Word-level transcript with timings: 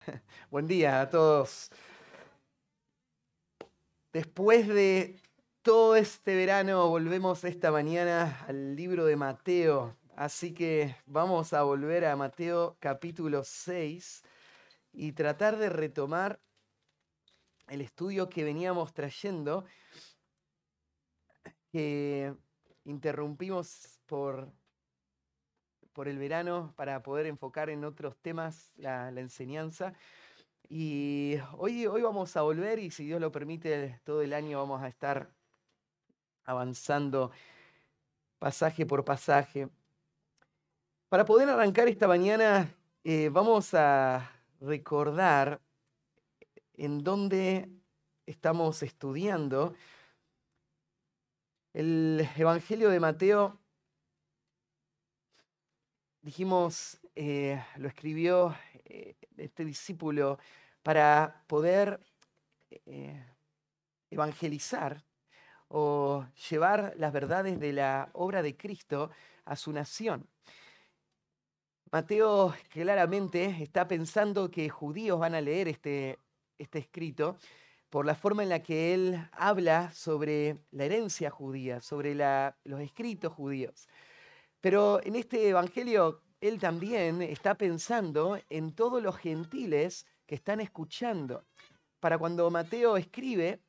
Buen 0.50 0.66
día 0.66 1.00
a 1.00 1.10
todos. 1.10 1.70
Después 4.12 4.66
de 4.68 5.20
todo 5.62 5.96
este 5.96 6.34
verano 6.34 6.88
volvemos 6.88 7.44
esta 7.44 7.70
mañana 7.70 8.44
al 8.46 8.76
libro 8.76 9.04
de 9.04 9.16
Mateo. 9.16 9.96
Así 10.16 10.52
que 10.52 10.96
vamos 11.06 11.52
a 11.52 11.62
volver 11.62 12.04
a 12.04 12.16
Mateo 12.16 12.76
capítulo 12.80 13.42
6 13.44 14.22
y 14.92 15.12
tratar 15.12 15.56
de 15.56 15.68
retomar 15.68 16.40
el 17.68 17.80
estudio 17.80 18.28
que 18.28 18.42
veníamos 18.42 18.92
trayendo, 18.92 19.64
que 21.70 22.34
interrumpimos 22.84 24.00
por, 24.06 24.52
por 26.00 26.08
el 26.08 26.16
verano 26.16 26.72
para 26.76 27.02
poder 27.02 27.26
enfocar 27.26 27.68
en 27.68 27.84
otros 27.84 28.16
temas 28.22 28.72
la, 28.78 29.10
enseñanza. 29.10 29.92
Y 30.66 31.36
hoy, 31.58 31.86
hoy 31.86 32.00
vamos 32.00 32.34
a 32.38 32.40
volver 32.40 32.78
y 32.78 32.90
si 32.90 33.04
Dios 33.04 33.20
lo 33.20 33.30
permite, 33.30 34.00
todo 34.02 34.22
el 34.22 34.32
año 34.32 34.56
vamos 34.56 34.80
a 34.80 34.88
estar 34.88 35.30
avanzando 36.44 37.32
pasaje 38.38 38.86
por 38.86 39.04
pasaje. 39.04 39.68
Para 41.10 41.26
poder 41.26 41.50
arrancar 41.50 41.86
esta 41.86 42.08
mañana, 42.08 42.74
eh, 43.04 43.28
vamos 43.30 43.74
a 43.74 44.26
recordar 44.58 45.60
en 46.78 47.04
dónde 47.04 47.68
estamos 48.24 48.82
estudiando. 48.82 49.74
El 51.74 52.26
Evangelio 52.38 52.88
de 52.88 53.00
Mateo, 53.00 53.59
dijimos, 56.22 56.98
eh, 57.14 57.62
lo 57.76 57.88
escribió 57.88 58.54
eh, 58.84 59.14
este 59.36 59.64
discípulo 59.64 60.38
para 60.82 61.42
poder 61.46 62.00
eh, 62.86 63.24
evangelizar 64.10 65.02
o 65.68 66.26
llevar 66.50 66.94
las 66.96 67.12
verdades 67.12 67.58
de 67.60 67.72
la 67.72 68.10
obra 68.12 68.42
de 68.42 68.56
Cristo 68.56 69.10
a 69.44 69.56
su 69.56 69.72
nación. 69.72 70.26
Mateo 71.92 72.54
claramente 72.68 73.56
está 73.60 73.88
pensando 73.88 74.50
que 74.50 74.68
judíos 74.68 75.18
van 75.18 75.34
a 75.34 75.40
leer 75.40 75.68
este, 75.68 76.18
este 76.58 76.78
escrito 76.78 77.36
por 77.88 78.06
la 78.06 78.14
forma 78.14 78.44
en 78.44 78.48
la 78.48 78.62
que 78.62 78.94
él 78.94 79.28
habla 79.32 79.90
sobre 79.92 80.58
la 80.70 80.84
herencia 80.84 81.30
judía, 81.30 81.80
sobre 81.80 82.14
los 82.14 82.80
escritos 82.80 83.32
judíos. 83.32 83.88
Pero 84.60 85.00
en 85.04 85.16
este 85.16 85.48
Evangelio 85.48 86.22
él 86.40 86.58
también 86.58 87.22
está 87.22 87.54
pensando 87.54 88.38
en 88.48 88.72
todos 88.74 89.02
los 89.02 89.16
gentiles 89.16 90.06
que 90.26 90.34
están 90.34 90.60
escuchando. 90.60 91.44
Para 91.98 92.18
cuando 92.18 92.50
Mateo 92.50 92.96
escribe, 92.96 93.60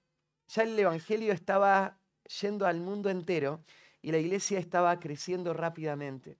ya 0.48 0.64
el 0.64 0.78
Evangelio 0.80 1.34
estaba 1.34 2.00
yendo 2.42 2.66
al 2.66 2.80
mundo 2.80 3.10
entero 3.10 3.64
y 4.02 4.12
la 4.12 4.18
iglesia 4.18 4.60
estaba 4.60 5.00
creciendo 5.00 5.54
rápidamente. 5.54 6.38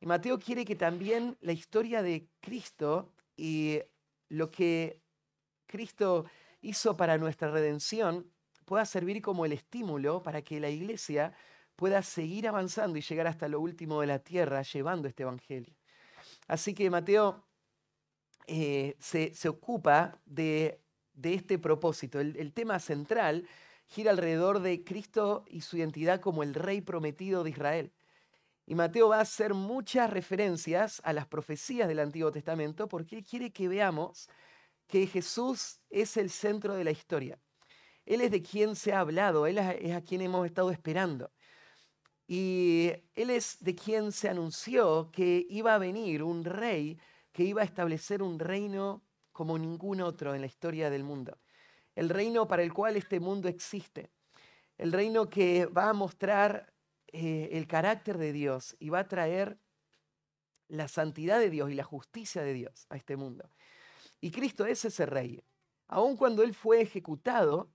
Y 0.00 0.06
Mateo 0.06 0.38
quiere 0.38 0.64
que 0.64 0.76
también 0.76 1.36
la 1.40 1.52
historia 1.52 2.02
de 2.02 2.28
Cristo 2.40 3.12
y 3.36 3.80
lo 4.28 4.50
que 4.50 5.00
Cristo 5.66 6.26
hizo 6.62 6.96
para 6.96 7.18
nuestra 7.18 7.50
redención 7.50 8.30
pueda 8.64 8.84
servir 8.84 9.20
como 9.20 9.44
el 9.44 9.52
estímulo 9.52 10.22
para 10.22 10.42
que 10.42 10.60
la 10.60 10.70
iglesia 10.70 11.34
pueda 11.80 12.02
seguir 12.02 12.46
avanzando 12.46 12.98
y 12.98 13.00
llegar 13.00 13.26
hasta 13.26 13.48
lo 13.48 13.58
último 13.58 14.02
de 14.02 14.06
la 14.06 14.18
tierra 14.18 14.60
llevando 14.60 15.08
este 15.08 15.22
Evangelio. 15.22 15.74
Así 16.46 16.74
que 16.74 16.90
Mateo 16.90 17.42
eh, 18.46 18.96
se, 18.98 19.48
ocupa 19.48 20.20
de, 20.26 20.82
este 21.22 21.58
propósito. 21.58 22.20
el 22.20 22.52
tema 22.52 22.78
central 22.80 23.48
gira 23.86 24.10
alrededor 24.10 24.60
de 24.60 24.84
Cristo 24.84 25.46
y 25.48 25.62
su 25.62 25.78
identidad 25.78 26.20
como 26.20 26.42
el 26.42 26.52
rey 26.52 26.82
prometido 26.82 27.44
de 27.44 27.50
Israel. 27.50 27.92
Y 28.66 28.74
Mateo 28.74 29.08
va 29.08 29.16
a 29.16 29.22
hacer 29.22 29.54
muchas 29.54 30.10
referencias 30.10 31.00
a 31.02 31.14
las 31.14 31.26
profecías 31.26 31.88
del 31.88 32.00
Antiguo 32.00 32.30
Testamento 32.30 32.88
porque 32.88 33.16
él 33.16 33.24
quiere 33.24 33.52
que 33.52 33.68
veamos 33.68 34.28
que 34.86 35.06
Jesús 35.06 35.80
es 35.88 36.18
el 36.18 36.28
centro 36.28 36.74
de 36.74 36.84
la 36.84 36.90
historia. 36.90 37.38
Él 38.04 38.20
es 38.20 38.30
de 38.30 38.42
quien 38.42 38.76
se 38.76 38.92
ha 38.92 39.00
hablado, 39.00 39.46
Él 39.46 39.56
es 39.56 39.94
a 39.94 40.02
quien 40.02 40.20
hemos 40.20 40.44
estado 40.44 40.70
esperando. 40.70 41.30
Y 42.32 42.92
Él 43.16 43.28
es 43.28 43.56
de 43.58 43.74
quien 43.74 44.12
se 44.12 44.28
anunció 44.28 45.10
que 45.10 45.44
iba 45.50 45.74
a 45.74 45.78
venir 45.78 46.22
un 46.22 46.44
rey 46.44 46.96
que 47.32 47.42
iba 47.42 47.62
a 47.62 47.64
establecer 47.64 48.22
un 48.22 48.38
reino 48.38 49.02
como 49.32 49.58
ningún 49.58 50.00
otro 50.00 50.32
en 50.32 50.42
la 50.42 50.46
historia 50.46 50.90
del 50.90 51.02
mundo. 51.02 51.38
El 51.96 52.08
reino 52.08 52.46
para 52.46 52.62
el 52.62 52.72
cual 52.72 52.96
este 52.96 53.18
mundo 53.18 53.48
existe. 53.48 54.12
El 54.78 54.92
reino 54.92 55.28
que 55.28 55.66
va 55.66 55.88
a 55.88 55.92
mostrar 55.92 56.72
eh, 57.08 57.48
el 57.50 57.66
carácter 57.66 58.16
de 58.16 58.32
Dios 58.32 58.76
y 58.78 58.90
va 58.90 59.00
a 59.00 59.08
traer 59.08 59.58
la 60.68 60.86
santidad 60.86 61.40
de 61.40 61.50
Dios 61.50 61.68
y 61.72 61.74
la 61.74 61.82
justicia 61.82 62.42
de 62.42 62.52
Dios 62.52 62.86
a 62.90 62.96
este 62.96 63.16
mundo. 63.16 63.50
Y 64.20 64.30
Cristo 64.30 64.66
es 64.66 64.84
ese 64.84 65.04
rey. 65.04 65.42
Aun 65.88 66.16
cuando 66.16 66.44
Él 66.44 66.54
fue 66.54 66.80
ejecutado, 66.80 67.72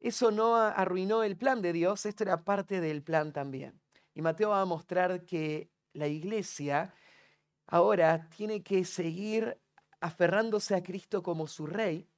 eso 0.00 0.30
no 0.30 0.56
arruinó 0.56 1.22
el 1.22 1.36
plan 1.36 1.60
de 1.60 1.72
Dios, 1.72 2.06
esto 2.06 2.24
era 2.24 2.44
parte 2.44 2.80
del 2.80 3.02
plan 3.02 3.32
también. 3.32 3.80
Y 4.14 4.22
Mateo 4.22 4.50
va 4.50 4.60
a 4.60 4.64
mostrar 4.64 5.24
que 5.24 5.70
la 5.92 6.06
iglesia 6.06 6.94
ahora 7.66 8.28
tiene 8.36 8.62
que 8.62 8.84
seguir 8.84 9.58
aferrándose 10.00 10.74
a 10.74 10.82
Cristo 10.82 11.22
como 11.22 11.46
su 11.46 11.66
rey 11.66 12.08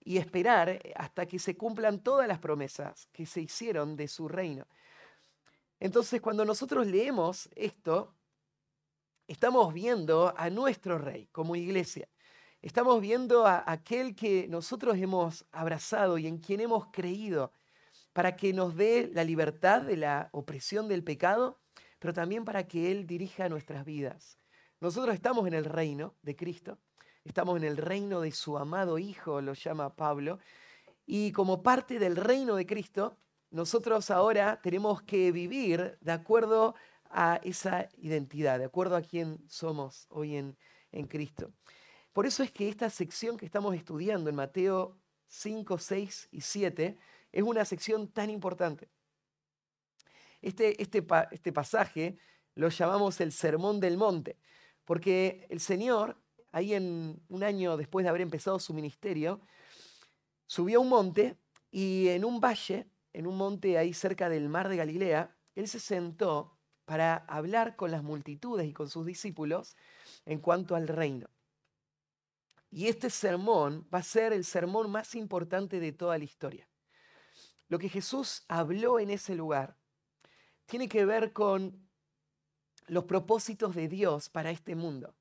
y 0.00 0.18
esperar 0.18 0.80
hasta 0.96 1.26
que 1.26 1.38
se 1.38 1.56
cumplan 1.56 2.02
todas 2.02 2.26
las 2.26 2.38
promesas 2.38 3.08
que 3.12 3.26
se 3.26 3.40
hicieron 3.40 3.96
de 3.96 4.08
su 4.08 4.28
reino. 4.28 4.66
Entonces, 5.80 6.20
cuando 6.20 6.44
nosotros 6.44 6.86
leemos 6.86 7.48
esto, 7.54 8.14
estamos 9.28 9.72
viendo 9.72 10.34
a 10.36 10.50
nuestro 10.50 10.98
rey 10.98 11.28
como 11.30 11.54
iglesia. 11.54 12.08
Estamos 12.60 13.00
viendo 13.00 13.46
a 13.46 13.62
aquel 13.70 14.16
que 14.16 14.48
nosotros 14.48 14.98
hemos 14.98 15.46
abrazado 15.52 16.18
y 16.18 16.26
en 16.26 16.38
quien 16.38 16.60
hemos 16.60 16.86
creído 16.88 17.52
para 18.12 18.34
que 18.34 18.52
nos 18.52 18.74
dé 18.74 19.08
la 19.14 19.22
libertad 19.22 19.82
de 19.82 19.96
la 19.96 20.28
opresión 20.32 20.88
del 20.88 21.04
pecado, 21.04 21.60
pero 22.00 22.12
también 22.12 22.44
para 22.44 22.66
que 22.66 22.90
Él 22.90 23.06
dirija 23.06 23.48
nuestras 23.48 23.84
vidas. 23.84 24.40
Nosotros 24.80 25.14
estamos 25.14 25.46
en 25.46 25.54
el 25.54 25.66
reino 25.66 26.16
de 26.22 26.34
Cristo, 26.34 26.78
estamos 27.24 27.56
en 27.58 27.62
el 27.62 27.76
reino 27.76 28.22
de 28.22 28.32
su 28.32 28.58
amado 28.58 28.98
Hijo, 28.98 29.40
lo 29.40 29.52
llama 29.52 29.94
Pablo, 29.94 30.40
y 31.06 31.30
como 31.30 31.62
parte 31.62 32.00
del 32.00 32.16
reino 32.16 32.56
de 32.56 32.66
Cristo, 32.66 33.16
nosotros 33.50 34.10
ahora 34.10 34.60
tenemos 34.60 35.00
que 35.02 35.30
vivir 35.30 35.96
de 36.00 36.12
acuerdo 36.12 36.74
a 37.08 37.38
esa 37.44 37.88
identidad, 37.98 38.58
de 38.58 38.64
acuerdo 38.64 38.96
a 38.96 39.02
quién 39.02 39.38
somos 39.48 40.08
hoy 40.10 40.34
en, 40.34 40.56
en 40.90 41.06
Cristo. 41.06 41.52
Por 42.18 42.26
eso 42.26 42.42
es 42.42 42.50
que 42.50 42.68
esta 42.68 42.90
sección 42.90 43.36
que 43.36 43.46
estamos 43.46 43.76
estudiando 43.76 44.28
en 44.28 44.34
Mateo 44.34 44.98
5, 45.28 45.78
6 45.78 46.30
y 46.32 46.40
7 46.40 46.98
es 47.30 47.42
una 47.44 47.64
sección 47.64 48.08
tan 48.08 48.28
importante. 48.28 48.88
Este, 50.42 50.82
este, 50.82 51.06
este 51.30 51.52
pasaje 51.52 52.18
lo 52.56 52.70
llamamos 52.70 53.20
el 53.20 53.30
Sermón 53.30 53.78
del 53.78 53.96
Monte, 53.96 54.36
porque 54.84 55.46
el 55.48 55.60
Señor, 55.60 56.20
ahí 56.50 56.74
en 56.74 57.22
un 57.28 57.44
año 57.44 57.76
después 57.76 58.02
de 58.02 58.08
haber 58.08 58.22
empezado 58.22 58.58
su 58.58 58.74
ministerio, 58.74 59.40
subió 60.48 60.80
a 60.80 60.82
un 60.82 60.88
monte 60.88 61.36
y 61.70 62.08
en 62.08 62.24
un 62.24 62.40
valle 62.40 62.88
en 63.12 63.28
un 63.28 63.36
monte 63.36 63.78
ahí 63.78 63.94
cerca 63.94 64.28
del 64.28 64.48
mar 64.48 64.68
de 64.68 64.76
Galilea, 64.76 65.36
él 65.54 65.68
se 65.68 65.78
sentó 65.78 66.58
para 66.84 67.14
hablar 67.28 67.76
con 67.76 67.92
las 67.92 68.02
multitudes 68.02 68.66
y 68.66 68.72
con 68.72 68.88
sus 68.88 69.06
discípulos 69.06 69.76
en 70.26 70.40
cuanto 70.40 70.74
al 70.74 70.88
reino. 70.88 71.28
Y 72.70 72.88
este 72.88 73.10
sermón 73.10 73.88
va 73.92 73.98
a 73.98 74.02
ser 74.02 74.32
el 74.32 74.44
sermón 74.44 74.90
más 74.90 75.14
importante 75.14 75.80
de 75.80 75.92
toda 75.92 76.18
la 76.18 76.24
historia. 76.24 76.68
Lo 77.68 77.78
que 77.78 77.88
Jesús 77.88 78.44
habló 78.48 78.98
en 78.98 79.10
ese 79.10 79.34
lugar 79.34 79.76
tiene 80.66 80.88
que 80.88 81.04
ver 81.04 81.32
con 81.32 81.88
los 82.86 83.04
propósitos 83.04 83.74
de 83.74 83.88
Dios 83.88 84.28
para 84.28 84.50
este 84.50 84.74
mundo. 84.74 85.14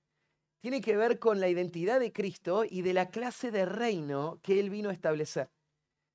Tiene 0.59 0.81
que 0.81 0.97
ver 0.97 1.19
con 1.19 1.39
la 1.39 1.49
identidad 1.49 1.99
de 1.99 2.11
Cristo 2.11 2.65
y 2.69 2.81
de 2.81 2.93
la 2.93 3.09
clase 3.09 3.51
de 3.51 3.65
reino 3.65 4.39
que 4.41 4.59
Él 4.59 4.69
vino 4.69 4.89
a 4.89 4.93
establecer. 4.93 5.49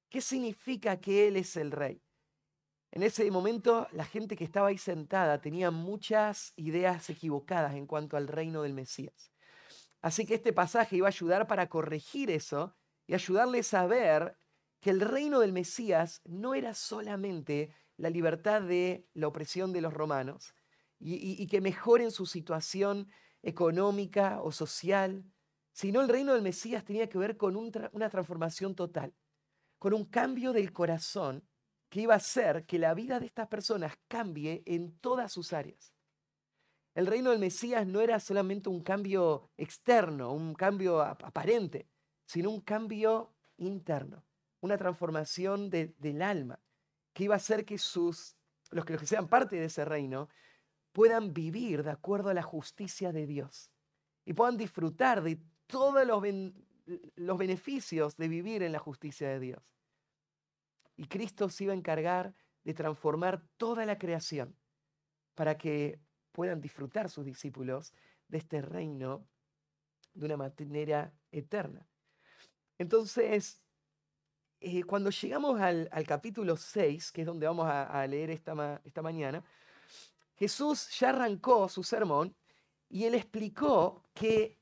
¿Qué 0.09 0.21
significa 0.21 1.01
que 1.01 1.29
Él 1.29 1.37
es 1.37 1.57
el 1.57 1.71
rey? 1.71 2.03
En 2.91 3.03
ese 3.03 3.31
momento 3.31 3.89
la 3.93 4.05
gente 4.05 4.37
que 4.37 4.45
estaba 4.45 4.69
ahí 4.69 4.77
sentada 4.77 5.41
tenía 5.41 5.71
muchas 5.71 6.53
ideas 6.57 7.09
equivocadas 7.09 7.75
en 7.75 7.87
cuanto 7.87 8.19
al 8.19 8.29
reino 8.29 8.63
del 8.63 8.75
Mesías. 8.75 9.32
Así 10.03 10.27
que 10.27 10.35
este 10.35 10.53
pasaje 10.53 10.97
iba 10.97 11.07
a 11.07 11.11
ayudar 11.11 11.47
para 11.47 11.69
corregir 11.69 12.31
eso 12.31 12.75
y 13.07 13.15
ayudarles 13.15 13.73
a 13.73 13.87
ver 13.87 14.37
que 14.81 14.91
el 14.91 15.01
reino 15.01 15.39
del 15.39 15.53
Mesías 15.53 16.21
no 16.25 16.55
era 16.55 16.75
solamente 16.75 17.75
la 17.97 18.11
libertad 18.11 18.63
de 18.63 19.09
la 19.15 19.29
opresión 19.29 19.73
de 19.73 19.81
los 19.81 19.95
romanos 19.95 20.55
y, 20.99 21.41
y 21.41 21.47
que 21.47 21.61
mejoren 21.61 22.11
su 22.11 22.27
situación 22.27 23.09
económica 23.43 24.41
o 24.43 24.51
social, 24.51 25.25
sino 25.73 26.01
el 26.01 26.09
reino 26.09 26.35
del 26.35 26.43
Mesías 26.43 26.85
tenía 26.85 27.09
que 27.09 27.19
ver 27.19 27.37
con 27.37 27.57
una 27.57 28.11
transformación 28.11 28.75
total, 28.75 29.15
con 29.79 29.95
un 29.95 30.05
cambio 30.05 30.53
del 30.53 30.73
corazón 30.73 31.49
que 31.89 32.01
iba 32.01 32.15
a 32.15 32.19
hacer 32.19 32.67
que 32.67 32.79
la 32.79 32.95
vida 32.95 33.21
de 33.21 33.27
estas 33.27 33.49
personas 33.49 33.95
cambie 34.09 34.63
en 34.67 34.99
todas 34.99 35.33
sus 35.33 35.53
áreas. 35.53 35.95
El 36.95 37.07
reino 37.07 37.31
del 37.31 37.39
Mesías 37.39 37.87
no 37.87 38.01
era 38.01 38.21
solamente 38.21 38.69
un 38.69 38.83
cambio 38.83 39.51
externo, 39.57 40.33
un 40.33 40.55
cambio 40.55 41.01
aparente, 41.01 41.89
sino 42.27 42.51
un 42.51 42.61
cambio 42.61 43.35
interno, 43.57 44.25
una 44.61 44.77
transformación 44.77 45.71
del 45.71 46.23
alma, 46.23 46.61
que 47.15 47.25
iba 47.25 47.35
a 47.35 47.37
hacer 47.37 47.65
que 47.65 47.79
sus, 47.79 48.37
los 48.71 48.85
que, 48.85 48.97
que 48.99 49.07
sean 49.07 49.29
parte 49.29 49.57
de 49.57 49.67
ese 49.67 49.85
reino 49.85 50.29
puedan 50.93 51.33
vivir 51.33 51.83
de 51.83 51.91
acuerdo 51.91 52.29
a 52.29 52.35
la 52.35 52.43
justicia 52.43 53.13
de 53.13 53.27
Dios 53.27 53.71
y 54.25 54.35
puedan 54.35 54.59
disfrutar 54.59 55.23
de 55.23 55.41
todos 55.67 56.07
los, 56.07 56.23
los 57.17 57.39
beneficios 57.39 58.17
de 58.17 58.29
vivir 58.29 58.63
en 58.63 58.73
la 58.73 58.79
justicia 58.79 59.29
de 59.29 59.41
Dios. 59.41 59.63
Y 60.97 61.07
Cristo 61.07 61.49
se 61.49 61.65
iba 61.65 61.73
a 61.73 61.77
encargar 61.77 62.35
de 62.65 62.75
transformar 62.75 63.43
toda 63.57 63.87
la 63.87 63.99
creación 63.99 64.57
para 65.35 65.57
que 65.57 65.99
puedan 66.33 66.61
disfrutar 66.61 67.09
sus 67.09 67.25
discípulos 67.25 67.93
de 68.29 68.39
este 68.39 68.63
reino 68.63 69.27
de 70.15 70.27
una 70.27 70.37
manera 70.37 71.13
eterna. 71.31 71.87
Entonces, 72.79 73.63
eh, 74.61 74.83
cuando 74.85 75.11
llegamos 75.11 75.61
al, 75.61 75.89
capítulo 76.07 76.57
6, 76.57 77.13
que 77.13 77.23
es 77.23 77.27
donde 77.27 77.47
vamos 77.47 77.67
a, 77.69 78.07
leer 78.07 78.31
esta, 78.31 78.81
esta 78.85 79.03
mañana, 79.03 79.45
Jesús 80.37 80.89
ya 80.99 81.11
arrancó 81.11 81.69
su 81.69 81.83
sermón 81.83 82.35
y 82.89 83.05
él 83.05 83.15
explicó 83.15 84.03
que 84.15 84.59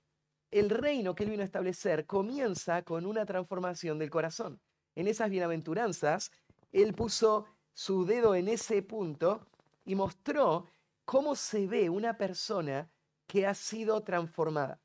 el 0.50 0.69
reino 0.69 1.14
que 1.14 1.25
él 1.25 1.31
vino 1.31 1.43
a 1.43 1.46
establecer 1.46 2.06
comienza 2.06 2.82
con 2.82 3.06
una 3.06 3.25
transformación 3.25 3.99
del 3.99 4.11
corazón 4.11 4.61
en 4.94 5.08
esas 5.08 5.31
bienaventuranzas, 5.31 6.31
él 6.73 6.94
puso 6.94 7.46
su 7.73 8.05
dedo 8.05 8.34
en 8.34 8.49
ese 8.49 8.82
punto 8.82 9.46
y 9.84 9.94
mostró 9.94 10.66
cómo 11.05 11.35
se 11.35 11.67
ve 11.67 11.91
una 11.91 12.17
persona 12.17 12.91
que 13.26 13.47
ha 13.47 13.55
sido 13.55 14.02
transformada. 14.02 14.81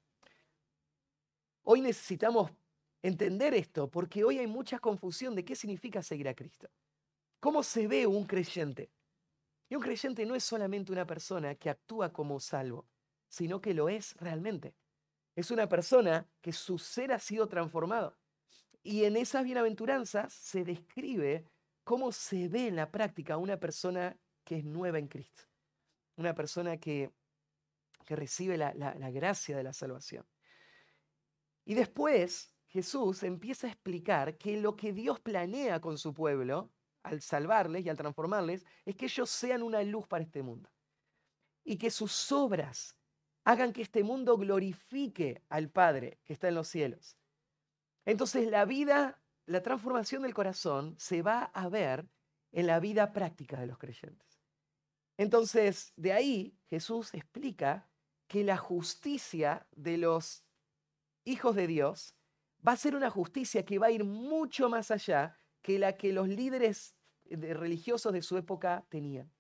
Hoy 1.64 1.82
necesitamos 1.82 2.52
entender 3.02 3.54
esto 3.54 3.90
porque 3.90 4.24
hoy 4.24 4.40
hay 4.40 4.48
mucha 4.48 4.80
confusión 4.80 5.36
de 5.36 5.46
qué 5.46 5.56
significa 5.56 6.02
seguir 6.04 6.28
a 6.28 6.36
Cristo. 6.36 6.70
¿Cómo 7.40 7.64
se 7.64 7.88
ve 7.88 8.08
un 8.08 8.26
creyente? 8.26 8.92
Y 9.70 9.76
un 9.76 9.82
creyente 9.82 10.26
no 10.26 10.36
es 10.36 10.44
solamente 10.44 10.92
una 10.92 11.06
persona 11.06 11.56
que 11.56 11.70
actúa 11.70 12.14
como 12.14 12.40
salvo, 12.40 12.88
sino 13.28 13.62
que 13.62 13.74
lo 13.74 13.90
es 13.90 14.16
realmente. 14.18 14.76
Es 15.36 15.52
una 15.52 15.68
persona 15.68 16.28
que 16.42 16.54
su 16.54 16.78
ser 16.78 17.12
ha 17.12 17.20
sido 17.20 17.48
transformado. 17.48 18.18
Y 18.84 19.04
en 19.06 19.18
esas 19.18 19.44
bienaventuranzas 19.44 20.34
se 20.34 20.64
describe 20.64 21.46
cómo 21.84 22.12
se 22.12 22.48
ve 22.48 22.68
en 22.68 22.76
la 22.76 22.92
práctica 22.92 23.38
una 23.38 23.60
persona 23.60 24.18
que 24.44 24.58
es 24.58 24.64
nueva 24.64 25.00
en 25.00 25.08
Cristo. 25.08 25.44
Una 26.16 26.34
persona 26.34 26.78
que, 26.78 27.12
recibe 28.08 28.56
la, 28.56 28.74
la 28.74 29.10
gracia 29.10 29.58
de 29.58 29.64
la 29.64 29.74
salvación. 29.74 30.28
Y 31.66 31.74
después 31.74 32.56
Jesús 32.68 33.24
empieza 33.24 33.68
a 33.68 33.72
explicar 33.72 34.38
que 34.38 34.58
lo 34.62 34.76
que 34.76 34.94
Dios 34.94 35.20
planea 35.20 35.80
con 35.80 35.98
su 35.98 36.14
pueblo, 36.14 36.72
al 37.04 37.22
salvarles 37.22 37.86
y 37.86 37.90
al 37.90 37.98
transformarles, 37.98 38.66
es 38.84 38.96
que 38.96 39.06
ellos 39.06 39.30
sean 39.30 39.64
una 39.64 39.82
luz 39.82 40.08
para 40.08 40.24
este 40.24 40.44
mundo. 40.44 40.70
Y 41.64 41.78
que 41.78 41.90
sus 41.90 42.32
obras 42.32 42.98
hagan 43.46 43.74
que 43.74 43.82
este 43.82 44.04
mundo 44.04 44.38
glorifique 44.38 45.42
al 45.50 45.70
Padre 45.70 46.20
que 46.26 46.34
está 46.34 46.50
en 46.50 46.56
los 46.56 46.68
cielos. 46.68 47.18
Entonces 48.04 48.50
la 48.50 48.66
vida, 48.66 49.22
la 49.46 49.62
transformación 49.62 50.24
del 50.24 50.34
corazón 50.34 50.96
se 51.00 51.22
va 51.22 51.44
a 51.44 51.70
ver 51.70 52.08
en 52.52 52.68
la 52.68 52.80
vida 52.80 53.14
práctica 53.14 53.60
de 53.60 53.68
los 53.68 53.78
creyentes. 53.78 54.35
Entonces, 55.18 55.94
de 55.96 56.14
ahí 56.14 56.58
Jesús 56.68 57.14
explica 57.14 57.90
que 58.28 58.44
la 58.44 58.58
justicia 58.58 59.68
de 59.72 59.98
los 59.98 60.44
hijos 61.24 61.56
de 61.56 61.68
Dios 61.68 62.16
va 62.68 62.74
a 62.74 62.78
ser 62.78 62.96
una 62.96 63.10
justicia 63.10 63.64
que 63.64 63.80
va 63.80 63.88
a 63.88 63.92
ir 63.92 64.04
mucho 64.04 64.70
más 64.70 64.92
allá 64.92 65.40
que 65.62 65.80
la 65.80 65.98
que 65.98 66.12
los 66.12 66.28
líderes 66.28 66.96
religiosos 67.30 68.14
de 68.14 68.22
su 68.22 68.38
época 68.38 68.86
tenían. 68.90 69.32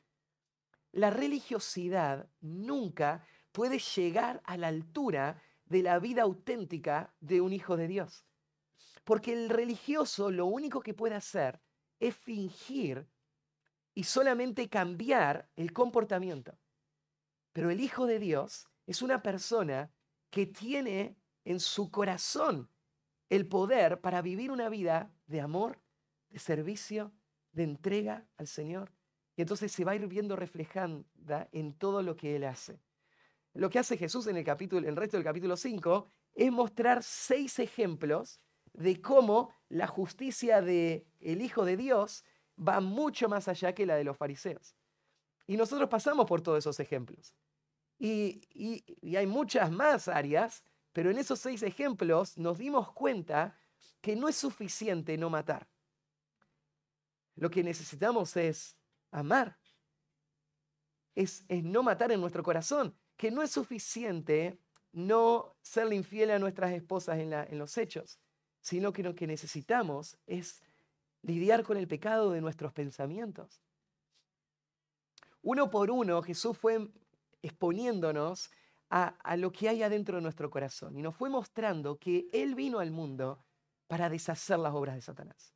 La 0.92 1.10
religiosidad 1.10 2.30
nunca 2.40 3.26
puede 3.52 3.80
llegar 3.80 4.42
a 4.46 4.58
la 4.58 4.68
altura 4.68 5.42
de 5.66 5.82
la 5.82 6.00
vida 6.00 6.24
auténtica 6.24 7.14
de 7.20 7.42
un 7.42 7.54
hijo 7.54 7.76
de 7.78 7.88
Dios. 7.88 8.26
Porque 9.04 9.34
el 9.34 9.50
religioso 9.50 10.32
lo 10.32 10.46
único 10.46 10.82
que 10.82 10.94
puede 10.94 11.16
hacer 11.16 11.62
es 12.00 12.16
fingir 12.16 13.08
y 13.96 14.04
solamente 14.04 14.70
cambiar 14.70 15.50
el 15.56 15.74
comportamiento. 15.74 16.60
Pero 17.54 17.72
el 17.72 17.80
Hijo 17.80 18.06
de 18.06 18.20
Dios 18.20 18.68
es 18.86 19.02
una 19.02 19.24
persona 19.24 19.90
que 20.30 20.46
tiene 20.46 21.18
en 21.46 21.62
su 21.62 21.90
corazón 21.90 22.70
el 23.30 23.48
poder 23.48 24.02
para 24.02 24.22
vivir 24.22 24.52
una 24.52 24.70
vida 24.70 25.12
de 25.26 25.42
amor, 25.42 25.80
de 26.30 26.40
servicio, 26.40 27.14
de 27.54 27.64
entrega 27.64 28.28
al 28.38 28.48
Señor. 28.48 28.92
Y 29.38 29.42
entonces 29.42 29.72
se 29.72 29.86
va 29.86 29.94
a 29.94 29.96
ir 29.96 30.08
viendo 30.08 30.36
reflejada 30.36 31.04
en 31.52 31.74
todo 31.74 32.04
lo 32.04 32.18
que 32.18 32.36
Él 32.36 32.44
hace. 32.44 32.80
Lo 33.54 33.70
que 33.70 33.80
hace 33.80 33.98
Jesús 33.98 34.28
en 34.28 34.36
el, 34.36 34.44
capítulo, 34.44 34.88
el 34.88 34.96
resto 34.98 35.16
del 35.16 35.24
capítulo 35.24 35.56
5 35.56 36.08
es 36.36 36.52
mostrar 36.52 37.02
seis 37.02 37.58
ejemplos 37.60 38.42
de 38.74 39.02
cómo 39.02 39.54
la 39.70 39.88
justicia 39.88 40.62
del 40.62 41.06
el 41.22 41.42
Hijo 41.42 41.64
de 41.64 41.78
Dios 41.78 42.26
va 42.58 42.80
mucho 42.80 43.28
más 43.30 43.48
allá 43.48 43.74
que 43.74 43.86
la 43.86 43.96
de 43.96 44.04
los 44.04 44.18
fariseos. 44.18 44.76
Y 45.48 45.58
nosotros 45.58 45.90
pasamos 45.90 46.26
por 46.26 46.42
todos 46.42 46.60
esos 46.60 46.80
ejemplos. 46.80 47.36
Y, 47.98 48.42
y, 49.02 49.16
hay 49.16 49.26
muchas 49.26 49.72
más 49.72 50.08
áreas, 50.08 50.64
pero 50.92 51.12
en 51.12 51.18
esos 51.18 51.40
seis 51.40 51.64
ejemplos 51.64 52.38
nos 52.38 52.58
dimos 52.58 52.92
cuenta 52.92 53.58
que 54.02 54.16
no 54.16 54.28
es 54.28 54.36
suficiente 54.36 55.18
no 55.18 55.30
matar. 55.30 55.68
Lo 57.36 57.50
que 57.50 57.64
necesitamos 57.64 58.36
es 58.38 58.78
amar. 59.12 59.58
Es, 61.14 61.46
es 61.48 61.64
no 61.64 61.84
matar 61.84 62.12
en 62.12 62.20
nuestro 62.20 62.44
corazón, 62.44 62.98
que 63.16 63.32
no 63.32 63.42
es 63.42 63.52
suficiente 63.52 64.60
no 64.92 65.56
serle 65.62 65.96
infiel 65.96 66.32
a 66.32 66.40
nuestras 66.40 66.72
esposas 66.72 67.20
en, 67.20 67.30
la, 67.30 67.44
en 67.44 67.58
los 67.58 67.78
hechos 67.78 68.20
sino 68.66 68.92
que 68.92 69.04
lo 69.04 69.14
que 69.14 69.28
necesitamos 69.28 70.18
es 70.26 70.60
lidiar 71.26 71.64
con 71.64 71.78
el 71.78 71.88
pecado 71.88 72.32
de 72.32 72.42
nuestros 72.42 72.72
pensamientos. 72.72 73.62
Uno 75.42 75.70
por 75.70 75.92
uno, 75.92 76.22
Jesús 76.22 76.58
fue 76.58 76.88
exponiéndonos 77.42 78.52
a, 78.90 79.36
lo 79.38 79.52
que 79.52 79.68
hay 79.68 79.84
adentro 79.84 80.16
de 80.16 80.22
nuestro 80.22 80.50
corazón 80.50 80.98
y 80.98 81.02
nos 81.02 81.16
fue 81.16 81.30
mostrando 81.30 81.98
que 81.98 82.28
Él 82.32 82.56
vino 82.56 82.80
al 82.80 82.92
mundo 82.92 83.44
para 83.88 84.10
deshacer 84.10 84.60
las 84.60 84.74
obras 84.74 84.96
de 84.96 85.02
Satanás. 85.02 85.54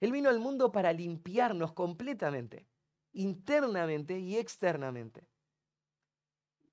Él 0.00 0.12
vino 0.12 0.28
al 0.28 0.40
mundo 0.40 0.72
para 0.72 0.92
limpiarnos 0.92 1.72
completamente, 1.72 2.66
internamente 3.12 4.18
y 4.18 4.36
externamente. 4.36 5.26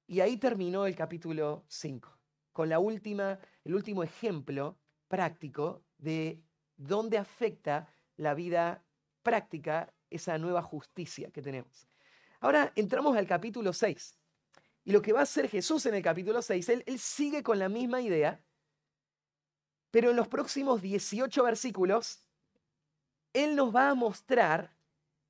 Y 0.08 0.22
ahí 0.22 0.38
terminó 0.38 0.88
el 0.88 0.96
capítulo 0.96 1.64
5, 1.68 2.18
con 2.52 2.70
la 2.70 2.80
última, 2.80 3.40
el 3.64 3.76
último 3.76 4.02
ejemplo 4.04 4.78
práctico 5.08 5.84
de 6.00 6.44
dónde 6.76 7.18
afecta 7.20 7.88
la 8.20 8.34
vida 8.34 8.84
práctica 9.24 9.94
esa 10.10 10.38
nueva 10.38 10.62
justicia 10.62 11.32
que 11.32 11.42
tenemos. 11.42 11.88
Ahora 12.42 12.72
entramos 12.76 13.16
al 13.16 13.26
capítulo 13.26 13.74
6. 13.74 14.16
Y 14.84 14.92
lo 14.92 15.02
que 15.02 15.14
va 15.14 15.22
a 15.22 15.24
hacer 15.24 15.50
Jesús 15.50 15.86
en 15.86 15.94
el 15.94 16.04
capítulo 16.04 16.42
6, 16.42 16.70
él, 16.70 16.84
él 16.86 17.00
sigue 17.00 17.44
con 17.44 17.60
la 17.60 17.70
misma 17.70 18.02
idea, 18.02 18.42
pero 19.92 20.10
en 20.12 20.18
los 20.18 20.28
próximos 20.28 20.82
18 20.82 21.44
versículos, 21.44 22.26
Él 23.34 23.56
nos 23.56 23.74
va 23.74 23.90
a 23.90 23.96
mostrar 23.96 24.76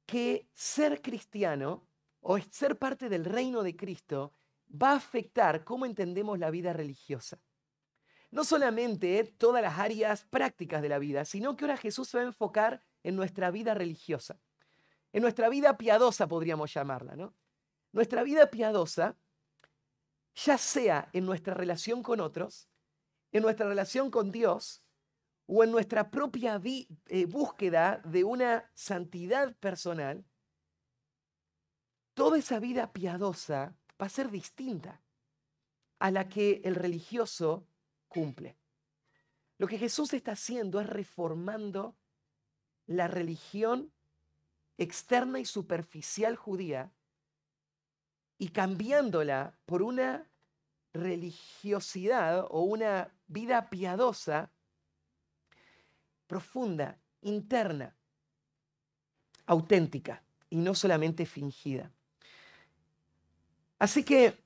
que 0.06 0.48
ser 0.54 1.02
cristiano 1.02 1.88
o 2.22 2.40
ser 2.40 2.78
parte 2.78 3.08
del 3.08 3.24
reino 3.24 3.64
de 3.64 3.76
Cristo 3.76 4.34
va 4.70 4.92
a 4.92 4.98
afectar 4.98 5.64
cómo 5.64 5.86
entendemos 5.86 6.40
la 6.40 6.50
vida 6.50 6.74
religiosa 6.74 7.40
no 8.32 8.44
solamente 8.44 9.24
todas 9.38 9.62
las 9.62 9.80
áreas 9.80 10.26
prácticas 10.26 10.82
de 10.82 10.90
la 10.90 11.00
vida, 11.00 11.26
sino 11.26 11.56
que 11.56 11.66
ahora 11.66 11.78
Jesús 11.78 12.10
se 12.10 12.18
va 12.18 12.24
a 12.24 12.28
enfocar 12.28 12.84
en 13.04 13.16
nuestra 13.16 13.52
vida 13.52 13.74
religiosa, 13.74 14.40
en 15.14 15.22
nuestra 15.22 15.50
vida 15.50 15.78
piadosa 15.78 16.28
podríamos 16.28 16.74
llamarla, 16.74 17.16
¿no? 17.16 17.34
Nuestra 17.92 18.24
vida 18.24 18.52
piadosa, 18.52 19.18
ya 20.36 20.58
sea 20.58 21.10
en 21.14 21.26
nuestra 21.26 21.54
relación 21.56 22.04
con 22.04 22.20
otros, 22.20 22.70
en 23.32 23.42
nuestra 23.42 23.68
relación 23.68 24.12
con 24.12 24.32
Dios 24.32 24.84
o 25.48 25.64
en 25.64 25.72
nuestra 25.72 26.12
propia 26.12 26.62
eh, 26.64 27.26
búsqueda 27.26 28.02
de 28.06 28.24
una 28.24 28.70
santidad 28.76 29.56
personal, 29.56 30.24
toda 32.14 32.38
esa 32.38 32.60
vida 32.60 32.94
piadosa 32.94 33.76
va 34.00 34.06
a 34.06 34.10
ser 34.10 34.30
distinta 34.30 35.02
a 35.98 36.12
la 36.12 36.30
que 36.30 36.62
el 36.64 36.76
religioso 36.76 37.68
cumple. 38.10 38.58
Lo 39.58 39.68
que 39.68 39.78
Jesús 39.78 40.14
está 40.14 40.34
haciendo 40.34 40.82
es 40.82 40.88
reformando 40.88 41.96
la 42.88 43.08
religión 43.08 43.92
externa 44.78 45.40
y 45.40 45.46
superficial 45.46 46.36
judía 46.36 46.92
y 48.38 48.50
cambiándola 48.50 49.58
por 49.66 49.82
una 49.82 50.30
religiosidad 50.94 52.46
o 52.50 52.62
una 52.62 53.14
vida 53.28 53.70
piadosa 53.70 54.52
profunda, 56.26 56.98
interna, 57.22 57.96
auténtica 59.46 60.24
y 60.50 60.58
no 60.58 60.74
solamente 60.76 61.26
fingida. 61.26 61.92
Así 63.78 64.04
que 64.04 64.38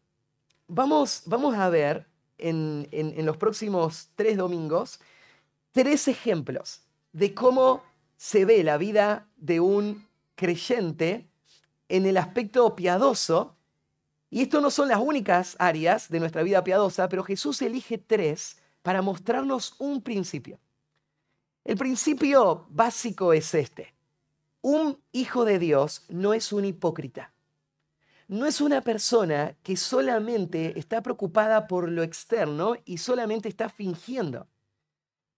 vamos, 0.67 1.23
vamos 1.25 1.55
a 1.55 1.69
ver 1.69 2.07
en, 2.43 3.25
los 3.25 3.37
próximos 3.37 4.09
tres 4.15 4.37
domingos 4.37 4.99
tres 5.71 6.07
ejemplos 6.07 6.81
de 7.11 7.33
cómo 7.33 7.83
se 8.15 8.45
ve 8.45 8.63
la 8.63 8.77
vida 8.77 9.27
de 9.37 9.59
un 9.59 10.07
creyente 10.35 11.27
en 11.89 12.05
el 12.05 12.17
aspecto 12.17 12.75
piadoso. 12.75 13.55
Y 14.29 14.41
esto 14.41 14.61
no 14.61 14.71
son 14.71 14.89
las 14.89 14.99
únicas 14.99 15.55
áreas 15.59 16.09
de 16.09 16.19
nuestra 16.19 16.43
vida 16.43 16.63
piadosa, 16.63 17.09
pero 17.09 17.23
Jesús 17.23 17.61
elige 17.61 17.97
tres 17.97 18.57
para 18.81 19.01
mostrarnos 19.01 19.75
un 19.79 20.01
principio. 20.01 20.59
El 21.63 21.77
principio 21.77 22.67
básico 22.69 23.33
es 23.33 23.53
este. 23.53 23.93
Un 24.61 24.99
hijo 25.11 25.45
de 25.45 25.59
Dios 25.59 26.05
no 26.09 26.33
es 26.33 26.53
un 26.53 26.65
hipócrita. 26.65 27.32
No 28.27 28.45
es 28.45 28.61
una 28.61 28.81
persona 28.81 29.55
que 29.63 29.75
solamente 29.75 30.77
está 30.79 31.01
preocupada 31.01 31.67
por 31.67 31.89
lo 31.89 32.03
externo 32.03 32.75
y 32.85 32.97
solamente 32.97 33.49
está 33.49 33.69
fingiendo, 33.69 34.47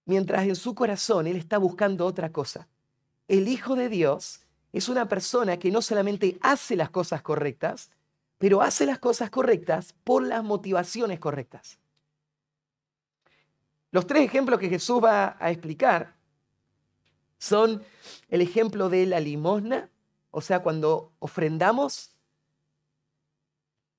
mientras 0.06 0.46
en 0.46 0.56
su 0.56 0.75
corazón 0.75 1.27
él 1.27 1.36
está 1.36 1.58
buscando 1.58 2.06
otra 2.06 2.32
cosa. 2.32 2.68
El 3.27 3.48
hijo 3.48 3.75
de 3.75 3.89
Dios 3.89 4.42
es 4.72 4.88
una 4.89 5.08
persona 5.08 5.58
que 5.58 5.72
no 5.72 5.82
solamente 5.82 6.38
hace 6.42 6.75
las 6.75 6.89
cosas 6.89 7.22
correctas, 7.22 7.89
pero 8.38 8.62
hace 8.62 8.86
las 8.86 9.00
cosas 9.00 9.30
correctas 9.30 9.96
por 10.04 10.24
las 10.24 10.44
motivaciones 10.44 11.20
correctas. 11.20 11.80
Los 13.92 14.06
tres 14.06 14.24
ejemplos 14.24 14.60
que 14.60 14.70
Jesús 14.70 15.01
va 15.04 15.38
a 15.39 15.51
explicar 15.51 16.15
son 17.38 17.84
el 18.30 18.42
ejemplo 18.42 18.89
de 18.89 19.06
la 19.06 19.20
limosna, 19.20 19.89
o 20.32 20.42
sea, 20.42 20.62
cuando 20.62 21.13
ofrendamos. 21.20 22.14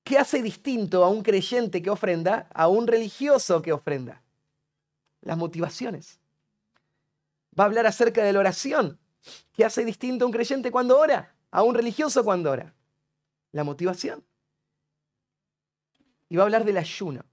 ¿Qué 0.07 0.17
hace 0.17 0.41
distinto 0.41 1.03
a 1.03 1.09
un 1.09 1.21
creyente 1.21 1.81
que 1.81 1.89
ofrenda 1.89 2.47
a 2.53 2.69
un 2.69 2.87
religioso 2.87 3.61
que 3.61 3.73
ofrenda? 3.73 4.23
Las 5.19 5.37
motivaciones. 5.37 6.21
Va 7.59 7.65
a 7.65 7.67
hablar 7.67 7.85
acerca 7.85 8.23
de 8.23 8.31
la 8.31 8.39
oración. 8.39 8.97
¿Qué 9.51 9.65
hace 9.65 9.83
distinto 9.83 10.23
a 10.23 10.27
un 10.27 10.31
creyente 10.31 10.71
cuando 10.71 10.97
ora? 10.97 11.35
A 11.51 11.61
un 11.61 11.75
religioso 11.75 12.23
cuando 12.23 12.51
ora. 12.51 12.73
La 13.51 13.65
motivación. 13.65 14.23
Y 16.29 16.37
va 16.37 16.43
a 16.43 16.45
hablar 16.45 16.63
del 16.63 16.77
ayuno. 16.77 17.25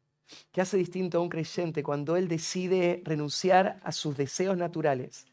¿Qué 0.50 0.60
hace 0.60 0.76
distinto 0.76 1.18
a 1.18 1.20
un 1.20 1.28
creyente 1.28 1.84
cuando 1.84 2.16
él 2.16 2.26
decide 2.26 3.02
renunciar 3.04 3.78
a 3.84 3.92
sus 3.92 4.16
deseos 4.16 4.56
naturales 4.56 5.26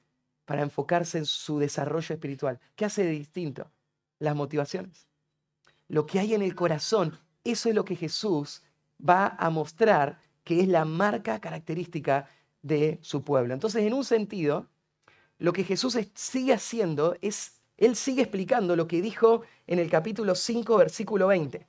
para 0.45 0.61
enfocarse 0.61 1.17
en 1.17 1.25
su 1.25 1.57
desarrollo 1.57 2.13
espiritual? 2.13 2.59
¿Qué 2.75 2.85
hace 2.85 3.03
distinto? 3.07 3.71
Las 4.19 4.35
motivaciones. 4.35 5.07
Lo 5.87 6.05
que 6.05 6.19
hay 6.19 6.35
en 6.35 6.43
el 6.43 6.53
corazón, 6.53 7.19
eso 7.43 7.69
es 7.69 7.75
lo 7.75 7.85
que 7.85 7.95
Jesús 7.95 8.61
va 8.99 9.35
a 9.39 9.49
mostrar 9.49 10.19
que 10.43 10.61
es 10.61 10.67
la 10.67 10.85
marca 10.85 11.39
característica 11.39 12.29
de 12.61 12.99
su 13.01 13.23
pueblo. 13.23 13.53
Entonces, 13.53 13.83
en 13.83 13.93
un 13.93 14.03
sentido, 14.03 14.67
lo 15.37 15.53
que 15.53 15.63
Jesús 15.63 15.97
sigue 16.13 16.53
haciendo 16.53 17.15
es, 17.21 17.61
Él 17.77 17.95
sigue 17.95 18.23
explicando 18.23 18.75
lo 18.75 18.87
que 18.87 19.01
dijo 19.01 19.41
en 19.67 19.79
el 19.79 19.89
capítulo 19.89 20.35
5, 20.35 20.77
versículo 20.77 21.27
20. 21.27 21.67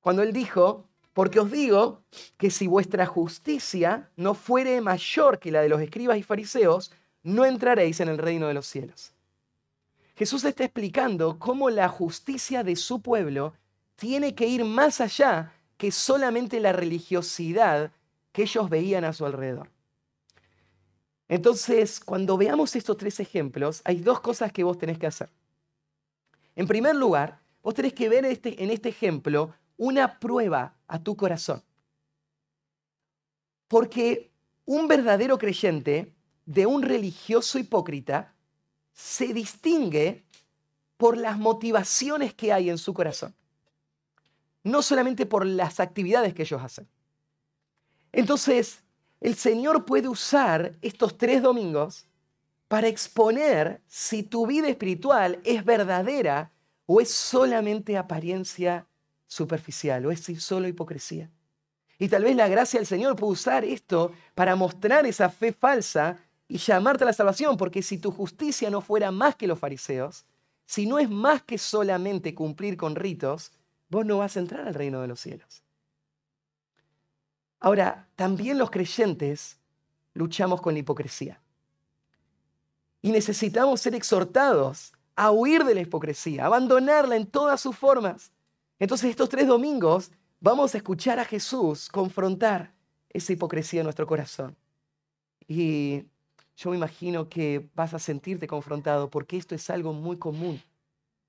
Cuando 0.00 0.22
Él 0.22 0.32
dijo, 0.32 0.88
porque 1.12 1.38
os 1.38 1.50
digo 1.50 2.02
que 2.36 2.50
si 2.50 2.66
vuestra 2.66 3.06
justicia 3.06 4.10
no 4.16 4.34
fuere 4.34 4.80
mayor 4.80 5.38
que 5.38 5.52
la 5.52 5.62
de 5.62 5.68
los 5.68 5.80
escribas 5.80 6.18
y 6.18 6.22
fariseos, 6.22 6.92
no 7.22 7.44
entraréis 7.44 8.00
en 8.00 8.08
el 8.08 8.18
reino 8.18 8.48
de 8.48 8.54
los 8.54 8.66
cielos. 8.66 9.12
Jesús 10.16 10.44
está 10.44 10.64
explicando 10.64 11.38
cómo 11.38 11.70
la 11.70 11.88
justicia 11.88 12.62
de 12.62 12.76
su 12.76 13.00
pueblo 13.00 13.54
tiene 13.96 14.34
que 14.34 14.46
ir 14.46 14.64
más 14.64 15.00
allá 15.00 15.52
que 15.76 15.90
solamente 15.90 16.60
la 16.60 16.72
religiosidad 16.72 17.92
que 18.32 18.42
ellos 18.42 18.68
veían 18.68 19.04
a 19.04 19.12
su 19.12 19.26
alrededor. 19.26 19.70
Entonces, 21.28 22.00
cuando 22.00 22.36
veamos 22.36 22.76
estos 22.76 22.96
tres 22.96 23.18
ejemplos, 23.20 23.80
hay 23.84 23.96
dos 23.96 24.20
cosas 24.20 24.52
que 24.52 24.64
vos 24.64 24.78
tenés 24.78 24.98
que 24.98 25.06
hacer. 25.06 25.30
En 26.54 26.66
primer 26.66 26.94
lugar, 26.94 27.40
vos 27.62 27.74
tenés 27.74 27.94
que 27.94 28.08
ver 28.08 28.24
este, 28.24 28.62
en 28.62 28.70
este 28.70 28.90
ejemplo 28.90 29.54
una 29.76 30.18
prueba 30.18 30.76
a 30.86 31.02
tu 31.02 31.16
corazón. 31.16 31.62
Porque 33.68 34.30
un 34.66 34.86
verdadero 34.86 35.38
creyente 35.38 36.14
de 36.46 36.66
un 36.66 36.82
religioso 36.82 37.58
hipócrita 37.58 38.34
se 38.92 39.32
distingue 39.32 40.24
por 40.96 41.16
las 41.16 41.38
motivaciones 41.38 42.34
que 42.34 42.52
hay 42.52 42.70
en 42.70 42.78
su 42.78 42.94
corazón, 42.94 43.34
no 44.64 44.82
solamente 44.82 45.26
por 45.26 45.46
las 45.46 45.78
actividades 45.78 46.34
que 46.34 46.42
ellos 46.42 46.62
hacen. 46.62 46.88
Entonces, 48.12 48.82
el 49.20 49.36
Señor 49.36 49.84
puede 49.84 50.08
usar 50.08 50.74
estos 50.82 51.16
tres 51.16 51.42
domingos 51.42 52.06
para 52.68 52.88
exponer 52.88 53.82
si 53.86 54.22
tu 54.22 54.46
vida 54.46 54.68
espiritual 54.68 55.40
es 55.44 55.64
verdadera 55.64 56.50
o 56.86 57.00
es 57.00 57.10
solamente 57.10 57.96
apariencia 57.96 58.86
superficial 59.26 60.06
o 60.06 60.10
es 60.10 60.20
solo 60.38 60.66
hipocresía. 60.68 61.30
Y 61.98 62.08
tal 62.08 62.24
vez 62.24 62.34
la 62.34 62.48
gracia 62.48 62.80
del 62.80 62.86
Señor 62.86 63.16
puede 63.16 63.32
usar 63.32 63.64
esto 63.64 64.12
para 64.34 64.56
mostrar 64.56 65.06
esa 65.06 65.28
fe 65.28 65.52
falsa 65.52 66.18
y 66.48 66.58
llamarte 66.58 67.04
a 67.04 67.06
la 67.06 67.12
salvación, 67.12 67.56
porque 67.56 67.82
si 67.82 67.98
tu 67.98 68.10
justicia 68.10 68.70
no 68.70 68.80
fuera 68.80 69.10
más 69.10 69.36
que 69.36 69.46
los 69.46 69.58
fariseos, 69.58 70.24
si 70.66 70.86
no 70.86 70.98
es 70.98 71.08
más 71.08 71.42
que 71.42 71.58
solamente 71.58 72.34
cumplir 72.34 72.76
con 72.76 72.96
ritos, 72.96 73.52
vos 73.94 74.04
no 74.04 74.18
vas 74.18 74.36
a 74.36 74.40
entrar 74.40 74.66
al 74.66 74.74
reino 74.74 75.00
de 75.00 75.08
los 75.08 75.20
cielos. 75.20 75.62
Ahora, 77.60 78.08
también 78.16 78.58
los 78.58 78.70
creyentes 78.70 79.56
luchamos 80.12 80.60
con 80.60 80.74
la 80.74 80.80
hipocresía. 80.80 81.40
Y 83.00 83.12
necesitamos 83.12 83.80
ser 83.80 83.94
exhortados 83.94 84.92
a 85.14 85.30
huir 85.30 85.64
de 85.64 85.74
la 85.74 85.80
hipocresía, 85.80 86.46
abandonarla 86.46 87.16
en 87.16 87.26
todas 87.26 87.60
sus 87.60 87.76
formas. 87.76 88.32
Entonces 88.78 89.10
estos 89.10 89.28
tres 89.28 89.46
domingos 89.46 90.10
vamos 90.40 90.74
a 90.74 90.78
escuchar 90.78 91.18
a 91.20 91.24
Jesús 91.24 91.88
confrontar 91.88 92.74
esa 93.10 93.32
hipocresía 93.32 93.80
en 93.80 93.84
nuestro 93.84 94.06
corazón. 94.06 94.56
Y 95.46 96.04
yo 96.56 96.70
me 96.70 96.76
imagino 96.76 97.28
que 97.28 97.68
vas 97.74 97.94
a 97.94 97.98
sentirte 97.98 98.46
confrontado 98.48 99.08
porque 99.08 99.36
esto 99.36 99.54
es 99.54 99.70
algo 99.70 99.92
muy 99.92 100.18
común. 100.18 100.60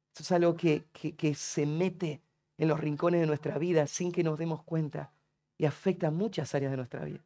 Esto 0.08 0.24
es 0.24 0.32
algo 0.32 0.56
que, 0.56 0.86
que 0.92 1.36
se 1.36 1.66
mete 1.66 2.22
en 2.58 2.68
los 2.68 2.80
rincones 2.80 3.22
de 3.22 3.28
nuestra 3.28 3.58
vida 3.58 3.88
sin 3.88 4.12
que 4.12 4.24
nos 4.24 4.40
demos 4.40 4.64
cuenta 4.64 5.12
y 5.58 5.66
afecta 5.66 6.12
muchas 6.12 6.54
áreas 6.56 6.72
de 6.72 6.78
nuestra 6.78 7.04
vida. 7.04 7.20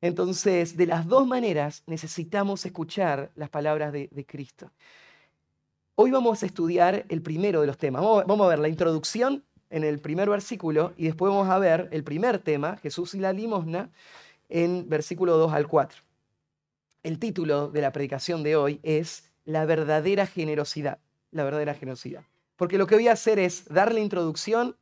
Entonces, 0.00 0.76
de 0.76 0.86
las 0.86 1.06
dos 1.06 1.26
maneras 1.26 1.82
necesitamos 1.86 2.66
escuchar 2.66 3.30
las 3.36 3.48
palabras 3.48 3.92
de, 3.92 4.26
Cristo. 4.28 4.70
Hoy 5.94 6.10
vamos 6.10 6.42
a 6.42 6.46
estudiar 6.46 7.06
el 7.08 7.22
primero 7.22 7.60
de 7.62 7.66
los 7.66 7.78
temas. 7.78 8.02
Vamos, 8.02 8.46
a 8.46 8.48
ver 8.48 8.58
la 8.58 8.68
introducción 8.68 9.44
en 9.70 9.82
el 9.82 10.00
primer 10.00 10.28
versículo 10.28 10.92
y 10.96 11.04
después 11.04 11.30
vamos 11.32 11.48
a 11.48 11.58
ver 11.58 11.88
el 11.90 12.04
primer 12.04 12.38
tema, 12.38 12.76
Jesús 12.82 13.14
y 13.14 13.18
la 13.18 13.32
limosna, 13.32 13.90
en 14.48 14.88
versículo 14.88 15.38
2 15.38 15.52
al 15.54 15.68
4. 15.68 16.02
El 17.02 17.18
título 17.18 17.68
de 17.68 17.80
la 17.80 17.92
predicación 17.92 18.42
de 18.42 18.56
hoy 18.56 18.80
es 18.82 19.32
La 19.46 19.64
verdadera 19.64 20.26
generosidad. 20.26 20.98
La 21.30 21.44
verdadera 21.44 21.72
generosidad. 21.74 22.24
Porque 22.64 22.78
lo 22.78 22.86
que 22.86 22.94
voy 22.94 23.08
a 23.08 23.12
hacer 23.12 23.38
es 23.38 23.66
dar 23.66 23.92
la 23.92 24.00
introducción 24.00 24.78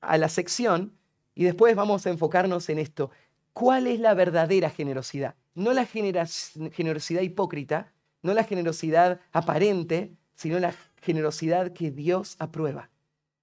a 0.00 0.16
la 0.16 0.28
sección 0.28 0.96
y 1.34 1.42
después 1.42 1.74
vamos 1.74 2.06
a 2.06 2.10
enfocarnos 2.10 2.68
en 2.68 2.78
esto. 2.78 3.10
¿Cuál 3.52 3.88
es 3.88 3.98
la 3.98 4.14
verdadera 4.14 4.70
generosidad? 4.70 5.34
No 5.52 5.72
la 5.72 5.86
generosidad 5.86 7.22
hipócrita, 7.22 7.92
no 8.22 8.32
la 8.32 8.44
generosidad 8.44 9.18
aparente, 9.32 10.14
sino 10.36 10.60
la 10.60 10.72
generosidad 11.02 11.72
que 11.72 11.90
Dios 11.90 12.36
aprueba. 12.38 12.90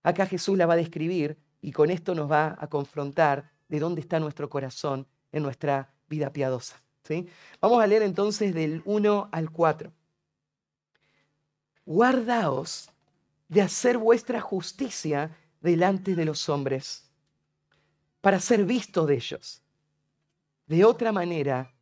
Acá 0.01 0.27
Jesús 0.27 0.57
la 0.57 0.65
va 0.65 0.75
a 0.75 0.77
describir 0.77 1.37
y 1.59 1.73
con 1.73 1.91
esto 1.91 2.15
nos 2.15 2.31
va 2.31 2.55
a 2.57 2.67
confrontar 2.67 3.51
de 3.67 3.81
dónde 3.81 3.99
está 3.99 4.17
nuestro 4.21 4.49
corazón 4.49 5.07
en 5.33 5.43
nuestra 5.43 5.93
vida 6.07 6.31
piadosa. 6.31 6.81
¿sí? 7.03 7.27
Vamos 7.59 7.83
a 7.83 7.87
leer 7.87 8.03
entonces 8.03 8.53
del 8.53 8.81
1 8.85 9.27
al 9.29 9.51
4. 9.51 9.91
Guardaos 11.85 12.92
de 13.47 13.61
hacer 13.61 13.97
vuestra 13.97 14.41
justicia 14.41 15.35
delante 15.61 16.15
de 16.15 16.25
los 16.25 16.49
hombres 16.49 17.09
para 18.21 18.39
ser 18.39 18.63
visto 18.63 19.05
de 19.05 19.15
ellos. 19.15 19.61
De 20.65 20.85
otra 20.85 21.11
manera, 21.11 21.73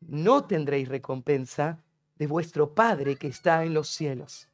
no 0.00 0.44
tendréis 0.44 0.88
recompensa 0.88 1.82
de 2.16 2.26
vuestro 2.26 2.74
Padre 2.74 3.16
que 3.16 3.28
está 3.28 3.64
en 3.64 3.72
los 3.72 3.88
cielos. 3.88 4.46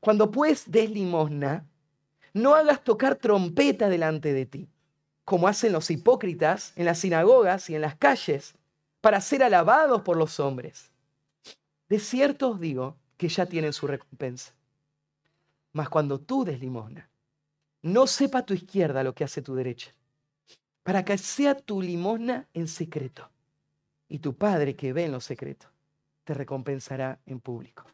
Cuando 0.00 0.30
pues 0.30 0.70
des 0.70 0.90
limosna, 0.90 1.66
no 2.32 2.54
hagas 2.54 2.82
tocar 2.82 3.16
trompeta 3.16 3.88
delante 3.88 4.32
de 4.32 4.46
ti, 4.46 4.68
como 5.24 5.48
hacen 5.48 5.72
los 5.72 5.90
hipócritas 5.90 6.72
en 6.76 6.86
las 6.86 7.00
sinagogas 7.00 7.68
y 7.68 7.74
en 7.74 7.82
las 7.82 7.96
calles, 7.96 8.54
para 9.00 9.20
ser 9.20 9.42
alabados 9.42 10.02
por 10.02 10.16
los 10.16 10.40
hombres. 10.40 10.90
De 11.88 11.98
cierto 11.98 12.50
os 12.50 12.60
digo 12.60 12.96
que 13.16 13.28
ya 13.28 13.46
tienen 13.46 13.72
su 13.72 13.86
recompensa. 13.86 14.54
Mas 15.78 15.88
cuando 15.88 16.18
tú 16.18 16.44
des 16.44 16.58
limosna, 16.58 17.08
no 17.82 18.08
sepa 18.08 18.44
tu 18.44 18.52
izquierda 18.52 19.04
lo 19.04 19.14
que 19.14 19.22
hace 19.22 19.42
tu 19.42 19.54
derecha, 19.54 19.94
para 20.82 21.04
que 21.04 21.16
sea 21.16 21.54
tu 21.54 21.80
limosna 21.80 22.48
en 22.52 22.66
secreto, 22.66 23.30
y 24.08 24.18
tu 24.18 24.34
Padre 24.34 24.74
que 24.74 24.92
ve 24.92 25.04
en 25.04 25.12
lo 25.12 25.20
secreto 25.20 25.68
te 26.24 26.34
recompensará 26.34 27.20
en 27.26 27.38
público. 27.38 27.84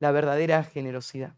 La 0.00 0.10
verdadera 0.10 0.64
generosidad. 0.64 1.36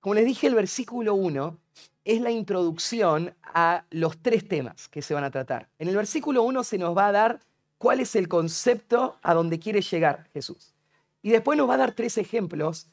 Como 0.00 0.14
les 0.14 0.24
dije, 0.24 0.46
el 0.46 0.54
versículo 0.54 1.14
1 1.14 1.58
es 2.06 2.22
la 2.22 2.30
introducción 2.30 3.36
a 3.42 3.84
los 3.90 4.16
tres 4.16 4.48
temas 4.48 4.88
que 4.88 5.02
se 5.02 5.12
van 5.12 5.24
a 5.24 5.30
tratar. 5.30 5.68
En 5.78 5.88
el 5.88 5.96
versículo 5.96 6.42
1 6.42 6.64
se 6.64 6.78
nos 6.78 6.96
va 6.96 7.08
a 7.08 7.12
dar 7.12 7.40
cuál 7.76 8.00
es 8.00 8.16
el 8.16 8.28
concepto 8.28 9.18
a 9.20 9.34
donde 9.34 9.58
quiere 9.58 9.82
llegar 9.82 10.26
Jesús. 10.32 10.72
Y 11.20 11.32
después 11.32 11.58
nos 11.58 11.68
va 11.68 11.74
a 11.74 11.84
dar 11.84 11.92
tres 11.92 12.16
ejemplos 12.16 12.88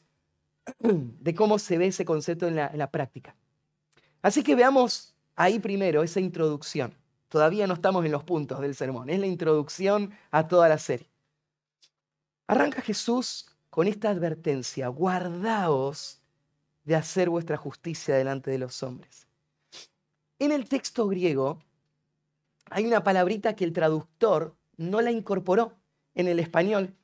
de 0.78 1.34
cómo 1.34 1.58
se 1.58 1.78
ve 1.78 1.88
ese 1.88 2.04
concepto 2.04 2.46
en 2.46 2.56
la, 2.56 2.90
práctica. 2.90 3.34
Así 4.22 4.42
que 4.42 4.54
veamos 4.54 5.14
ahí 5.36 5.58
primero 5.58 6.02
esa 6.02 6.20
introducción. 6.20 6.94
Todavía 7.28 7.66
no 7.66 7.74
estamos 7.74 8.04
en 8.04 8.12
los 8.12 8.24
puntos 8.24 8.60
del 8.60 8.74
sermón, 8.74 9.10
es 9.10 9.18
la 9.18 9.26
introducción 9.26 10.12
a 10.30 10.46
toda 10.46 10.68
la 10.68 10.78
serie. 10.78 11.10
Arranca 12.46 12.80
Jesús 12.80 13.46
con 13.70 13.88
esta 13.88 14.10
advertencia, 14.10 14.88
guardaos 14.88 16.20
de 16.84 16.94
hacer 16.94 17.30
vuestra 17.30 17.56
justicia 17.56 18.14
delante 18.14 18.50
de 18.50 18.58
los 18.58 18.82
hombres. 18.82 19.26
En 20.38 20.52
el 20.52 20.68
texto 20.68 21.08
griego 21.08 21.62
hay 22.70 22.86
una 22.86 23.02
palabrita 23.02 23.56
que 23.56 23.64
el 23.64 23.72
traductor 23.72 24.56
no 24.76 25.00
la 25.00 25.10
incorporó 25.10 25.74
en 26.14 26.28
el 26.28 26.38
español, 26.38 26.94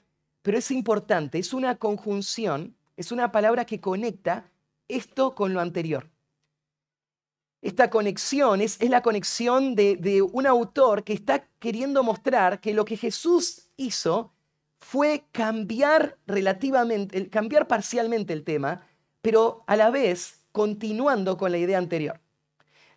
pero 0.43 0.59
es 0.59 0.71
importante, 0.71 1.39
es 1.39 1.53
una 1.53 1.77
conjunción, 1.77 2.77
es 3.01 3.13
una 3.13 3.33
palabra 3.33 3.65
que 3.65 3.81
conecta 3.81 4.51
esto 4.89 5.35
con 5.35 5.53
lo 5.53 5.61
anterior. 5.61 6.09
Esta 7.63 7.91
conexión 7.91 8.61
es, 8.61 8.81
la 8.89 9.03
conexión 9.03 9.75
de, 9.75 9.97
de 9.97 10.23
un 10.23 10.47
autor 10.47 11.05
que 11.05 11.13
está 11.13 11.47
queriendo 11.59 12.03
mostrar 12.03 12.61
que 12.61 12.73
lo 12.73 12.85
que 12.85 12.97
Jesús 12.97 13.69
hizo 13.77 14.33
fue 14.79 15.25
cambiar 15.33 16.17
relativamente, 16.27 17.29
cambiar 17.29 17.69
parcialmente 17.69 18.33
el 18.33 18.45
tema 18.45 18.83
pero 19.23 19.65
a 19.67 19.77
la 19.77 19.91
vez 19.91 20.41
continuando 20.53 21.37
con 21.37 21.53
la 21.53 21.59
idea 21.59 21.79
anterior. 21.79 22.21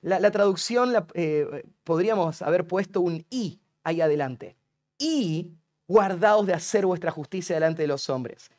La, 0.01 0.31
traducción 0.31 0.93
eh, 1.13 1.63
podríamos 1.83 2.41
haber 2.41 2.67
puesto 2.67 2.99
un 2.99 3.25
y 3.29 3.61
ahí 3.83 4.01
adelante. 4.01 4.57
Y 4.97 5.53
guardaos 5.87 6.45
de 6.45 6.53
hacer 6.53 6.85
vuestra 6.85 7.11
justicia 7.11 7.55
delante 7.55 7.83
de 7.83 7.87
los 7.87 8.09
hombres. 8.09 8.51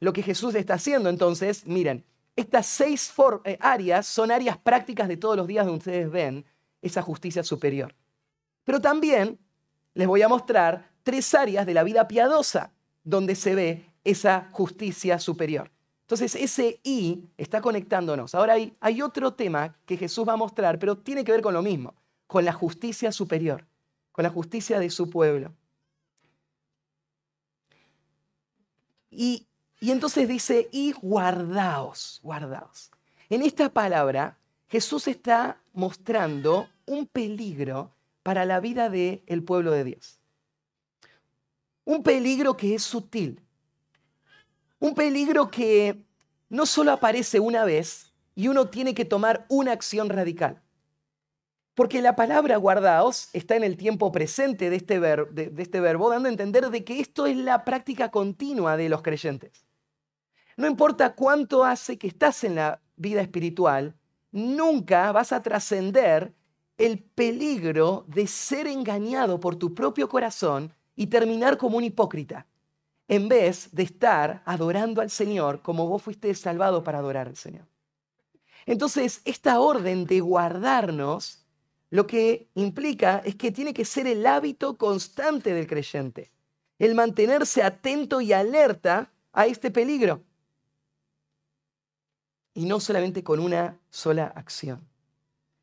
Lo 0.00 0.12
que 0.12 0.22
Jesús 0.22 0.54
está 0.54 0.74
haciendo 0.74 1.08
entonces, 1.08 1.66
miren, 1.66 2.04
estas 2.36 2.66
seis 2.66 3.12
eh, 3.44 3.58
áreas 3.60 4.06
son 4.06 4.30
áreas 4.30 4.56
prácticas 4.58 5.08
de 5.08 5.16
todos 5.16 5.36
los 5.36 5.46
días 5.46 5.66
donde 5.66 5.78
ustedes 5.78 6.10
ven 6.10 6.44
esa 6.80 7.02
justicia 7.02 7.42
superior. 7.42 7.94
Pero 8.64 8.80
también 8.80 9.38
les 9.94 10.06
voy 10.06 10.22
a 10.22 10.28
mostrar 10.28 10.88
tres 11.02 11.34
áreas 11.34 11.66
de 11.66 11.74
la 11.74 11.82
vida 11.82 12.06
piadosa 12.06 12.72
donde 13.02 13.34
se 13.34 13.54
ve 13.54 13.90
esa 14.04 14.48
justicia 14.52 15.18
superior. 15.18 15.70
Entonces 16.02 16.36
ese 16.36 16.80
y 16.84 17.24
está 17.36 17.60
conectándonos. 17.60 18.34
Ahora 18.34 18.54
hay, 18.54 18.76
hay 18.80 19.02
otro 19.02 19.34
tema 19.34 19.76
que 19.84 19.96
Jesús 19.96 20.26
va 20.28 20.34
a 20.34 20.36
mostrar, 20.36 20.78
pero 20.78 20.96
tiene 20.96 21.24
que 21.24 21.32
ver 21.32 21.42
con 21.42 21.54
lo 21.54 21.62
mismo, 21.62 21.94
con 22.26 22.44
la 22.44 22.52
justicia 22.52 23.10
superior, 23.10 23.66
con 24.12 24.22
la 24.22 24.30
justicia 24.30 24.78
de 24.78 24.90
su 24.90 25.10
pueblo. 25.10 25.52
Y, 29.10 29.47
y 29.80 29.90
entonces 29.90 30.28
dice, 30.28 30.68
y 30.72 30.92
guardaos, 30.92 32.20
guardaos. 32.22 32.90
En 33.30 33.42
esta 33.42 33.68
palabra, 33.68 34.38
Jesús 34.68 35.06
está 35.06 35.60
mostrando 35.72 36.68
un 36.86 37.06
peligro 37.06 37.92
para 38.22 38.44
la 38.44 38.60
vida 38.60 38.90
del 38.90 39.42
pueblo 39.44 39.70
de 39.70 39.84
Dios. 39.84 40.20
Un 41.84 42.02
peligro 42.02 42.56
que 42.56 42.74
es 42.74 42.82
sutil, 42.82 43.40
un 44.78 44.94
peligro 44.94 45.50
que 45.50 46.04
no 46.48 46.66
solo 46.66 46.92
aparece 46.92 47.40
una 47.40 47.64
vez 47.64 48.12
y 48.34 48.48
uno 48.48 48.68
tiene 48.68 48.94
que 48.94 49.04
tomar 49.04 49.46
una 49.48 49.72
acción 49.72 50.08
radical. 50.08 50.60
Porque 51.74 52.02
la 52.02 52.16
palabra 52.16 52.56
guardaos 52.56 53.28
está 53.32 53.54
en 53.54 53.64
el 53.64 53.76
tiempo 53.76 54.10
presente 54.10 54.68
de 54.68 54.76
este, 54.76 54.98
de, 54.98 55.52
este 55.56 55.80
verbo, 55.80 56.10
dando 56.10 56.28
a 56.28 56.32
entender 56.32 56.70
de 56.70 56.84
que 56.84 57.00
esto 57.00 57.26
es 57.26 57.36
la 57.36 57.64
práctica 57.64 58.10
continua 58.10 58.76
de 58.76 58.88
los 58.88 59.02
creyentes. 59.02 59.67
No 60.58 60.66
importa 60.66 61.14
cuánto 61.14 61.64
hace 61.64 61.98
que 61.98 62.08
estás 62.08 62.42
en 62.42 62.56
la 62.56 62.80
vida 62.96 63.20
espiritual, 63.20 63.94
nunca 64.32 65.12
vas 65.12 65.30
a 65.30 65.40
trascender 65.40 66.34
el 66.76 66.98
peligro 66.98 68.04
de 68.08 68.26
ser 68.26 68.66
engañado 68.66 69.38
por 69.38 69.54
tu 69.54 69.72
propio 69.72 70.08
corazón 70.08 70.74
y 70.96 71.06
terminar 71.06 71.58
como 71.58 71.76
un 71.76 71.84
hipócrita 71.84 72.48
en 73.06 73.28
vez 73.28 73.68
de 73.70 73.84
estar 73.84 74.42
adorando 74.44 75.00
al 75.00 75.10
Señor 75.10 75.62
como 75.62 75.86
vos 75.86 76.02
fuiste 76.02 76.34
salvado 76.34 76.82
para 76.82 76.98
adorar 76.98 77.28
al 77.28 77.36
Señor. 77.36 77.68
Entonces, 78.66 79.20
esta 79.24 79.60
orden 79.60 80.06
de 80.06 80.18
guardarnos, 80.18 81.46
lo 81.90 82.08
que 82.08 82.48
implica 82.56 83.22
es 83.24 83.36
que 83.36 83.52
tiene 83.52 83.72
que 83.72 83.84
ser 83.84 84.08
el 84.08 84.26
hábito 84.26 84.76
constante 84.76 85.54
del 85.54 85.68
creyente, 85.68 86.32
el 86.80 86.96
mantenerse 86.96 87.62
atento 87.62 88.20
y 88.20 88.32
alerta 88.32 89.12
a 89.32 89.46
este 89.46 89.70
peligro. 89.70 90.24
Y 92.58 92.64
no 92.64 92.80
solamente 92.80 93.22
con 93.22 93.38
una 93.38 93.78
sola 93.88 94.32
acción. 94.34 94.84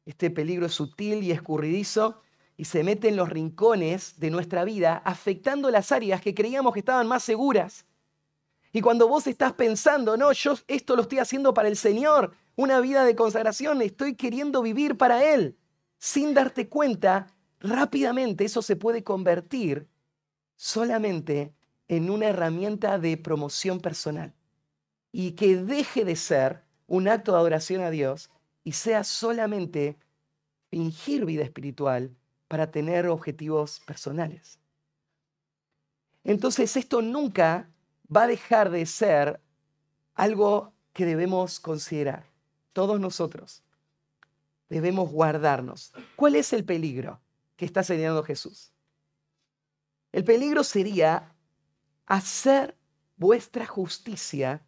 Este 0.05 0.31
peligro 0.31 0.65
es 0.65 0.75
sutil 0.75 1.23
y 1.23 1.31
escurridizo 1.31 2.21
y 2.55 2.63
se 2.63 2.85
mete 2.85 3.09
en 3.09 3.17
los 3.17 3.27
rincones 3.27 4.17
de 4.17 4.31
nuestra 4.31 4.63
vida, 4.63 5.01
afectando 5.03 5.69
las 5.71 5.91
áreas 5.91 6.21
que 6.21 6.33
creíamos 6.33 6.71
que 6.71 6.79
estaban 6.79 7.05
más 7.05 7.21
seguras. 7.21 7.83
Y 8.71 8.79
cuando 8.79 9.09
vos 9.09 9.27
estás 9.27 9.51
pensando, 9.51 10.15
no, 10.15 10.31
yo 10.31 10.53
esto 10.69 10.95
lo 10.95 11.01
estoy 11.01 11.19
haciendo 11.19 11.53
para 11.53 11.67
el 11.67 11.75
Señor, 11.75 12.31
una 12.55 12.79
vida 12.79 13.03
de 13.03 13.13
consagración, 13.13 13.81
estoy 13.81 14.15
queriendo 14.15 14.61
vivir 14.61 14.95
para 14.95 15.21
Él, 15.21 15.57
sin 15.97 16.33
darte 16.33 16.69
cuenta, 16.69 17.27
rápidamente 17.59 18.45
eso 18.45 18.61
se 18.61 18.77
puede 18.77 19.03
convertir 19.03 19.85
solamente 20.55 21.53
en 21.89 22.09
una 22.09 22.27
herramienta 22.27 22.99
de 22.99 23.17
promoción 23.17 23.81
personal 23.81 24.33
y 25.11 25.31
que 25.31 25.57
deje 25.57 26.05
de 26.05 26.15
ser 26.15 26.64
un 26.87 27.07
acto 27.07 27.31
de 27.31 27.39
adoración 27.39 27.81
a 27.81 27.89
Dios 27.89 28.29
y 28.63 28.73
sea 28.73 29.03
solamente 29.03 29.97
fingir 30.69 31.25
vida 31.25 31.43
espiritual 31.43 32.15
para 32.47 32.71
tener 32.71 33.07
objetivos 33.07 33.79
personales. 33.81 34.59
Entonces 36.23 36.75
esto 36.75 37.01
nunca 37.01 37.69
va 38.13 38.23
a 38.23 38.27
dejar 38.27 38.69
de 38.69 38.85
ser 38.85 39.39
algo 40.15 40.73
que 40.93 41.05
debemos 41.05 41.59
considerar. 41.59 42.25
Todos 42.73 42.99
nosotros 42.99 43.63
debemos 44.69 45.11
guardarnos. 45.11 45.93
¿Cuál 46.15 46.35
es 46.35 46.51
el 46.53 46.65
peligro 46.65 47.19
que 47.55 47.65
está 47.65 47.83
señalando 47.83 48.23
Jesús? 48.23 48.71
El 50.11 50.23
peligro 50.23 50.63
sería 50.63 51.33
hacer 52.05 52.75
vuestra 53.17 53.65
justicia 53.65 54.65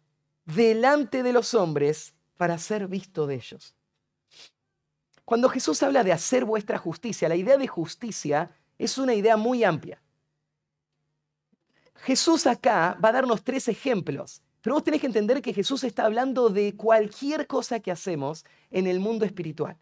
delante 0.54 1.22
de 1.22 1.32
los 1.32 1.52
hombres 1.54 2.14
para 2.36 2.58
ser 2.58 2.88
visto 2.88 3.26
de 3.26 3.34
ellos. 3.34 3.74
Cuando 5.24 5.48
Jesús 5.50 5.82
habla 5.82 6.02
de 6.04 6.12
hacer 6.12 6.44
vuestra 6.44 6.78
justicia, 6.78 7.28
la 7.28 7.36
idea 7.36 7.58
de 7.58 7.66
justicia 7.66 8.50
es 8.78 8.96
una 8.96 9.14
idea 9.14 9.36
muy 9.36 9.62
amplia. 9.62 10.00
Jesús 11.96 12.46
acá 12.46 12.98
va 13.04 13.10
a 13.10 13.12
darnos 13.12 13.44
tres 13.44 13.68
ejemplos, 13.68 14.40
pero 14.62 14.74
vos 14.74 14.84
tenés 14.84 15.00
que 15.00 15.08
entender 15.08 15.42
que 15.42 15.52
Jesús 15.52 15.84
está 15.84 16.06
hablando 16.06 16.48
de 16.48 16.74
cualquier 16.76 17.46
cosa 17.46 17.80
que 17.80 17.90
hacemos 17.90 18.44
en 18.70 18.86
el 18.86 19.00
mundo 19.00 19.26
espiritual. 19.26 19.76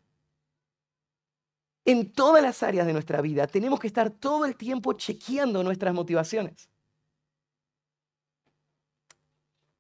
En 1.85 2.11
todas 2.11 2.43
las 2.43 2.65
áreas 2.65 2.87
de 2.87 2.93
nuestra 2.93 3.21
vida 3.21 3.47
tenemos 3.47 3.79
que 3.79 3.87
estar 3.87 4.11
todo 4.11 4.45
el 4.45 4.57
tiempo 4.57 4.95
chequeando 4.95 5.63
nuestras 5.63 5.95
motivaciones. 5.95 6.69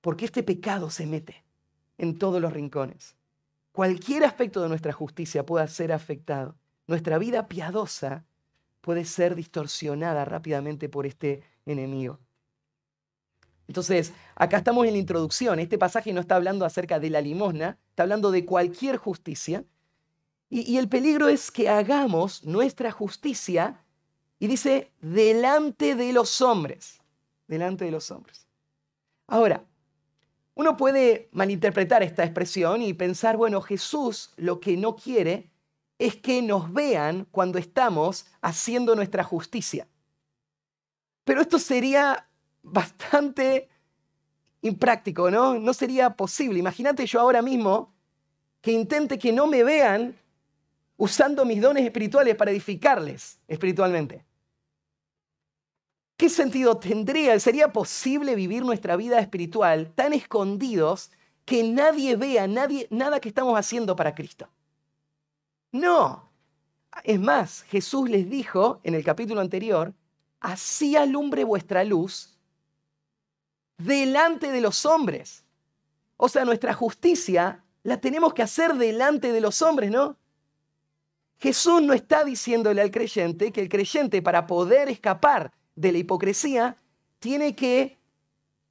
Porque 0.06 0.24
este 0.24 0.44
pecado 0.44 0.88
se 0.88 1.04
mete 1.04 1.42
en 1.98 2.16
todos 2.16 2.40
los 2.40 2.52
rincones 2.52 3.16
cualquier 3.76 4.24
aspecto 4.24 4.62
de 4.62 4.70
nuestra 4.70 4.94
justicia 4.94 5.44
pueda 5.44 5.68
ser 5.68 5.92
afectado. 5.92 6.56
Nuestra 6.86 7.18
vida 7.18 7.46
piadosa 7.46 8.24
puede 8.80 9.04
ser 9.04 9.34
distorsionada 9.34 10.24
rápidamente 10.24 10.88
por 10.88 11.04
este 11.04 11.42
enemigo. 11.66 12.18
Entonces, 13.68 14.14
acá 14.34 14.56
estamos 14.56 14.86
en 14.86 14.94
la 14.94 14.98
introducción. 14.98 15.58
Este 15.58 15.76
pasaje 15.76 16.14
no 16.14 16.22
está 16.22 16.36
hablando 16.36 16.64
acerca 16.64 16.98
de 16.98 17.10
la 17.10 17.20
limosna, 17.20 17.78
está 17.90 18.04
hablando 18.04 18.30
de 18.30 18.46
cualquier 18.46 18.96
justicia. 18.96 19.62
Y, 20.48 20.62
y 20.72 20.78
el 20.78 20.88
peligro 20.88 21.28
es 21.28 21.50
que 21.50 21.68
hagamos 21.68 22.44
nuestra 22.44 22.92
justicia, 22.92 23.84
y 24.38 24.46
dice, 24.46 24.90
delante 25.02 25.96
de 25.96 26.14
los 26.14 26.40
hombres. 26.40 27.02
Delante 27.46 27.84
de 27.84 27.90
los 27.90 28.10
hombres. 28.10 28.46
Ahora, 29.26 29.66
uno 30.56 30.76
puede 30.76 31.28
malinterpretar 31.32 32.02
esta 32.02 32.24
expresión 32.24 32.80
y 32.80 32.94
pensar, 32.94 33.36
bueno, 33.36 33.60
Jesús 33.60 34.32
lo 34.36 34.58
que 34.58 34.76
no 34.76 34.96
quiere 34.96 35.50
es 35.98 36.16
que 36.16 36.40
nos 36.40 36.72
vean 36.72 37.26
cuando 37.30 37.58
estamos 37.58 38.26
haciendo 38.40 38.96
nuestra 38.96 39.22
justicia. 39.22 39.86
Pero 41.24 41.42
esto 41.42 41.58
sería 41.58 42.26
bastante 42.62 43.68
impráctico, 44.62 45.30
¿no? 45.30 45.58
No 45.58 45.74
sería 45.74 46.10
posible. 46.16 46.58
Imagínate 46.58 47.04
yo 47.04 47.20
ahora 47.20 47.42
mismo 47.42 47.92
que 48.62 48.72
intente 48.72 49.18
que 49.18 49.32
no 49.32 49.46
me 49.46 49.62
vean 49.62 50.16
usando 50.96 51.44
mis 51.44 51.60
dones 51.60 51.84
espirituales 51.84 52.34
para 52.34 52.50
edificarles 52.50 53.38
espiritualmente. 53.46 54.24
¿Qué 56.16 56.30
sentido 56.30 56.78
tendría? 56.78 57.38
¿Sería 57.38 57.72
posible 57.72 58.34
vivir 58.34 58.64
nuestra 58.64 58.96
vida 58.96 59.18
espiritual 59.18 59.92
tan 59.94 60.14
escondidos 60.14 61.10
que 61.44 61.62
nadie 61.62 62.16
vea 62.16 62.46
nadie, 62.46 62.86
nada 62.90 63.20
que 63.20 63.28
estamos 63.28 63.58
haciendo 63.58 63.94
para 63.94 64.14
Cristo? 64.14 64.48
No. 65.72 66.30
Es 67.04 67.20
más, 67.20 67.62
Jesús 67.64 68.08
les 68.08 68.30
dijo 68.30 68.80
en 68.82 68.94
el 68.94 69.04
capítulo 69.04 69.42
anterior, 69.42 69.92
así 70.40 70.96
alumbre 70.96 71.44
vuestra 71.44 71.84
luz 71.84 72.38
delante 73.76 74.50
de 74.50 74.62
los 74.62 74.86
hombres. 74.86 75.44
O 76.16 76.30
sea, 76.30 76.46
nuestra 76.46 76.72
justicia 76.72 77.62
la 77.82 78.00
tenemos 78.00 78.32
que 78.32 78.42
hacer 78.42 78.74
delante 78.74 79.32
de 79.32 79.40
los 79.42 79.60
hombres, 79.60 79.90
¿no? 79.90 80.16
Jesús 81.38 81.82
no 81.82 81.92
está 81.92 82.24
diciéndole 82.24 82.80
al 82.80 82.90
creyente 82.90 83.52
que 83.52 83.60
el 83.60 83.68
creyente 83.68 84.22
para 84.22 84.46
poder 84.46 84.88
escapar 84.88 85.52
de 85.76 85.92
la 85.92 85.98
hipocresía 85.98 86.76
tiene 87.20 87.54
que 87.54 87.98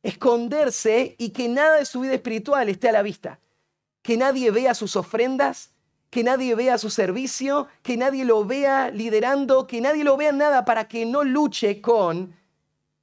esconderse 0.03 1.15
y 1.17 1.29
que 1.29 1.47
nada 1.47 1.77
de 1.77 1.85
su 1.85 2.01
vida 2.01 2.13
espiritual 2.13 2.69
esté 2.69 2.89
a 2.89 2.91
la 2.91 3.01
vista. 3.01 3.39
Que 4.01 4.17
nadie 4.17 4.51
vea 4.51 4.73
sus 4.75 4.95
ofrendas, 4.95 5.71
que 6.09 6.23
nadie 6.23 6.53
vea 6.55 6.77
su 6.77 6.89
servicio, 6.89 7.67
que 7.81 7.97
nadie 7.97 8.23
lo 8.23 8.45
vea 8.45 8.91
liderando, 8.91 9.65
que 9.65 9.81
nadie 9.81 10.03
lo 10.03 10.15
vea 10.17 10.31
nada 10.31 10.63
para 10.63 10.87
que 10.87 11.05
no 11.05 11.23
luche 11.23 11.81
con 11.81 12.35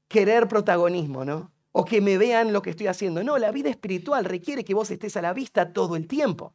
querer 0.09 0.47
protagonismo, 0.47 1.25
¿no? 1.25 1.51
O 1.73 1.85
que 1.85 2.01
me 2.01 2.19
vean 2.19 2.53
lo 2.53 2.63
que 2.63 2.71
estoy 2.71 2.87
haciendo. 2.87 3.25
No, 3.25 3.39
la 3.39 3.51
vida 3.51 3.71
espiritual 3.71 4.25
requiere 4.25 4.65
que 4.65 4.75
vos 4.75 4.91
estés 4.91 5.17
a 5.17 5.23
la 5.23 5.33
vista 5.33 5.73
todo 5.73 5.97
el 5.97 6.07
tiempo. 6.07 6.53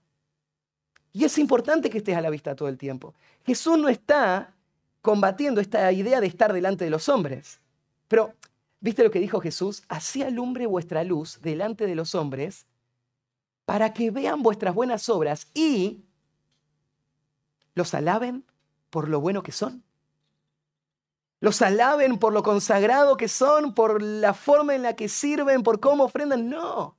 Y 1.12 1.26
es 1.26 1.38
importante 1.40 1.90
que 1.90 1.98
estés 1.98 2.16
a 2.16 2.22
la 2.22 2.30
vista 2.30 2.56
todo 2.56 2.70
el 2.70 2.78
tiempo. 2.78 3.16
Jesús 3.46 3.78
no 3.78 3.90
está 3.90 4.54
combatiendo 5.02 5.62
esta 5.62 5.92
idea 5.92 6.20
de 6.20 6.28
estar 6.28 6.54
delante 6.54 6.84
de 6.84 6.90
los 6.90 7.10
hombres. 7.10 7.60
Pero, 8.08 8.34
¿viste 8.80 9.04
lo 9.04 9.12
que 9.12 9.20
dijo 9.20 9.40
Jesús? 9.40 9.84
Así 9.88 10.24
alumbre 10.24 10.66
vuestra 10.66 11.04
luz 11.04 11.40
delante 11.42 11.86
de 11.86 11.96
los 11.96 12.16
hombres 12.16 12.66
para 13.66 13.94
que 13.94 14.12
vean 14.12 14.44
vuestras 14.44 14.74
buenas 14.74 15.10
obras 15.10 15.48
y 15.54 16.06
los 17.76 17.94
alaben 17.94 18.46
por 18.90 19.10
lo 19.10 19.20
bueno 19.20 19.44
que 19.44 19.52
son. 19.52 19.84
Los 21.40 21.62
alaben 21.62 22.18
por 22.18 22.34
lo 22.34 22.42
consagrado 22.44 23.18
que 23.18 23.28
son, 23.28 23.76
por 23.76 24.02
la 24.02 24.34
forma 24.34 24.74
en 24.74 24.82
la 24.82 24.96
que 24.96 25.08
sirven, 25.10 25.64
por 25.64 25.80
cómo 25.80 26.06
ofrendan. 26.06 26.50
No, 26.50 26.98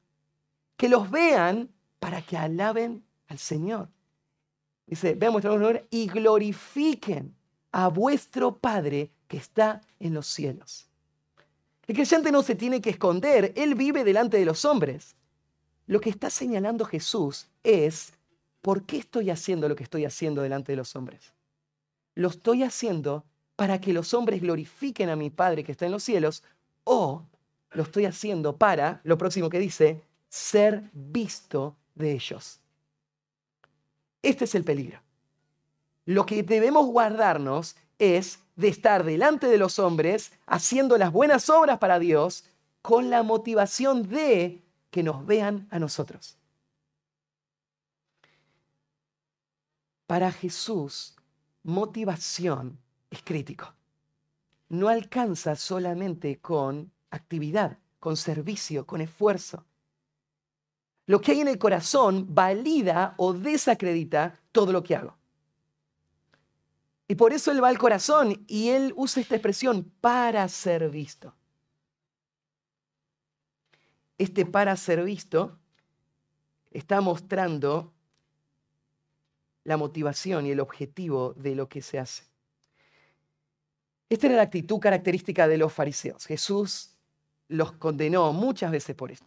que 0.77 0.89
los 0.89 1.11
vean 1.11 1.71
para 1.99 2.23
que 2.23 2.37
alaben 2.37 3.05
al 3.27 3.39
Señor. 3.39 3.89
Dice, 4.87 5.15
vean 5.15 5.33
vuestra 5.33 5.53
obra 5.53 5.83
y 5.91 6.07
glorifiquen 6.07 7.35
a 7.72 7.88
vuestro 7.88 8.57
Padre 8.57 9.11
que 9.26 9.37
está 9.37 9.81
en 10.00 10.14
los 10.14 10.26
cielos. 10.26 10.88
El 11.87 11.94
creyente 11.94 12.31
no 12.31 12.42
se 12.42 12.54
tiene 12.54 12.81
que 12.81 12.90
esconder, 12.90 13.52
él 13.57 13.74
vive 13.74 14.04
delante 14.04 14.37
de 14.37 14.44
los 14.44 14.64
hombres. 14.64 15.16
Lo 15.87 16.00
que 16.00 16.11
está 16.11 16.28
señalando 16.28 16.85
Jesús 16.85 17.48
es 17.62 18.12
¿por 18.61 18.85
qué 18.85 18.98
estoy 18.98 19.31
haciendo 19.31 19.68
lo 19.68 19.76
que 19.76 19.85
estoy 19.85 20.04
haciendo 20.04 20.42
delante 20.42 20.72
de 20.72 20.76
los 20.76 20.94
hombres? 20.96 21.33
Lo 22.14 22.28
estoy 22.28 22.62
haciendo 22.62 23.24
para 23.57 23.81
que 23.81 23.92
los 23.92 24.12
hombres 24.12 24.42
glorifiquen 24.42 25.09
a 25.09 25.16
mi 25.16 25.31
Padre 25.31 25.64
que 25.64 25.72
está 25.72 25.87
en 25.87 25.92
los 25.92 26.02
cielos 26.02 26.42
o 26.85 27.24
lo 27.72 27.83
estoy 27.83 28.04
haciendo 28.04 28.57
para, 28.57 29.00
lo 29.04 29.16
próximo 29.18 29.48
que 29.48 29.59
dice, 29.59 30.02
ser 30.28 30.85
visto 30.92 31.76
de 31.94 32.12
ellos. 32.12 32.61
Este 34.22 34.44
es 34.44 34.54
el 34.54 34.64
peligro. 34.64 35.00
Lo 36.09 36.25
que 36.25 36.42
debemos 36.42 36.87
guardarnos 36.87 37.77
es 37.99 38.38
de 38.57 38.68
estar 38.68 39.05
delante 39.05 39.47
de 39.47 39.59
los 39.59 39.79
hombres 39.79 40.33
haciendo 40.47 40.97
las 40.97 41.12
buenas 41.12 41.51
obras 41.51 41.77
para 41.77 41.99
Dios 41.99 42.47
con 42.81 43.11
la 43.11 43.23
motivación 43.23 44.09
de 44.09 44.64
que 44.90 45.03
nos 45.03 45.27
vean 45.27 45.68
a 45.71 45.79
nosotros. 45.79 46.38
Para 50.07 50.33
Jesús, 50.33 51.14
motivación 51.62 52.79
es 53.11 53.21
crítico. 53.23 53.75
No 54.71 54.88
alcanza 54.88 55.57
solamente 55.57 56.38
con 56.38 56.90
actividad, 57.11 57.77
con 58.01 58.16
servicio, 58.16 58.87
con 58.87 59.03
esfuerzo. 59.03 59.66
Lo 61.05 61.21
que 61.21 61.33
hay 61.33 61.40
en 61.42 61.49
el 61.49 61.59
corazón 61.59 62.35
valida 62.35 63.12
o 63.18 63.35
desacredita 63.35 64.40
todo 64.53 64.73
lo 64.73 64.83
que 64.83 64.97
hago. 64.97 65.17
Y 67.09 67.14
por 67.14 67.33
eso 67.33 67.51
él 67.51 67.64
va 67.64 67.68
al 67.68 67.79
corazón 67.79 68.44
y 68.47 68.68
él 68.68 68.92
usa 68.94 69.23
esta 69.23 69.35
expresión 69.35 69.90
para 70.03 70.47
ser 70.49 70.90
visto. 70.90 71.35
Este 74.18 74.44
para 74.44 74.77
ser 74.77 75.03
visto 75.03 75.59
está 76.71 77.01
mostrando 77.01 77.94
la 79.64 79.79
motivación 79.79 80.47
y 80.47 80.51
el 80.51 80.61
objetivo 80.61 81.33
de 81.35 81.55
lo 81.55 81.68
que 81.68 81.81
se 81.81 81.99
hace. 81.99 82.25
Esta 84.11 84.27
era 84.27 84.37
la 84.37 84.42
actitud 84.42 84.79
característica 84.79 85.49
de 85.49 85.59
los 85.59 85.73
fariseos. 85.73 86.27
Jesús 86.27 86.94
los 87.49 87.73
condenó 87.73 88.33
muchas 88.35 88.71
veces 88.71 88.94
por 88.94 89.11
esto. 89.11 89.27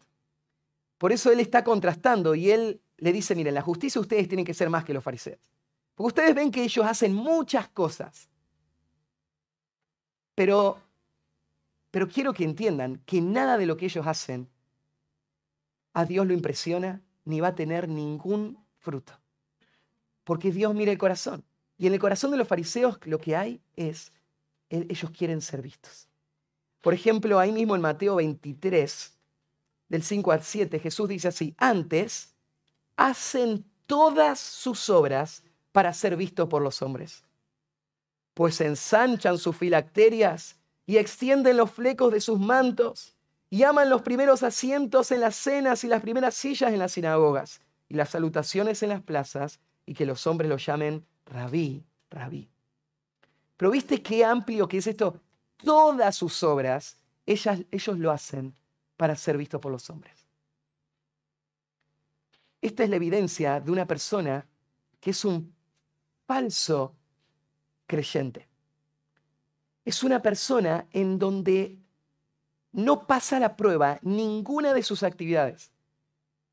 Por 0.99 1.11
eso 1.11 1.31
él 1.31 1.39
está 1.39 1.63
contrastando 1.63 2.35
y 2.35 2.51
él 2.51 2.81
le 2.97 3.11
dice, 3.11 3.33
miren, 3.33 3.55
la 3.55 3.61
justicia 3.61 3.99
ustedes 3.99 4.27
tienen 4.27 4.45
que 4.45 4.53
ser 4.53 4.69
más 4.69 4.83
que 4.83 4.93
los 4.93 5.03
fariseos. 5.03 5.39
Porque 6.01 6.19
ustedes 6.19 6.35
ven 6.35 6.49
que 6.49 6.63
ellos 6.63 6.83
hacen 6.83 7.13
muchas 7.13 7.67
cosas. 7.69 8.27
Pero, 10.33 10.81
pero 11.91 12.07
quiero 12.07 12.33
que 12.33 12.43
entiendan 12.43 13.03
que 13.05 13.21
nada 13.21 13.55
de 13.55 13.67
lo 13.67 13.77
que 13.77 13.85
ellos 13.85 14.07
hacen 14.07 14.49
a 15.93 16.05
Dios 16.05 16.25
lo 16.25 16.33
impresiona 16.33 17.03
ni 17.23 17.39
va 17.39 17.49
a 17.49 17.55
tener 17.55 17.87
ningún 17.87 18.57
fruto. 18.79 19.13
Porque 20.23 20.51
Dios 20.51 20.73
mira 20.73 20.91
el 20.91 20.97
corazón. 20.97 21.43
Y 21.77 21.85
en 21.85 21.93
el 21.93 21.99
corazón 21.99 22.31
de 22.31 22.37
los 22.37 22.47
fariseos 22.47 22.97
lo 23.03 23.19
que 23.19 23.35
hay 23.35 23.61
es, 23.75 24.11
ellos 24.71 25.11
quieren 25.11 25.39
ser 25.39 25.61
vistos. 25.61 26.07
Por 26.81 26.95
ejemplo, 26.95 27.37
ahí 27.37 27.51
mismo 27.51 27.75
en 27.75 27.81
Mateo 27.81 28.15
23, 28.15 29.13
del 29.87 30.01
5 30.01 30.31
al 30.31 30.41
7, 30.41 30.79
Jesús 30.79 31.07
dice 31.07 31.27
así, 31.27 31.53
antes 31.59 32.33
hacen 32.95 33.63
todas 33.85 34.39
sus 34.39 34.89
obras 34.89 35.43
para 35.71 35.93
ser 35.93 36.15
vistos 36.15 36.47
por 36.47 36.61
los 36.61 36.81
hombres, 36.81 37.23
pues 38.33 38.61
ensanchan 38.61 39.37
sus 39.37 39.55
filacterias 39.55 40.57
y 40.85 40.97
extienden 40.97 41.57
los 41.57 41.71
flecos 41.71 42.11
de 42.11 42.21
sus 42.21 42.39
mantos 42.39 43.15
y 43.49 43.63
aman 43.63 43.89
los 43.89 44.01
primeros 44.01 44.43
asientos 44.43 45.11
en 45.11 45.21
las 45.21 45.35
cenas 45.35 45.83
y 45.83 45.87
las 45.87 46.01
primeras 46.01 46.35
sillas 46.35 46.71
en 46.71 46.79
las 46.79 46.93
sinagogas 46.93 47.61
y 47.89 47.95
las 47.95 48.09
salutaciones 48.09 48.81
en 48.83 48.89
las 48.89 49.01
plazas 49.01 49.59
y 49.85 49.93
que 49.93 50.05
los 50.05 50.25
hombres 50.27 50.49
lo 50.49 50.57
llamen 50.57 51.05
rabí, 51.25 51.83
rabí. 52.09 52.49
Pero 53.57 53.71
viste 53.71 54.01
qué 54.01 54.25
amplio 54.25 54.67
que 54.67 54.77
es 54.77 54.87
esto. 54.87 55.19
Todas 55.57 56.15
sus 56.15 56.41
obras, 56.43 56.97
ellos 57.25 57.99
lo 57.99 58.11
hacen 58.11 58.55
para 58.97 59.15
ser 59.15 59.37
vistos 59.37 59.61
por 59.61 59.71
los 59.71 59.89
hombres. 59.89 60.25
Esta 62.61 62.83
es 62.83 62.89
la 62.89 62.95
evidencia 62.95 63.59
de 63.59 63.71
una 63.71 63.85
persona 63.85 64.45
que 64.99 65.11
es 65.11 65.25
un 65.25 65.53
falso 66.31 66.95
creyente. 67.87 68.47
Es 69.83 70.03
una 70.03 70.21
persona 70.21 70.87
en 70.91 71.17
donde 71.19 71.79
no 72.71 73.05
pasa 73.07 73.39
la 73.39 73.55
prueba 73.57 73.99
ninguna 74.01 74.73
de 74.73 74.83
sus 74.83 75.03
actividades 75.03 75.71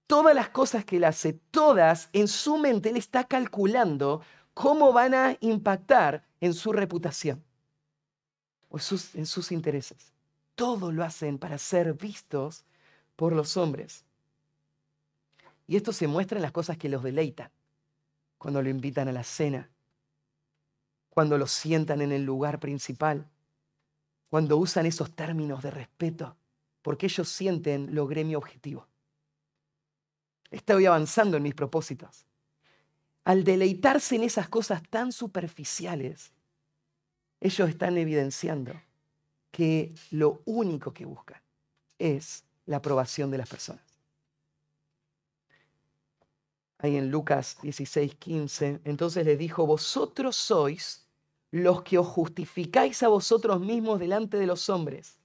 todas 0.08 0.34
las 0.34 0.48
cosas 0.48 0.84
que 0.84 0.96
él 0.96 1.04
hace, 1.04 1.34
todas 1.34 2.08
en 2.12 2.26
su 2.26 2.58
mente, 2.58 2.88
él 2.88 2.96
está 2.96 3.24
calculando 3.24 4.22
cómo 4.54 4.92
van 4.92 5.14
a 5.14 5.36
impactar 5.40 6.24
en 6.40 6.54
su 6.54 6.72
reputación. 6.72 7.44
o 8.70 8.78
sus, 8.78 9.14
en 9.14 9.24
sus 9.24 9.52
intereses. 9.52 10.12
Todo 10.54 10.90
lo 10.92 11.04
hacen 11.04 11.38
para 11.38 11.56
ser 11.56 11.94
vistos 11.94 12.64
por 13.16 13.32
los 13.32 13.56
hombres. 13.56 14.04
Y 15.66 15.76
esto 15.76 15.92
se 15.92 16.06
muestra 16.06 16.38
en 16.38 16.42
las 16.42 16.52
cosas 16.52 16.76
que 16.76 16.88
los 16.88 17.02
deleitan, 17.02 17.50
cuando 18.38 18.62
lo 18.62 18.68
invitan 18.68 19.08
a 19.08 19.12
la 19.12 19.24
cena, 19.24 19.68
cuando 21.10 21.36
lo 21.36 21.46
sientan 21.46 22.00
en 22.00 22.12
el 22.12 22.24
lugar 22.24 22.60
principal, 22.60 23.28
cuando 24.30 24.56
usan 24.56 24.86
esos 24.86 25.14
términos 25.14 25.62
de 25.62 25.70
respeto, 25.70 26.36
porque 26.82 27.06
ellos 27.06 27.28
sienten 27.28 27.94
logré 27.94 28.24
mi 28.24 28.34
objetivo. 28.34 28.86
Estoy 30.50 30.86
avanzando 30.86 31.36
en 31.36 31.42
mis 31.42 31.54
propósitos. 31.54 32.24
Al 33.24 33.44
deleitarse 33.44 34.16
en 34.16 34.22
esas 34.22 34.48
cosas 34.48 34.82
tan 34.88 35.12
superficiales, 35.12 36.32
ellos 37.40 37.68
están 37.68 37.98
evidenciando 37.98 38.80
que 39.50 39.94
lo 40.10 40.42
único 40.46 40.94
que 40.94 41.04
buscan 41.04 41.40
es 41.98 42.44
la 42.66 42.78
aprobación 42.78 43.30
de 43.30 43.38
las 43.38 43.48
personas. 43.48 43.87
Ahí 46.78 46.96
en 46.96 47.10
Lucas 47.10 47.58
16, 47.62 48.14
15, 48.14 48.80
entonces 48.84 49.26
le 49.26 49.36
dijo, 49.36 49.66
vosotros 49.66 50.36
sois 50.36 51.08
los 51.50 51.82
que 51.82 51.98
os 51.98 52.06
justificáis 52.06 53.02
a 53.02 53.08
vosotros 53.08 53.60
mismos 53.60 53.98
delante 53.98 54.36
de 54.36 54.46
los 54.46 54.68
hombres, 54.68 55.18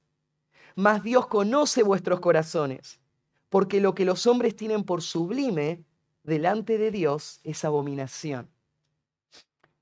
mas 0.76 1.04
Dios 1.04 1.28
conoce 1.28 1.84
vuestros 1.84 2.20
corazones, 2.20 3.00
porque 3.50 3.82
lo 3.82 3.94
que 3.94 4.06
los 4.06 4.26
hombres 4.26 4.56
tienen 4.56 4.84
por 4.84 5.04
sublime 5.04 5.84
delante 6.24 6.80
de 6.80 6.89
Dios 6.89 7.39
es 7.44 7.63
abominación. 7.63 8.50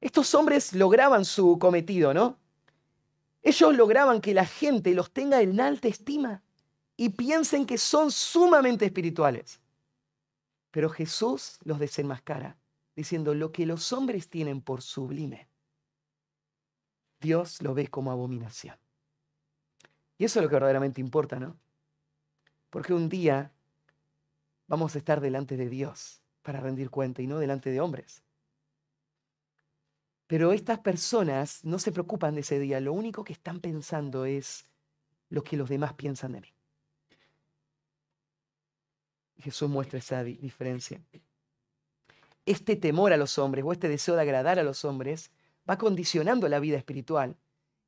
Estos 0.02 0.36
hombres 0.36 0.74
lograban 0.74 1.24
su 1.24 1.58
cometido, 1.58 2.14
¿no? 2.14 2.38
Ellos 3.44 3.76
lograban 3.76 4.20
que 4.20 4.34
la 4.34 4.46
gente 4.46 4.94
los 4.94 5.12
tenga 5.12 5.42
en 5.42 5.62
alta 5.62 5.88
estima 5.88 6.44
y 6.98 7.10
piensen 7.10 7.66
que 7.66 7.78
son 7.78 8.12
sumamente 8.12 8.86
espirituales. 8.86 9.61
Pero 10.72 10.90
Jesús 10.90 11.60
los 11.64 11.80
desenmascara, 11.80 12.58
diciendo, 12.96 13.34
lo 13.34 13.52
que 13.52 13.66
los 13.66 13.94
hombres 13.94 14.30
tienen 14.30 14.62
por 14.62 14.82
sublime, 14.82 15.48
Dios 17.20 17.62
lo 17.62 17.74
ve 17.74 17.88
como 17.88 18.12
abominación. 18.12 18.78
Y 20.18 20.26
eso 20.26 20.40
es 20.40 20.44
lo 20.44 20.50
que 20.50 20.56
verdaderamente 20.56 21.02
importa, 21.02 21.40
¿no? 21.40 21.58
Porque 22.70 22.94
un 22.94 23.10
día 23.10 23.52
vamos 24.68 24.96
a 24.96 24.98
estar 24.98 25.20
delante 25.20 25.58
de 25.58 25.70
Dios 25.70 26.22
para 26.42 26.60
rendir 26.60 26.90
cuenta 26.90 27.22
y 27.22 27.28
no 27.28 27.38
delante 27.38 27.70
de 27.70 27.82
hombres. 27.82 28.24
Pero 30.28 30.54
estas 30.54 30.80
personas 30.80 31.66
no 31.66 31.78
se 31.78 31.92
preocupan 31.92 32.36
de 32.36 32.42
ese 32.42 32.58
día, 32.58 32.80
lo 32.80 32.94
único 32.94 33.24
que 33.24 33.34
están 33.34 33.60
pensando 33.60 34.26
es 34.26 34.66
lo 35.30 35.44
que 35.44 35.58
los 35.58 35.70
demás 35.70 35.94
piensan 35.94 36.32
de 36.32 36.42
mí. 36.42 36.54
Jesús 39.42 39.70
muestra 39.70 40.00
esa 40.00 40.24
diferencia. 40.24 41.02
Este 42.46 42.76
temor 42.76 43.14
a 43.14 43.18
los 43.18 43.38
hombres 43.38 43.64
o 43.66 43.72
este 43.72 43.88
deseo 43.88 44.16
de 44.16 44.22
agradar 44.22 44.60
a 44.60 44.64
los 44.64 44.86
hombres 44.86 45.32
va 45.70 45.78
condicionando 45.78 46.48
la 46.48 46.60
vida 46.60 46.78
espiritual 46.78 47.36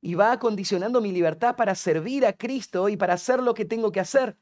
y 0.02 0.16
va 0.16 0.38
condicionando 0.38 1.02
mi 1.02 1.12
libertad 1.12 1.56
para 1.56 1.76
servir 1.76 2.26
a 2.26 2.34
Cristo 2.34 2.90
y 2.90 2.98
para 2.98 3.14
hacer 3.14 3.42
lo 3.42 3.54
que 3.54 3.66
tengo 3.66 3.92
que 3.92 4.00
hacer. 4.00 4.36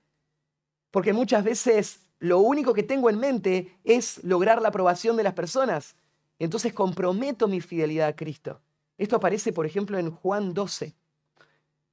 Porque 0.90 1.14
muchas 1.14 1.44
veces 1.44 2.02
lo 2.20 2.40
único 2.40 2.74
que 2.74 2.84
tengo 2.84 3.10
en 3.10 3.20
mente 3.20 3.78
es 3.84 4.24
lograr 4.24 4.62
la 4.62 4.70
aprobación 4.70 5.18
de 5.18 5.24
las 5.24 5.34
personas. 5.34 5.96
Entonces 6.40 6.74
comprometo 6.74 7.48
mi 7.48 7.62
fidelidad 7.62 8.10
a 8.10 8.16
Cristo. 8.16 8.60
Esto 8.98 9.16
aparece, 9.16 9.54
por 9.54 9.66
ejemplo, 9.66 9.98
en 9.98 10.12
Juan 10.12 10.54
12. 10.54 10.94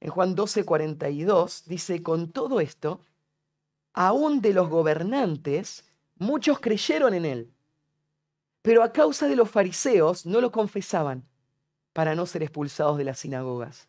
En 0.01 0.09
Juan 0.09 0.35
12, 0.35 0.65
42 0.65 1.63
dice, 1.65 2.03
con 2.03 2.31
todo 2.31 2.59
esto, 2.59 3.01
aún 3.93 4.41
de 4.41 4.53
los 4.53 4.69
gobernantes, 4.69 5.83
muchos 6.17 6.59
creyeron 6.59 7.13
en 7.13 7.25
él. 7.25 7.53
Pero 8.61 8.83
a 8.83 8.91
causa 8.91 9.27
de 9.27 9.35
los 9.35 9.49
fariseos 9.49 10.25
no 10.25 10.41
lo 10.41 10.51
confesaban 10.51 11.25
para 11.93 12.15
no 12.15 12.25
ser 12.25 12.43
expulsados 12.43 12.97
de 12.97 13.05
las 13.05 13.19
sinagogas. 13.19 13.87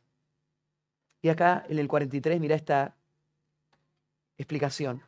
Y 1.22 1.28
acá 1.28 1.64
en 1.68 1.78
el 1.78 1.88
43, 1.88 2.40
mira 2.40 2.56
esta 2.56 2.96
explicación. 4.38 5.02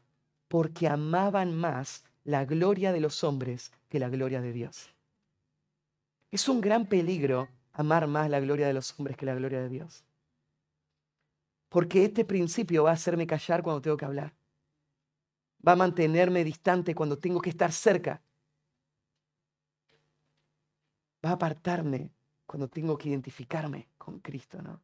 Porque 0.49 0.89
amaban 0.89 1.57
más 1.57 2.05
la 2.25 2.45
gloria 2.45 2.93
de 2.93 3.01
los 3.01 3.25
hombres 3.25 3.73
que 3.89 3.99
la 3.99 4.11
gloria 4.11 4.41
de 4.41 4.53
Dios. 4.53 4.91
Es 6.31 6.49
un 6.49 6.61
gran 6.61 6.87
peligro 6.87 7.49
amar 7.73 8.07
más 8.07 8.29
la 8.29 8.41
gloria 8.41 8.67
de 8.67 8.75
los 8.75 8.99
hombres 8.99 9.17
que 9.17 9.27
la 9.27 9.35
gloria 9.35 9.61
de 9.61 9.69
Dios. 9.69 10.05
Porque 11.71 12.05
este 12.05 12.25
principio 12.25 12.85
va 12.85 12.91
a 12.91 12.95
hacerme 12.95 13.27
callar 13.27 13.63
cuando 13.63 13.81
tengo 13.81 13.97
que 13.97 14.05
hablar 14.05 14.35
va 15.66 15.72
a 15.72 15.77
mantenerme 15.77 16.44
distante 16.44 16.94
cuando 16.94 17.18
tengo 17.18 17.40
que 17.40 17.51
estar 17.51 17.72
cerca. 17.72 18.22
Va 21.25 21.31
a 21.31 21.35
apartarme 21.35 22.11
cuando 22.46 22.68
tengo 22.68 22.98
que 22.98 23.09
identificarme 23.09 23.88
con 23.96 24.18
Cristo, 24.18 24.61
¿no? 24.61 24.81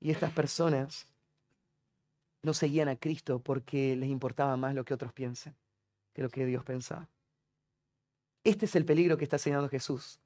Y 0.00 0.10
estas 0.10 0.32
personas 0.32 1.06
no 2.42 2.52
seguían 2.52 2.88
a 2.88 2.96
Cristo 2.96 3.38
porque 3.38 3.96
les 3.96 4.10
importaba 4.10 4.56
más 4.56 4.74
lo 4.74 4.84
que 4.84 4.94
otros 4.94 5.12
piensen 5.12 5.56
que 6.12 6.22
lo 6.22 6.30
que 6.30 6.46
Dios 6.46 6.64
pensaba. 6.64 7.08
Este 8.44 8.66
es 8.66 8.76
el 8.76 8.84
peligro 8.84 9.16
que 9.16 9.24
está 9.24 9.38
señalando 9.38 9.68
Jesús. 9.68 10.20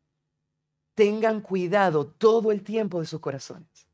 Tengan 0.94 1.40
cuidado 1.40 2.06
todo 2.06 2.52
el 2.52 2.62
tiempo 2.62 3.00
de 3.00 3.06
sus 3.06 3.20
corazones 3.20 3.88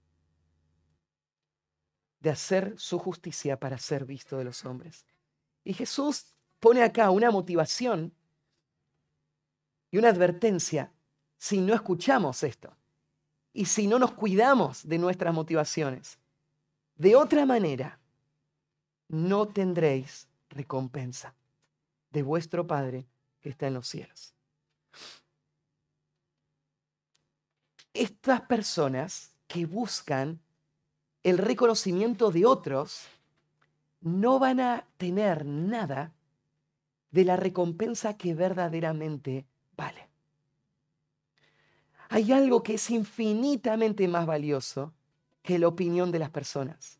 de 2.24 2.30
hacer 2.30 2.74
su 2.78 2.98
justicia 2.98 3.60
para 3.60 3.76
ser 3.76 4.06
visto 4.06 4.38
de 4.38 4.44
los 4.44 4.64
hombres. 4.64 5.04
Y 5.64 5.72
Jesús 5.72 6.26
pone 6.60 6.82
acá 6.82 7.10
una 7.10 7.30
motivación 7.30 8.12
y 9.90 9.98
una 9.98 10.10
advertencia 10.10 10.92
si 11.38 11.60
no 11.60 11.74
escuchamos 11.74 12.42
esto 12.42 12.76
y 13.52 13.64
si 13.66 13.86
no 13.86 13.98
nos 13.98 14.12
cuidamos 14.12 14.86
de 14.86 14.98
nuestras 14.98 15.32
motivaciones. 15.32 16.18
De 16.96 17.16
otra 17.16 17.46
manera, 17.46 17.98
no 19.08 19.48
tendréis 19.48 20.28
recompensa 20.50 21.34
de 22.10 22.22
vuestro 22.22 22.66
Padre 22.66 23.06
que 23.40 23.48
está 23.48 23.66
en 23.66 23.74
los 23.74 23.88
cielos. 23.88 24.34
Estas 27.92 28.40
personas 28.42 29.32
que 29.46 29.66
buscan 29.66 30.40
el 31.22 31.38
reconocimiento 31.38 32.30
de 32.30 32.44
otros 32.44 33.06
no 34.04 34.38
van 34.38 34.60
a 34.60 34.86
tener 34.98 35.46
nada 35.46 36.12
de 37.10 37.24
la 37.24 37.36
recompensa 37.36 38.18
que 38.18 38.34
verdaderamente 38.34 39.46
vale. 39.76 40.10
Hay 42.10 42.30
algo 42.30 42.62
que 42.62 42.74
es 42.74 42.90
infinitamente 42.90 44.06
más 44.06 44.26
valioso 44.26 44.92
que 45.42 45.58
la 45.58 45.68
opinión 45.68 46.12
de 46.12 46.18
las 46.18 46.30
personas. 46.30 46.98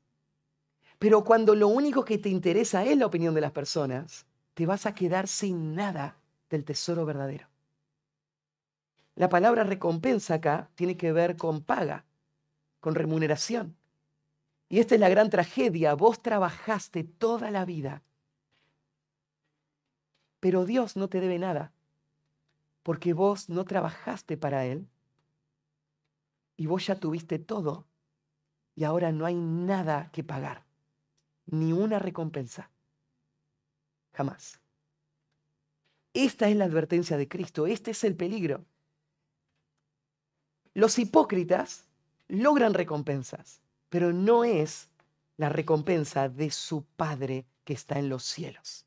Pero 0.98 1.24
cuando 1.24 1.54
lo 1.54 1.68
único 1.68 2.06
que 2.06 2.16
te 2.16 2.30
interesa 2.30 2.84
es 2.84 2.96
la 2.96 3.06
opinión 3.06 3.34
de 3.34 3.42
las 3.42 3.52
personas, 3.52 4.24
te 4.54 4.64
vas 4.64 4.86
a 4.86 4.94
quedar 4.94 5.28
sin 5.28 5.74
nada 5.74 6.16
del 6.48 6.64
tesoro 6.64 7.04
verdadero. 7.04 7.48
La 9.14 9.28
palabra 9.28 9.62
recompensa 9.64 10.34
acá 10.34 10.70
tiene 10.74 10.96
que 10.96 11.12
ver 11.12 11.36
con 11.36 11.60
paga, 11.60 12.06
con 12.80 12.94
remuneración. 12.94 13.76
Y 14.74 14.80
esta 14.80 14.96
es 14.96 15.00
la 15.00 15.08
gran 15.08 15.30
tragedia. 15.30 15.94
Vos 15.94 16.20
trabajaste 16.20 17.04
toda 17.04 17.52
la 17.52 17.64
vida, 17.64 18.02
pero 20.40 20.64
Dios 20.64 20.96
no 20.96 21.08
te 21.08 21.20
debe 21.20 21.38
nada, 21.38 21.72
porque 22.82 23.12
vos 23.12 23.48
no 23.48 23.64
trabajaste 23.64 24.36
para 24.36 24.66
Él 24.66 24.88
y 26.56 26.66
vos 26.66 26.84
ya 26.84 26.96
tuviste 26.96 27.38
todo 27.38 27.86
y 28.74 28.82
ahora 28.82 29.12
no 29.12 29.26
hay 29.26 29.36
nada 29.36 30.10
que 30.10 30.24
pagar, 30.24 30.64
ni 31.46 31.72
una 31.72 32.00
recompensa. 32.00 32.68
Jamás. 34.12 34.58
Esta 36.14 36.48
es 36.48 36.56
la 36.56 36.64
advertencia 36.64 37.16
de 37.16 37.28
Cristo, 37.28 37.68
este 37.68 37.92
es 37.92 38.02
el 38.02 38.16
peligro. 38.16 38.64
Los 40.72 40.98
hipócritas 40.98 41.84
logran 42.26 42.74
recompensas 42.74 43.62
pero 43.94 44.12
no 44.12 44.42
es 44.42 44.88
la 45.36 45.48
recompensa 45.50 46.28
de 46.28 46.50
su 46.50 46.82
Padre 46.96 47.46
que 47.62 47.74
está 47.74 48.00
en 48.00 48.08
los 48.08 48.24
cielos. 48.24 48.86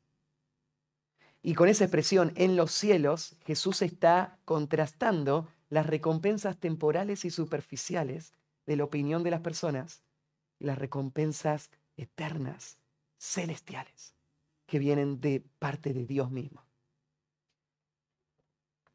Y 1.42 1.54
con 1.54 1.70
esa 1.70 1.84
expresión 1.84 2.34
en 2.36 2.56
los 2.56 2.72
cielos, 2.72 3.34
Jesús 3.46 3.80
está 3.80 4.38
contrastando 4.44 5.48
las 5.70 5.86
recompensas 5.86 6.58
temporales 6.58 7.24
y 7.24 7.30
superficiales 7.30 8.34
de 8.66 8.76
la 8.76 8.84
opinión 8.84 9.22
de 9.22 9.30
las 9.30 9.40
personas 9.40 10.02
y 10.58 10.66
las 10.66 10.76
recompensas 10.76 11.70
eternas, 11.96 12.76
celestiales, 13.16 14.12
que 14.66 14.78
vienen 14.78 15.22
de 15.22 15.42
parte 15.58 15.94
de 15.94 16.04
Dios 16.04 16.30
mismo. 16.30 16.66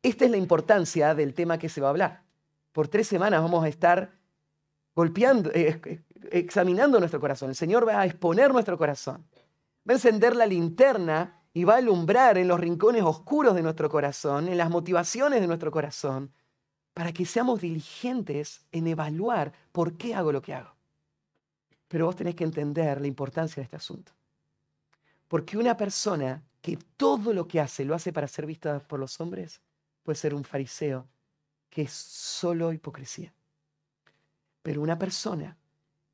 Esta 0.04 0.26
es 0.26 0.30
la 0.30 0.38
importancia 0.38 1.15
del 1.15 1.34
tema 1.34 1.58
que 1.58 1.69
se 1.69 1.82
va 1.82 1.88
a 1.88 1.89
hablar. 1.89 2.23
Por 2.71 2.88
tres 2.88 3.08
semanas 3.08 3.41
vamos 3.41 3.63
a 3.63 3.67
estar 3.67 4.21
golpeando, 4.95 5.51
eh, 5.53 6.03
examinando 6.32 6.99
nuestro 6.99 7.19
corazón. 7.19 7.49
El 7.49 7.56
Señor 7.56 7.88
va 7.88 8.01
a 8.01 8.06
exponer 8.06 8.51
nuestro 8.51 8.77
corazón. 8.77 9.25
Va 9.88 9.93
a 9.93 9.93
encender 9.93 10.36
la 10.36 10.45
linterna 10.45 11.41
y 11.53 11.63
va 11.63 11.75
a 11.75 11.77
alumbrar 11.77 12.38
en 12.38 12.47
los 12.47 12.60
rincones 12.60 13.03
oscuros 13.03 13.56
de 13.56 13.62
nuestro 13.62 13.89
corazón, 13.89 14.47
en 14.47 14.58
las 14.58 14.69
motivaciones 14.69 15.41
de 15.41 15.47
nuestro 15.47 15.71
corazón, 15.71 16.32
para 16.93 17.12
que 17.12 17.25
seamos 17.25 17.62
diligentes 17.62 18.65
en 18.71 18.88
evaluar 18.88 19.51
por 19.71 19.97
qué 19.97 20.15
hago 20.15 20.32
lo 20.32 20.41
que 20.41 20.53
hago. 20.53 20.73
Pero 21.88 22.06
vos 22.06 22.15
tenés 22.15 22.36
que 22.36 22.43
entender 22.43 23.01
la 23.01 23.08
importancia 23.08 23.58
de 23.58 23.65
este 23.65 23.75
asunto. 23.75 24.12
Porque 25.27 25.58
una 25.58 25.75
persona 25.75 26.43
que 26.62 26.77
todo 26.97 27.34
lo 27.34 27.47
que 27.47 27.60
hace 27.60 27.84
lo 27.84 27.93
hace 27.93 28.13
para 28.13 28.27
ser 28.27 28.45
vista 28.45 28.79
por 28.79 28.99
los 28.99 29.19
hombres, 29.19 29.62
puede 30.01 30.15
ser 30.15 30.34
un 30.34 30.43
fariseo 30.43 31.08
que 31.69 31.84
es 31.84 31.91
solo 31.91 32.71
hipocresía. 32.71 33.34
Pero 34.63 34.82
una 34.82 34.97
persona 34.97 35.58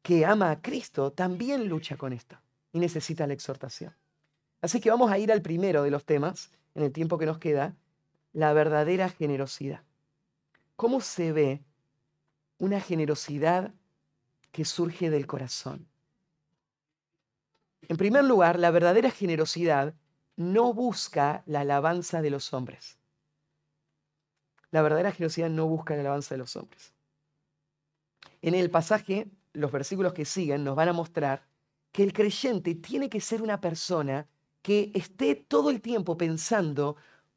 que 0.02 0.26
ama 0.26 0.52
a 0.52 0.62
Cristo 0.62 1.12
también 1.12 1.70
lucha 1.70 1.96
con 1.96 2.14
esto 2.14 2.38
y 2.74 2.80
necesita 2.80 3.28
la 3.28 3.34
exhortación. 3.34 3.96
Así 4.62 4.82
que 4.82 4.90
vamos 4.90 5.12
a 5.12 5.18
ir 5.18 5.32
al 5.32 5.42
primero 5.42 5.84
de 5.84 5.92
los 5.92 6.06
temas, 6.06 6.52
en 6.76 6.84
el 6.84 6.92
tiempo 6.92 7.18
que 7.18 7.26
nos 7.26 7.38
queda, 7.38 7.76
la 8.34 8.54
verdadera 8.54 9.10
generosidad. 9.10 9.84
¿Cómo 10.76 11.02
se 11.02 11.32
ve 11.32 11.64
una 12.58 12.80
generosidad 12.82 13.74
que 14.52 14.66
surge 14.66 15.10
del 15.10 15.28
corazón? 15.28 15.88
En 17.88 17.98
primer 17.98 18.24
lugar, 18.24 18.60
la 18.60 18.72
verdadera 18.72 19.12
generosidad 19.12 19.94
no 20.36 20.74
busca 20.74 21.44
la 21.46 21.62
alabanza 21.62 22.22
de 22.22 22.30
los 22.30 22.54
hombres. 22.54 22.98
La 24.72 24.82
verdadera 24.82 25.12
generosidad 25.12 25.50
no 25.50 25.68
busca 25.68 25.96
la 25.96 26.02
alabanza 26.02 26.36
de 26.36 26.40
los 26.40 26.56
hombres. 26.56 26.94
En 28.42 28.56
el 28.56 28.70
pasaje, 28.70 29.28
los 29.54 29.72
versículos 29.72 30.14
que 30.14 30.26
siguen 30.26 30.64
nos 30.64 30.76
van 30.76 30.90
a 30.90 30.94
mostrar 30.94 31.46
que 31.92 32.04
el 32.04 32.14
creyente 32.14 32.76
tiene 32.76 33.10
que 33.10 33.20
ser 33.20 33.42
una 33.42 33.60
persona 33.60 34.28
que 34.62 34.92
esté 34.94 35.36
todo 35.36 35.70
el 35.70 35.82
tiempo 35.82 36.18
pensando 36.18 36.96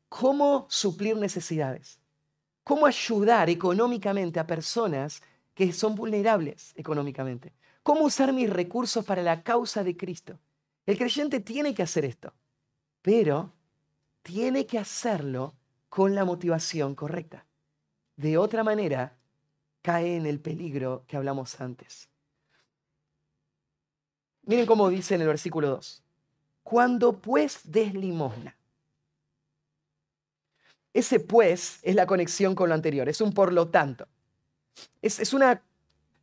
cómo 0.08 0.66
suplir 0.68 1.16
necesidades, 1.16 1.98
cómo 2.64 2.86
ayudar 2.86 3.48
económicamente 3.48 4.38
a 4.38 4.46
personas 4.46 5.22
que 5.54 5.72
son 5.72 5.94
vulnerables 5.94 6.72
económicamente, 6.76 7.52
cómo 7.82 8.04
usar 8.04 8.32
mis 8.32 8.50
recursos 8.50 9.04
para 9.04 9.22
la 9.22 9.42
causa 9.42 9.82
de 9.82 9.96
Cristo. 9.96 10.38
El 10.86 10.98
creyente 10.98 11.40
tiene 11.40 11.74
que 11.74 11.82
hacer 11.82 12.04
esto, 12.04 12.32
pero 13.00 13.52
tiene 14.22 14.66
que 14.66 14.78
hacerlo 14.78 15.54
con 15.88 16.14
la 16.14 16.24
motivación 16.24 16.94
correcta. 16.94 17.46
De 18.16 18.38
otra 18.38 18.64
manera, 18.64 19.16
cae 19.82 20.16
en 20.16 20.26
el 20.26 20.40
peligro 20.40 21.04
que 21.06 21.16
hablamos 21.16 21.60
antes. 21.60 22.08
Miren 24.44 24.66
cómo 24.66 24.88
dice 24.88 25.14
en 25.14 25.20
el 25.20 25.28
versículo 25.28 25.68
2. 25.68 26.02
Cuando 26.62 27.20
pues 27.20 27.60
des 27.64 27.94
limosna. 27.94 28.56
Ese 30.92 31.20
pues 31.20 31.78
es 31.82 31.94
la 31.94 32.06
conexión 32.06 32.54
con 32.54 32.68
lo 32.68 32.74
anterior, 32.74 33.08
es 33.08 33.20
un 33.20 33.32
por 33.32 33.52
lo 33.52 33.68
tanto. 33.68 34.06
Es, 35.00 35.32
una 35.32 35.62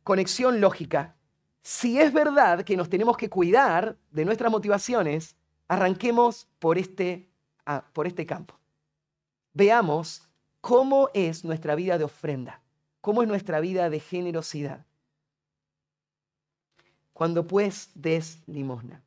conexión 0.04 0.60
lógica. 0.60 1.16
Si 1.62 2.00
es 2.00 2.12
verdad 2.12 2.64
que 2.64 2.76
nos 2.76 2.88
tenemos 2.88 3.16
que 3.16 3.28
cuidar 3.28 3.96
de 4.10 4.24
nuestras 4.24 4.50
motivaciones, 4.50 5.36
arranquemos 5.68 6.48
por 6.58 6.78
este, 6.78 7.28
ah, 7.66 7.84
por 7.92 8.06
este 8.06 8.26
campo. 8.26 8.58
Veamos 9.52 10.28
cómo 10.60 11.10
es 11.14 11.44
nuestra 11.44 11.74
vida 11.74 11.98
de 11.98 12.04
ofrenda, 12.04 12.62
cómo 13.00 13.22
es 13.22 13.28
nuestra 13.28 13.60
vida 13.60 13.90
de 13.90 14.00
generosidad. 14.00 14.84
Cuando 17.12 17.46
pues 17.46 17.90
des 17.94 18.38
limosna. 18.46 19.02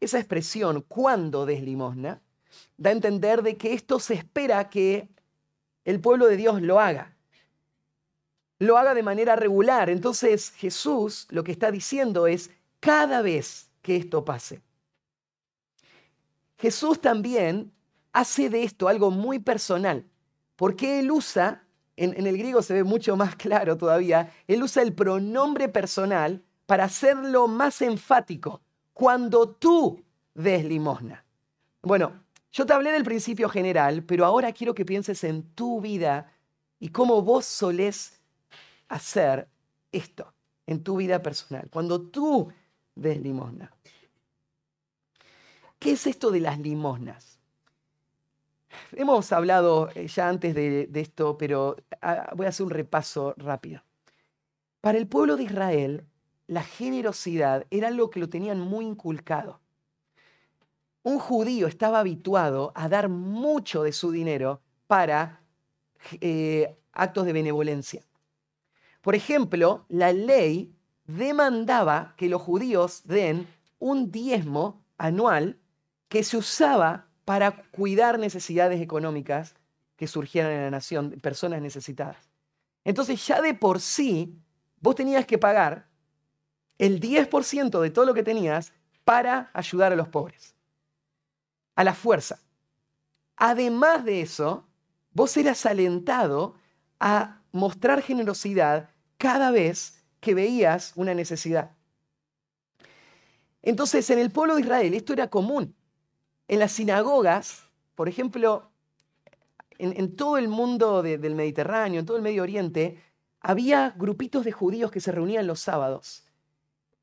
Esa 0.00 0.18
expresión, 0.18 0.82
cuando 0.82 1.44
des 1.44 1.62
limosna, 1.62 2.20
da 2.76 2.90
a 2.90 2.92
entender 2.92 3.42
de 3.42 3.56
que 3.56 3.74
esto 3.74 3.98
se 4.00 4.14
espera 4.14 4.70
que 4.70 5.08
el 5.84 6.00
pueblo 6.00 6.26
de 6.26 6.36
Dios 6.36 6.62
lo 6.62 6.80
haga. 6.80 7.16
Lo 8.58 8.76
haga 8.76 8.94
de 8.94 9.02
manera 9.02 9.36
regular. 9.36 9.90
Entonces 9.90 10.50
Jesús 10.50 11.26
lo 11.30 11.44
que 11.44 11.52
está 11.52 11.70
diciendo 11.70 12.26
es, 12.26 12.50
cada 12.80 13.22
vez 13.22 13.70
que 13.82 13.96
esto 13.96 14.24
pase. 14.24 14.60
Jesús 16.58 17.00
también 17.00 17.72
hace 18.12 18.50
de 18.50 18.64
esto 18.64 18.88
algo 18.88 19.10
muy 19.10 19.38
personal, 19.38 20.04
porque 20.56 20.98
él 20.98 21.10
usa, 21.10 21.64
en, 21.98 22.26
el 22.26 22.38
griego 22.38 22.62
se 22.62 22.74
ve 22.74 22.84
mucho 22.84 23.16
más 23.16 23.36
claro 23.36 23.76
todavía, 23.76 24.32
él 24.46 24.62
usa 24.62 24.82
el 24.82 24.92
pronombre 24.92 25.68
personal 25.68 26.42
para 26.66 26.84
hacerlo 26.84 27.48
más 27.48 27.82
enfático 27.82 28.60
cuando 28.92 29.48
tú 29.48 30.04
des 30.34 30.64
limosna. 30.64 31.24
Bueno, 31.82 32.12
yo 32.52 32.66
te 32.66 32.72
hablé 32.72 32.92
del 32.92 33.04
principio 33.04 33.48
general, 33.48 34.02
pero 34.02 34.24
ahora 34.24 34.52
quiero 34.52 34.74
que 34.74 34.84
pienses 34.84 35.22
en 35.24 35.42
tu 35.54 35.80
vida 35.80 36.32
y 36.80 36.88
cómo 36.88 37.22
vos 37.22 37.44
solés 37.44 38.20
hacer 38.88 39.48
esto 39.92 40.32
en 40.66 40.82
tu 40.82 40.96
vida 40.96 41.22
personal, 41.22 41.68
cuando 41.70 42.00
tú 42.00 42.52
des 42.94 43.20
limosna. 43.20 43.72
¿Qué 45.78 45.92
es 45.92 46.06
esto 46.06 46.30
de 46.30 46.40
las 46.40 46.58
limosnas? 46.58 47.37
Hemos 48.92 49.32
hablado 49.32 49.90
eh, 49.94 50.06
ya 50.06 50.28
antes 50.28 50.54
de, 50.54 50.88
esto, 50.94 51.36
pero 51.38 51.76
ah, 52.00 52.32
voy 52.36 52.46
a 52.46 52.50
hacer 52.50 52.64
un 52.64 52.70
repaso 52.70 53.34
rápido. 53.36 53.82
Para 54.80 54.98
el 54.98 55.06
pueblo 55.06 55.36
de 55.36 55.44
Israel, 55.44 56.04
la 56.46 56.62
generosidad 56.62 57.66
era 57.70 57.88
algo 57.88 58.10
que 58.10 58.20
lo 58.20 58.28
tenían 58.28 58.60
muy 58.60 58.86
inculcado. 58.86 59.60
Un 61.02 61.18
judío 61.18 61.66
estaba 61.66 62.00
habituado 62.00 62.72
a 62.74 62.88
dar 62.88 63.08
mucho 63.08 63.82
de 63.82 63.92
su 63.92 64.10
dinero 64.10 64.60
para 64.86 65.42
eh, 66.20 66.76
actos 66.92 67.26
de 67.26 67.32
benevolencia. 67.32 68.02
Por 69.02 69.14
ejemplo, 69.14 69.84
la 69.88 70.12
ley 70.12 70.74
demandaba 71.06 72.14
que 72.16 72.28
los 72.28 72.42
judíos 72.42 73.02
den 73.04 73.46
un 73.78 74.10
diezmo 74.10 74.84
anual 74.96 75.58
que 76.08 76.24
se 76.24 76.36
usaba 76.36 77.07
para 77.28 77.50
cuidar 77.72 78.18
necesidades 78.18 78.80
económicas 78.80 79.54
que 79.96 80.06
surgieran 80.06 80.50
en 80.50 80.62
la 80.62 80.70
nación, 80.70 81.10
personas 81.20 81.60
necesitadas. 81.60 82.16
Entonces 82.84 83.26
ya 83.26 83.42
de 83.42 83.52
por 83.52 83.82
sí, 83.82 84.40
vos 84.80 84.94
tenías 84.94 85.26
que 85.26 85.36
pagar 85.36 85.90
el 86.78 86.98
10% 87.02 87.80
de 87.80 87.90
todo 87.90 88.06
lo 88.06 88.14
que 88.14 88.22
tenías 88.22 88.72
para 89.04 89.50
ayudar 89.52 89.92
a 89.92 89.96
los 89.96 90.08
pobres. 90.08 90.54
A 91.74 91.84
la 91.84 91.92
fuerza. 91.92 92.40
Además 93.36 94.06
de 94.06 94.22
eso, 94.22 94.66
vos 95.12 95.36
eras 95.36 95.66
alentado 95.66 96.54
a 96.98 97.42
mostrar 97.52 98.00
generosidad 98.00 98.88
cada 99.18 99.50
vez 99.50 100.02
que 100.20 100.32
veías 100.32 100.94
una 100.96 101.12
necesidad. 101.12 101.72
Entonces, 103.60 104.08
en 104.08 104.18
el 104.18 104.30
pueblo 104.30 104.54
de 104.54 104.62
Israel 104.62 104.94
esto 104.94 105.12
era 105.12 105.28
común. 105.28 105.74
En 106.48 106.58
las 106.58 106.72
sinagogas, 106.72 107.68
por 107.94 108.08
ejemplo, 108.08 108.70
en, 109.78 110.16
todo 110.16 110.38
el 110.38 110.48
mundo 110.48 111.02
del 111.02 111.34
Mediterráneo, 111.34 112.00
en 112.00 112.06
todo 112.06 112.16
el 112.16 112.22
Medio 112.22 112.42
Oriente, 112.42 113.00
había 113.40 113.94
grupitos 113.96 114.44
de 114.44 114.52
judíos 114.52 114.90
que 114.90 115.00
se 115.00 115.12
reunían 115.12 115.46
los 115.46 115.60
sábados 115.60 116.28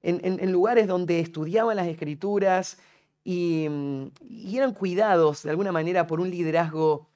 en, 0.06 0.52
lugares 0.52 0.88
donde 0.88 1.20
estudiaban 1.20 1.76
las 1.76 1.88
escrituras 1.88 2.78
y, 3.24 3.68
eran 4.54 4.74
cuidados 4.74 5.44
de 5.44 5.50
alguna 5.50 5.72
manera 5.72 6.06
por 6.06 6.20
un 6.20 6.30
liderazgo 6.30 7.10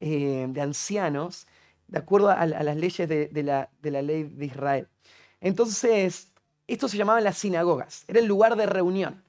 eh, 0.00 0.46
de 0.48 0.60
ancianos, 0.60 1.46
de 1.88 1.98
acuerdo 1.98 2.30
a, 2.30 2.46
las 2.46 2.76
leyes 2.76 3.08
de, 3.08 3.42
la, 3.42 3.68
ley 3.82 4.24
de 4.24 4.46
Israel. 4.46 4.88
Entonces, 5.40 6.32
esto 6.66 6.88
se 6.88 6.96
llamaban 6.96 7.24
las 7.24 7.38
sinagogas, 7.38 8.04
era 8.08 8.20
el 8.20 8.26
lugar 8.26 8.56
de 8.56 8.66
reunión. 8.66 9.22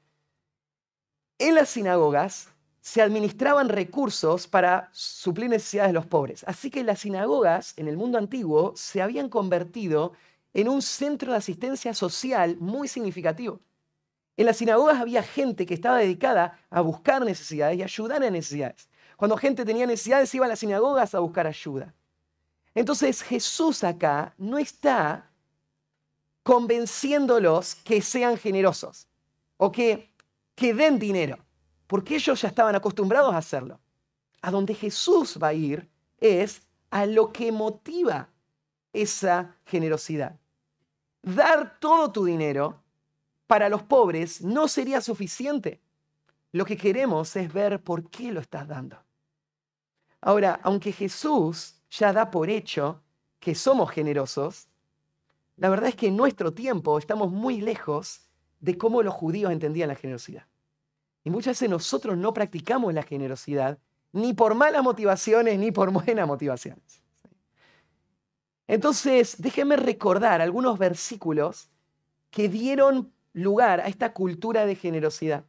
En 1.39 1.55
las 1.55 1.69
sinagogas 1.69 2.49
se 2.81 3.01
administraban 3.01 3.69
recursos 3.69 4.47
para 4.47 4.89
suplir 4.93 5.49
necesidades 5.49 5.89
de 5.89 5.93
los 5.93 6.05
pobres. 6.05 6.43
Así 6.47 6.71
que 6.71 6.83
las 6.83 6.99
sinagogas 6.99 7.73
en 7.77 7.87
el 7.87 7.97
mundo 7.97 8.17
antiguo 8.17 8.73
se 8.75 9.01
habían 9.01 9.29
convertido 9.29 10.13
en 10.53 10.69
un 10.69 10.81
centro 10.81 11.31
de 11.31 11.37
asistencia 11.37 11.93
social 11.93 12.57
muy 12.59 12.87
significativo. 12.87 13.59
En 14.37 14.45
las 14.45 14.57
sinagogas 14.57 14.99
había 15.01 15.21
gente 15.21 15.65
que 15.65 15.73
estaba 15.73 15.97
dedicada 15.97 16.59
a 16.69 16.81
buscar 16.81 17.23
necesidades 17.25 17.77
y 17.77 17.83
ayudar 17.83 18.23
a 18.23 18.29
necesidades. 18.29 18.89
Cuando 19.17 19.35
gente 19.35 19.65
tenía 19.65 19.85
necesidades 19.85 20.33
iba 20.33 20.45
a 20.45 20.49
las 20.49 20.59
sinagogas 20.59 21.13
a 21.13 21.19
buscar 21.19 21.45
ayuda. 21.45 21.93
Entonces 22.73 23.21
Jesús 23.23 23.83
acá 23.83 24.33
no 24.37 24.57
está 24.59 25.29
convenciéndolos 26.43 27.75
que 27.75 28.01
sean 28.01 28.37
generosos 28.37 29.07
o 29.57 29.71
que, 29.71 30.11
que 30.57 30.73
den 30.73 30.97
dinero, 30.97 31.37
porque 31.85 32.15
ellos 32.15 32.41
ya 32.41 32.47
estaban 32.47 32.75
acostumbrados 32.75 33.31
a 33.31 33.37
hacerlo. 33.37 33.79
A 34.41 34.49
donde 34.49 34.73
Jesús 34.73 35.37
va 35.41 35.49
a 35.49 35.53
ir 35.53 35.87
es 36.19 36.63
a 36.89 37.05
lo 37.05 37.31
que 37.31 37.51
motiva 37.51 38.27
esa 38.91 39.55
generosidad. 39.65 40.35
dar 41.21 41.79
todo 41.79 42.11
tu 42.11 42.25
dinero 42.25 42.81
para 43.45 43.69
los 43.69 43.83
pobres 43.83 44.41
no 44.41 44.67
sería 44.67 44.99
suficiente. 44.99 45.79
Lo 46.51 46.65
que 46.65 46.77
queremos 46.77 47.35
es 47.35 47.53
ver 47.53 47.83
por 47.83 48.09
qué 48.09 48.31
lo 48.31 48.39
estás 48.39 48.67
dando. 48.67 48.97
Ahora, 50.21 50.59
aunque 50.63 50.91
Jesús 50.91 51.75
ya 51.91 52.13
da 52.13 52.31
por 52.31 52.49
hecho 52.49 53.01
que 53.39 53.53
somos 53.53 53.91
generosos, 53.91 54.67
la 55.57 55.69
verdad 55.69 55.89
es 55.89 55.95
que 55.95 56.07
en 56.07 56.17
nuestro 56.17 56.51
tiempo 56.53 56.97
estamos 56.97 57.31
muy 57.31 57.61
lejos 57.61 58.26
de 58.59 58.77
cómo 58.77 59.03
los 59.03 59.13
judíos 59.13 59.51
entendían 59.51 59.89
la 59.89 59.95
generosidad. 59.95 60.45
Y 61.23 61.29
muchas 61.29 61.51
veces 61.51 61.69
nosotros 61.69 62.17
no 62.17 62.33
practicamos 62.33 62.93
la 62.93 63.03
generosidad 63.03 63.79
ni 64.11 64.33
por 64.33 64.55
malas 64.55 64.83
motivaciones 64.83 65.59
ni 65.59 65.71
por 65.71 65.91
buenas 65.91 66.27
motivaciones. 66.27 67.01
Entonces, 68.67 69.41
déjenme 69.41 69.77
recordar 69.77 70.41
algunos 70.41 70.77
versículos 70.77 71.69
que 72.29 72.49
dieron 72.49 73.13
lugar 73.33 73.79
a 73.79 73.87
esta 73.87 74.13
cultura 74.13 74.65
de 74.65 74.75
generosidad. 74.75 75.45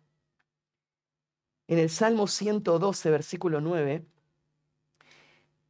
En 1.67 1.79
el 1.79 1.91
Salmo 1.91 2.27
112, 2.27 3.11
versículo 3.11 3.61
9, 3.61 4.05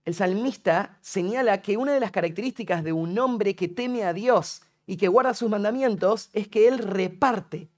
el 0.05 0.15
salmista 0.15 0.99
señala 1.01 1.61
que 1.61 1.77
una 1.77 1.93
de 1.93 2.01
las 2.01 2.11
características 2.11 2.83
de 2.83 2.93
un 2.93 3.19
hombre 3.19 3.55
que 3.55 3.69
teme 3.69 4.05
a 4.05 4.13
Dios 4.13 4.63
y 4.89 4.97
que 4.97 5.07
guarda 5.09 5.35
sus 5.35 5.51
mandamientos 5.51 6.31
es 6.33 6.49
que 6.49 6.67
él 6.67 6.79
reparte, 6.79 7.69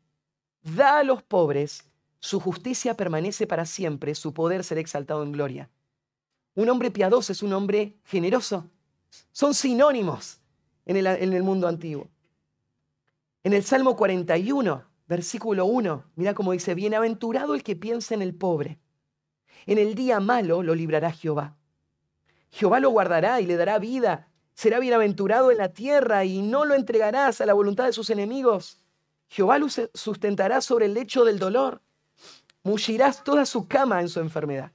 da 0.63 1.01
a 1.01 1.03
los 1.03 1.25
pobres, 1.25 1.85
su 2.21 2.39
justicia 2.39 2.97
permanece 2.97 3.49
para 3.49 3.67
siempre, 3.67 4.15
su 4.15 4.33
poder 4.33 4.63
será 4.63 4.81
exaltado 4.81 5.25
en 5.25 5.33
gloria. 5.33 5.69
Un 6.55 6.69
hombre 6.69 6.93
piadoso 6.93 7.33
es 7.33 7.43
un 7.43 7.53
hombre 7.53 7.97
generoso. 8.05 8.71
Son 9.33 9.55
sinónimos 9.55 10.39
en 10.87 10.97
el, 10.97 11.43
mundo 11.43 11.67
antiguo. 11.67 12.07
En 13.43 13.55
el 13.55 13.65
Salmo 13.65 13.97
41, 13.97 14.85
versículo 15.09 15.67
1, 15.67 16.05
mira 16.15 16.33
cómo 16.33 16.53
dice, 16.53 16.77
bienaventurado 16.77 17.57
el 17.57 17.65
que 17.65 17.75
piensa 17.75 18.15
en 18.15 18.23
el 18.23 18.37
pobre. 18.37 18.79
En 19.67 19.79
el 19.79 19.97
día 19.97 20.21
malo 20.21 20.63
lo 20.63 20.77
librará 20.77 21.11
Jehová. 21.11 21.57
Jehová 22.53 22.79
lo 22.79 22.91
guardará 22.91 23.41
y 23.41 23.47
le 23.47 23.57
dará 23.57 23.81
vida. 23.81 24.29
Será 24.55 24.79
bienaventurado 24.79 25.51
en 25.51 25.59
la 25.59 25.73
tierra 25.73 26.25
y 26.25 26.43
no 26.43 26.65
lo 26.65 26.75
entregarás 26.75 27.41
a 27.41 27.47
la 27.47 27.55
voluntad 27.55 27.87
de 27.87 27.93
sus 27.93 28.11
enemigos. 28.11 28.79
Jehová 29.29 29.59
lo 29.59 29.69
sustentará 29.95 30.61
sobre 30.61 30.87
el 30.87 30.95
lecho 30.95 31.25
del 31.25 31.39
dolor. 31.39 31.81
Mullirás 32.63 33.25
toda 33.25 33.47
su 33.47 33.67
cama 33.69 34.01
en 34.01 34.09
su 34.09 34.21
enfermedad. 34.21 34.73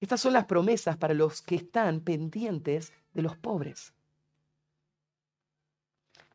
Estas 0.00 0.20
son 0.20 0.32
las 0.32 0.44
promesas 0.44 0.96
para 0.96 1.14
los 1.14 1.42
que 1.42 1.56
están 1.56 2.00
pendientes 2.00 2.92
de 3.14 3.22
los 3.22 3.36
pobres. 3.36 3.92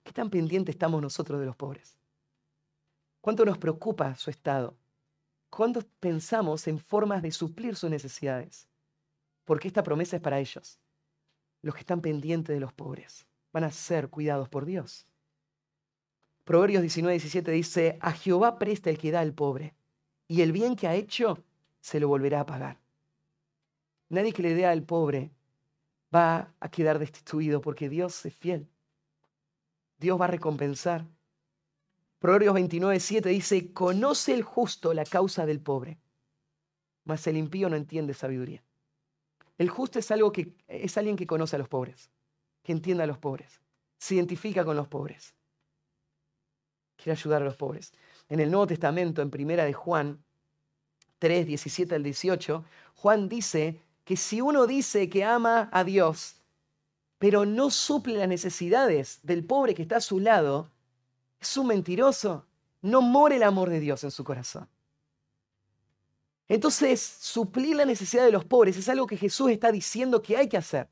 ¿Qué 0.03 0.11
tan 0.13 0.29
pendientes 0.29 0.73
estamos 0.73 1.01
nosotros 1.01 1.39
de 1.39 1.45
los 1.45 1.55
pobres? 1.55 1.97
¿Cuánto 3.21 3.43
nos 3.43 3.57
preocupa 3.57 4.15
su 4.15 4.29
estado? 4.29 4.73
¿Cuánto 5.49 5.81
pensamos 5.99 6.67
en 6.67 6.79
formas 6.79 7.21
de 7.21 7.31
suplir 7.31 7.75
sus 7.75 7.89
necesidades? 7.89 8.67
Porque 9.43 9.67
esta 9.67 9.83
promesa 9.83 10.15
es 10.15 10.21
para 10.21 10.39
ellos. 10.39 10.79
Los 11.61 11.75
que 11.75 11.81
están 11.81 12.01
pendientes 12.01 12.53
de 12.53 12.59
los 12.59 12.73
pobres 12.73 13.27
van 13.51 13.63
a 13.63 13.71
ser 13.71 14.09
cuidados 14.09 14.49
por 14.49 14.65
Dios. 14.65 15.05
Proverbios 16.43 16.81
19, 16.81 17.13
17 17.13 17.51
dice, 17.51 17.97
a 17.99 18.11
Jehová 18.13 18.57
presta 18.57 18.89
el 18.89 18.97
que 18.97 19.11
da 19.11 19.19
al 19.19 19.33
pobre, 19.33 19.73
y 20.27 20.41
el 20.41 20.51
bien 20.51 20.75
que 20.75 20.87
ha 20.87 20.95
hecho 20.95 21.43
se 21.81 21.99
lo 21.99 22.07
volverá 22.07 22.41
a 22.41 22.45
pagar. 22.45 22.79
Nadie 24.09 24.31
que 24.31 24.43
le 24.43 24.55
dé 24.55 24.65
al 24.65 24.83
pobre 24.83 25.31
va 26.13 26.53
a 26.59 26.69
quedar 26.69 26.99
destituido 26.99 27.61
porque 27.61 27.89
Dios 27.89 28.25
es 28.25 28.35
fiel. 28.35 28.67
Dios 29.97 30.19
va 30.19 30.25
a 30.25 30.29
recompensar. 30.29 31.05
Proverbios 32.19 32.53
29, 32.53 32.99
7 32.99 33.29
dice, 33.29 33.73
conoce 33.73 34.33
el 34.33 34.43
justo 34.43 34.93
la 34.93 35.03
causa 35.03 35.45
del 35.45 35.59
pobre, 35.59 35.99
mas 37.03 37.27
el 37.27 37.37
impío 37.37 37.69
no 37.69 37.75
entiende 37.75 38.13
sabiduría. 38.13 38.63
El 39.57 39.69
justo 39.69 39.99
es, 39.99 40.11
algo 40.11 40.31
que, 40.31 40.53
es 40.67 40.97
alguien 40.97 41.15
que 41.15 41.27
conoce 41.27 41.55
a 41.55 41.59
los 41.59 41.67
pobres, 41.67 42.09
que 42.63 42.71
entiende 42.71 43.03
a 43.03 43.07
los 43.07 43.17
pobres, 43.17 43.59
se 43.97 44.15
identifica 44.15 44.63
con 44.63 44.75
los 44.75 44.87
pobres, 44.87 45.33
quiere 46.95 47.13
ayudar 47.13 47.41
a 47.41 47.45
los 47.45 47.55
pobres. 47.55 47.93
En 48.29 48.39
el 48.39 48.51
Nuevo 48.51 48.67
Testamento, 48.67 49.21
en 49.21 49.31
Primera 49.31 49.65
de 49.65 49.73
Juan 49.73 50.23
3, 51.19 51.47
17 51.47 51.95
al 51.95 52.03
18, 52.03 52.63
Juan 52.95 53.27
dice 53.27 53.81
que 54.03 54.15
si 54.15 54.41
uno 54.41 54.67
dice 54.67 55.09
que 55.09 55.23
ama 55.23 55.69
a 55.71 55.83
Dios 55.83 56.37
pero 57.19 57.45
no 57.45 57.69
suple 57.69 58.15
las 58.15 58.27
necesidades 58.27 59.19
del 59.23 59.43
pobre 59.45 59.73
que 59.73 59.81
está 59.81 59.97
a 59.97 60.01
su 60.01 60.19
lado, 60.19 60.71
es 61.39 61.57
un 61.57 61.67
mentiroso. 61.67 62.45
No 62.81 63.01
more 63.01 63.35
el 63.35 63.43
amor 63.43 63.69
de 63.69 63.79
Dios 63.79 64.03
en 64.03 64.11
su 64.11 64.23
corazón. 64.23 64.67
Entonces, 66.47 67.01
suplir 67.01 67.75
la 67.75 67.85
necesidad 67.85 68.23
de 68.23 68.31
los 68.31 68.45
pobres 68.45 68.77
es 68.77 68.87
algo 68.89 69.07
que 69.07 69.17
Jesús 69.17 69.51
está 69.51 69.71
diciendo 69.71 70.21
que 70.21 70.37
hay 70.37 70.47
que 70.47 70.57
hacer. 70.57 70.87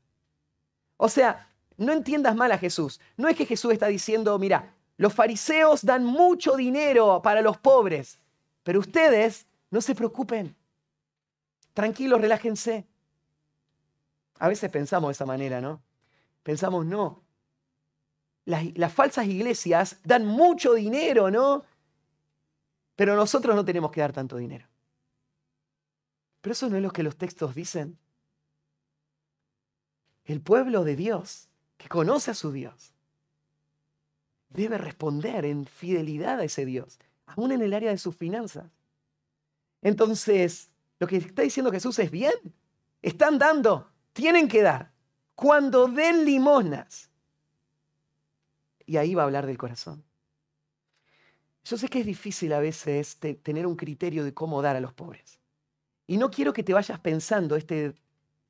O 0.96 1.08
sea, 1.08 1.50
no 1.76 1.92
entiendas 1.92 2.36
mal 2.36 2.52
a 2.52 2.58
Jesús. 2.58 3.00
No 3.16 3.28
es 3.28 3.36
que 3.36 3.46
Jesús 3.46 3.72
está 3.72 3.86
diciendo, 3.86 4.38
mira, 4.38 4.74
los 4.96 5.14
fariseos 5.14 5.84
dan 5.84 6.04
mucho 6.04 6.56
dinero 6.56 7.20
para 7.22 7.42
los 7.42 7.58
pobres, 7.58 8.18
pero 8.62 8.80
ustedes 8.80 9.46
no 9.70 9.80
se 9.80 9.94
preocupen. 9.94 10.54
Tranquilos, 11.74 12.20
relájense. 12.20 12.86
A 14.38 14.48
veces 14.48 14.70
pensamos 14.70 15.08
de 15.08 15.12
esa 15.12 15.26
manera, 15.26 15.60
¿no? 15.60 15.82
Pensamos, 16.42 16.86
no. 16.86 17.22
Las, 18.44 18.92
falsas 18.92 19.26
iglesias 19.26 19.98
dan 20.04 20.24
mucho 20.24 20.74
dinero, 20.74 21.30
¿no? 21.30 21.64
Pero 22.94 23.16
nosotros 23.16 23.54
no 23.56 23.64
tenemos 23.64 23.90
que 23.90 24.00
dar 24.00 24.12
tanto 24.12 24.36
dinero. 24.36 24.66
Pero 26.46 26.52
eso 26.52 26.70
no 26.70 26.76
es 26.76 26.82
lo 26.84 26.92
que 26.92 27.02
los 27.02 27.16
textos 27.16 27.56
dicen. 27.56 27.98
El 30.24 30.40
pueblo 30.40 30.84
de 30.84 30.94
Dios, 30.94 31.48
que 31.76 31.88
conoce 31.88 32.30
a 32.30 32.34
su 32.34 32.52
Dios, 32.52 32.92
debe 34.50 34.78
responder 34.78 35.44
en 35.44 35.66
fidelidad 35.66 36.38
a 36.38 36.44
ese 36.44 36.64
Dios, 36.64 37.00
aún 37.26 37.50
en 37.50 37.62
el 37.62 37.74
área 37.74 37.90
de 37.90 37.98
sus 37.98 38.14
finanzas. 38.14 38.70
Entonces, 39.82 40.70
lo 41.00 41.08
que 41.08 41.16
está 41.16 41.42
diciendo 41.42 41.72
Jesús 41.72 41.98
es 41.98 42.12
bien. 42.12 42.34
Están 43.02 43.40
dando, 43.40 43.90
tienen 44.12 44.46
que 44.46 44.62
dar 44.62 44.92
cuando 45.34 45.88
den 45.88 46.24
limosnas. 46.24 47.10
Y 48.86 48.98
ahí 48.98 49.16
va 49.16 49.22
a 49.22 49.26
hablar 49.26 49.46
del 49.46 49.58
corazón. 49.58 50.04
Yo 51.64 51.76
sé 51.76 51.88
que 51.88 51.98
es 51.98 52.06
difícil 52.06 52.52
a 52.52 52.60
veces 52.60 53.18
tener 53.42 53.66
un 53.66 53.74
criterio 53.74 54.22
de 54.22 54.32
cómo 54.32 54.62
dar 54.62 54.76
a 54.76 54.80
los 54.80 54.92
pobres. 54.92 55.35
Y 56.06 56.16
no 56.16 56.30
quiero 56.30 56.52
que 56.52 56.62
te 56.62 56.74
vayas 56.74 57.00
pensando 57.00 57.56
este, 57.56 57.94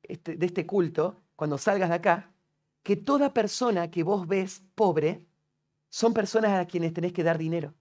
este, 0.03 0.35
de 0.35 0.45
este 0.45 0.65
culto, 0.65 1.21
cuando 1.35 1.57
salgas 1.57 1.89
de 1.89 1.95
acá, 1.95 2.31
que 2.83 2.95
toda 2.95 3.33
persona 3.33 3.89
que 3.89 4.03
vos 4.03 4.27
ves 4.27 4.63
pobre 4.75 5.25
son 5.89 6.13
personas 6.13 6.59
a 6.59 6.65
quienes 6.65 6.93
tenés 6.93 7.13
que 7.13 7.23
dar 7.23 7.37
dinero. 7.37 7.73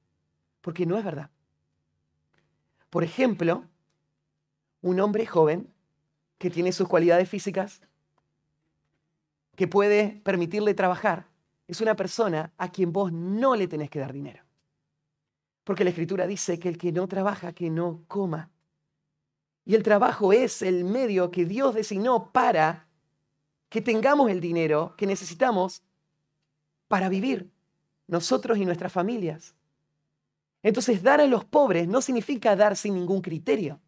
Porque 0.60 0.86
no 0.86 0.96
es 0.98 1.04
verdad. 1.04 1.30
Por 2.90 3.04
ejemplo, 3.04 3.64
un 4.80 5.00
hombre 5.00 5.26
joven 5.26 5.72
que 6.38 6.50
tiene 6.50 6.72
sus 6.72 6.88
cualidades 6.88 7.28
físicas, 7.28 7.82
que 9.54 9.66
puede 9.66 10.20
permitirle 10.22 10.74
trabajar 10.74 11.26
es 11.66 11.80
una 11.80 11.96
persona 11.96 12.52
a 12.58 12.70
quien 12.70 12.92
vos 12.92 13.12
no 13.12 13.56
le 13.56 13.66
tenés 13.66 13.90
que 13.90 13.98
dar 13.98 14.12
dinero. 14.12 14.44
Porque 15.64 15.82
la 15.82 15.90
escritura 15.90 16.26
dice 16.26 16.58
que 16.58 16.68
el 16.68 16.78
que 16.78 16.92
no 16.92 17.08
trabaja, 17.08 17.52
que 17.52 17.70
no 17.70 18.04
coma. 18.06 18.50
Y 19.66 19.74
el 19.74 19.82
trabajo 19.82 20.32
es 20.32 20.62
el 20.62 20.84
medio 20.84 21.32
que 21.32 21.44
Dios 21.44 21.74
designó 21.74 22.30
para 22.30 22.88
que 23.68 23.82
tengamos 23.82 24.30
el 24.30 24.40
dinero 24.40 24.94
que 24.96 25.06
necesitamos 25.06 25.82
para 26.86 27.08
vivir, 27.08 27.50
nosotros 28.06 28.58
y 28.58 28.64
nuestras 28.64 28.92
familias. 28.92 29.56
Entonces, 30.62 31.02
dar 31.02 31.20
a 31.20 31.26
los 31.26 31.44
pobres 31.44 31.88
no 31.88 32.00
significa 32.00 32.54
dar 32.54 32.76
sin 32.76 32.94
ningún 32.94 33.20
criterio. 33.20 33.80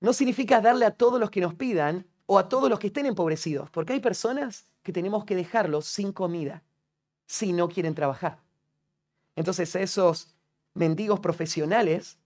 No 0.00 0.12
significa 0.12 0.60
darle 0.60 0.86
a 0.86 0.90
todos 0.90 1.20
los 1.20 1.30
que 1.30 1.40
nos 1.40 1.54
pidan 1.54 2.04
o 2.26 2.38
a 2.38 2.48
todos 2.48 2.68
los 2.68 2.80
que 2.80 2.88
estén 2.88 3.06
empobrecidos, 3.06 3.70
porque 3.70 3.92
hay 3.92 4.00
personas 4.00 4.66
que 4.82 4.92
tenemos 4.92 5.24
que 5.24 5.36
dejarlos 5.36 5.86
sin 5.86 6.12
comida 6.12 6.64
si 7.26 7.52
no 7.52 7.68
quieren 7.68 7.94
trabajar. 7.94 8.40
Entonces 9.36 9.74
esos 9.76 10.34
mendigos 10.74 11.20
profesionales 11.20 12.19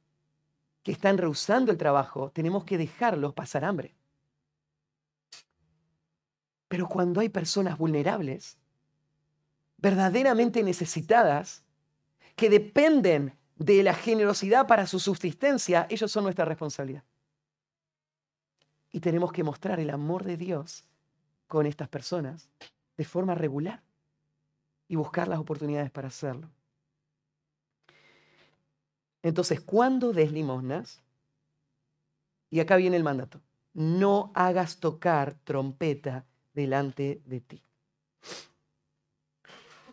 que 0.85 0.93
están 0.93 1.19
rehusando 1.19 1.73
el 1.73 1.79
trabajo, 1.79 2.31
tenemos 2.31 2.65
que 2.65 2.79
dejarlos 2.79 3.35
pasar 3.35 3.65
hambre. 3.65 3.97
Pero 6.69 6.87
cuando 6.89 7.21
hay 7.21 7.31
personas 7.31 7.79
vulnerables, 7.79 8.59
verdaderamente 9.79 10.63
necesitadas, 10.63 11.65
que 12.37 12.51
dependen 12.51 13.37
de 13.57 13.83
la 13.83 13.95
generosidad 13.95 14.67
para 14.67 14.87
su 14.87 14.99
subsistencia, 14.99 15.87
ellos 15.89 16.13
son 16.13 16.25
nuestra 16.25 16.45
responsabilidad. 16.45 17.05
Y 18.93 19.01
tenemos 19.01 19.33
que 19.33 19.43
mostrar 19.43 19.81
el 19.81 19.91
amor 19.91 20.25
de 20.25 20.37
Dios 20.37 20.85
con 21.47 21.67
estas 21.67 21.89
personas 21.89 22.49
de 22.97 23.05
forma 23.05 23.35
regular. 23.35 23.83
y 24.87 24.97
buscar 24.97 25.29
las 25.29 25.39
oportunidades 25.39 25.91
para 25.91 26.09
hacerlo. 26.09 26.51
Entonces, 29.25 29.63
cuando 29.63 30.13
des 30.13 30.31
limosnas, 30.31 31.01
y 32.51 32.61
acá 32.61 32.77
viene 32.77 32.99
el 32.99 33.03
mandato, 33.03 33.41
no 33.73 34.31
hagas 34.35 34.77
tocar 34.77 35.35
trompeta 35.45 36.27
delante 36.53 37.23
de 37.25 37.41
ti. 37.41 37.63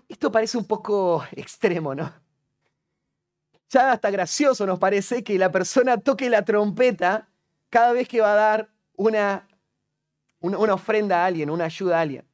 Esto 0.10 0.34
parece 0.34 0.58
un 0.58 0.66
poco 0.66 1.24
extremo, 1.32 1.96
¿no? 1.96 2.14
Ya 3.70 3.94
hasta 3.94 4.12
gracioso 4.12 4.66
nos 4.68 4.78
parece 4.78 5.24
que 5.24 5.40
la 5.40 5.50
persona 5.50 5.98
toque 5.98 6.30
la 6.30 6.44
trompeta 6.44 7.30
cada 7.70 7.94
vez 7.94 8.10
que 8.10 8.20
va 8.20 8.34
a 8.34 8.36
dar 8.36 8.70
una, 8.98 9.48
una, 10.42 10.74
ofrenda 10.74 11.24
a 11.24 11.28
alguien, 11.28 11.50
una 11.50 11.64
ayuda 11.64 12.00
a 12.00 12.02
alguien. 12.02 12.28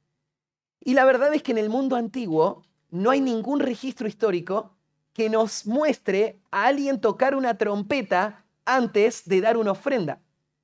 Y 0.80 0.95
la 0.95 1.06
verdad 1.06 1.32
es 1.36 1.43
que 1.43 1.52
en 1.52 1.60
el 1.60 1.70
mundo 1.70 1.95
antiguo 1.95 2.64
no 2.89 3.12
hay 3.12 3.22
ningún 3.22 3.60
registro 3.60 4.08
histórico 4.08 4.76
que 5.18 5.32
nos 5.32 5.65
muestre 5.65 6.39
a 6.51 6.68
alguien 6.68 7.01
tocar 7.01 7.34
una 7.34 7.57
trompeta 7.57 8.45
antes 8.65 9.28
de 9.28 9.41
dar 9.41 9.57
una 9.57 9.72
ofrenda. 9.72 10.22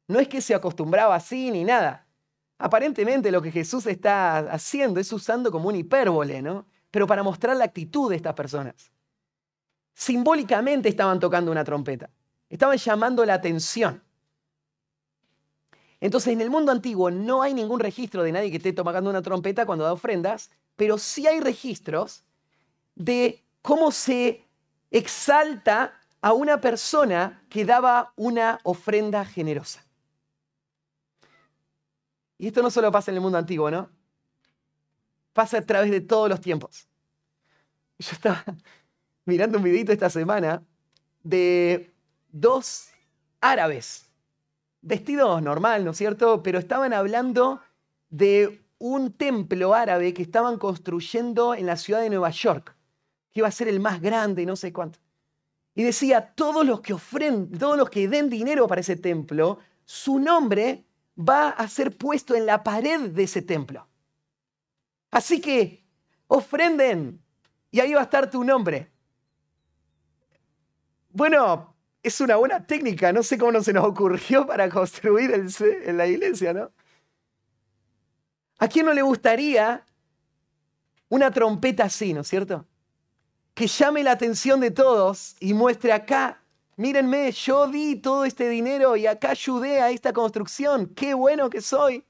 No 0.08 0.20
es 0.20 0.28
que 0.28 0.42
se 0.42 0.54
acostumbraba 0.54 1.16
así 1.16 1.50
ni 1.50 1.64
nada. 1.64 2.06
Aparentemente 2.60 3.32
lo 3.32 3.42
que 3.42 3.52
Jesús 3.52 3.88
está 3.88 4.38
haciendo 4.52 5.00
es 5.00 5.12
usando 5.12 5.52
como 5.52 5.70
un 5.70 5.76
hipérbole, 5.76 6.44
¿no? 6.44 6.68
Pero 6.92 7.08
para 7.08 7.24
mostrar 7.24 7.58
la 7.58 7.64
actitud 7.64 8.12
de 8.12 8.16
estas 8.16 8.36
personas. 8.36 8.92
Simbólicamente 9.96 10.88
estaban 10.88 11.20
tocando 11.20 11.52
una 11.52 11.64
trompeta. 11.64 12.12
Estaban 12.48 12.78
llamando 12.78 13.26
la 13.26 13.34
atención. 13.34 14.04
Entonces, 16.00 16.32
en 16.32 16.42
el 16.42 16.52
mundo 16.52 16.72
antiguo 16.72 17.10
no 17.10 17.42
hay 17.42 17.56
ningún 17.56 17.80
registro 17.80 18.22
de 18.22 18.32
nadie 18.32 18.52
que 18.52 18.58
esté 18.58 18.72
tocando 18.72 19.10
una 19.10 19.24
trompeta 19.24 19.66
cuando 19.66 19.84
da 19.84 19.94
ofrendas, 19.94 20.52
pero 20.76 21.00
sí 21.00 21.26
hay 21.26 21.40
registros 21.40 22.24
de 22.94 23.43
cómo 23.64 23.92
se 23.92 24.46
exalta 24.92 26.00
a 26.22 26.34
una 26.34 26.62
persona 26.62 27.42
que 27.50 27.66
daba 27.66 28.14
una 28.16 28.60
ofrenda 28.64 29.26
generosa. 29.26 29.84
Y 32.38 32.48
esto 32.48 32.62
no 32.62 32.70
solo 32.70 32.92
pasa 32.92 33.10
en 33.10 33.16
el 33.16 33.22
mundo 33.22 33.40
antiguo, 33.40 33.72
¿no? 33.72 33.90
Pasa 35.34 35.58
a 35.58 35.62
través 35.62 35.90
de 35.90 36.02
todos 36.02 36.30
los 36.30 36.40
tiempos. 36.40 36.88
Yo 37.98 38.12
estaba 38.12 38.44
mirando 39.26 39.58
un 39.58 39.64
videito 39.64 39.92
esta 39.92 40.10
semana 40.10 40.62
de 41.24 41.92
dos 42.32 42.90
árabes 43.42 44.10
vestidos 44.82 45.42
normal, 45.42 45.86
¿no 45.86 45.92
es 45.92 45.98
cierto? 45.98 46.44
Pero 46.44 46.60
estaban 46.60 46.94
hablando 46.94 47.62
de 48.10 48.62
un 48.78 49.14
templo 49.14 49.74
árabe 49.74 50.14
que 50.14 50.22
estaban 50.22 50.58
construyendo 50.58 51.56
en 51.56 51.66
la 51.66 51.78
ciudad 51.78 52.02
de 52.02 52.10
Nueva 52.10 52.32
York, 52.32 52.73
que 53.34 53.40
iba 53.40 53.48
a 53.48 53.52
ser 53.52 53.68
el 53.68 53.80
más 53.80 54.00
grande 54.00 54.44
y 54.44 54.46
no 54.46 54.56
sé 54.56 54.72
cuánto. 54.72 55.00
Y 55.76 55.84
decía, 55.84 56.34
todos 56.36 56.66
los 56.66 56.82
que 56.82 56.94
ofrenden, 56.94 57.58
todos 57.58 57.78
los 57.78 57.90
que 57.90 58.08
den 58.08 58.30
dinero 58.30 58.68
para 58.68 58.82
ese 58.82 58.96
templo, 58.96 59.58
su 59.86 60.20
nombre 60.20 60.86
va 61.18 61.50
a 61.50 61.68
ser 61.68 61.98
puesto 61.98 62.36
en 62.36 62.46
la 62.46 62.64
pared 62.64 63.10
de 63.10 63.24
ese 63.24 63.42
templo. 63.42 63.88
Así 65.10 65.42
que 65.42 65.84
ofrenden 66.28 67.20
y 67.72 67.80
ahí 67.80 67.94
va 67.94 68.02
a 68.02 68.04
estar 68.04 68.30
tu 68.30 68.44
nombre. 68.44 68.92
Bueno, 71.10 71.76
es 72.04 72.22
una 72.22 72.36
buena 72.36 72.66
técnica, 72.66 73.12
no 73.12 73.24
sé 73.24 73.38
cómo 73.38 73.54
no 73.54 73.64
se 73.64 73.74
nos 73.74 73.86
ocurrió 73.86 74.46
para 74.48 74.70
construir 74.70 75.32
el 75.32 75.50
en 75.60 75.98
la 75.98 76.06
iglesia, 76.06 76.54
¿no? 76.54 76.72
¿A 78.60 78.68
quién 78.68 78.86
no 78.86 78.94
le 78.94 79.02
gustaría 79.02 79.86
una 81.10 81.32
trompeta 81.32 81.86
así, 81.86 82.14
¿no 82.14 82.22
es 82.22 82.28
cierto? 82.28 82.66
Que 83.54 83.68
llame 83.68 84.04
la 84.04 84.12
atención 84.12 84.60
de 84.60 84.72
todos 84.72 85.36
y 85.40 85.54
muestre 85.54 85.94
acá, 85.94 86.42
mírenme, 86.76 87.32
yo 87.32 87.68
di 87.68 87.96
todo 87.98 88.26
este 88.26 88.50
dinero 88.50 88.96
y 88.96 89.06
acá 89.06 89.32
ayudé 89.32 89.82
a 89.82 89.92
esta 89.92 90.12
construcción, 90.14 90.88
qué 90.88 91.14
bueno 91.14 91.50
que 91.50 91.62
soy. 91.62 92.04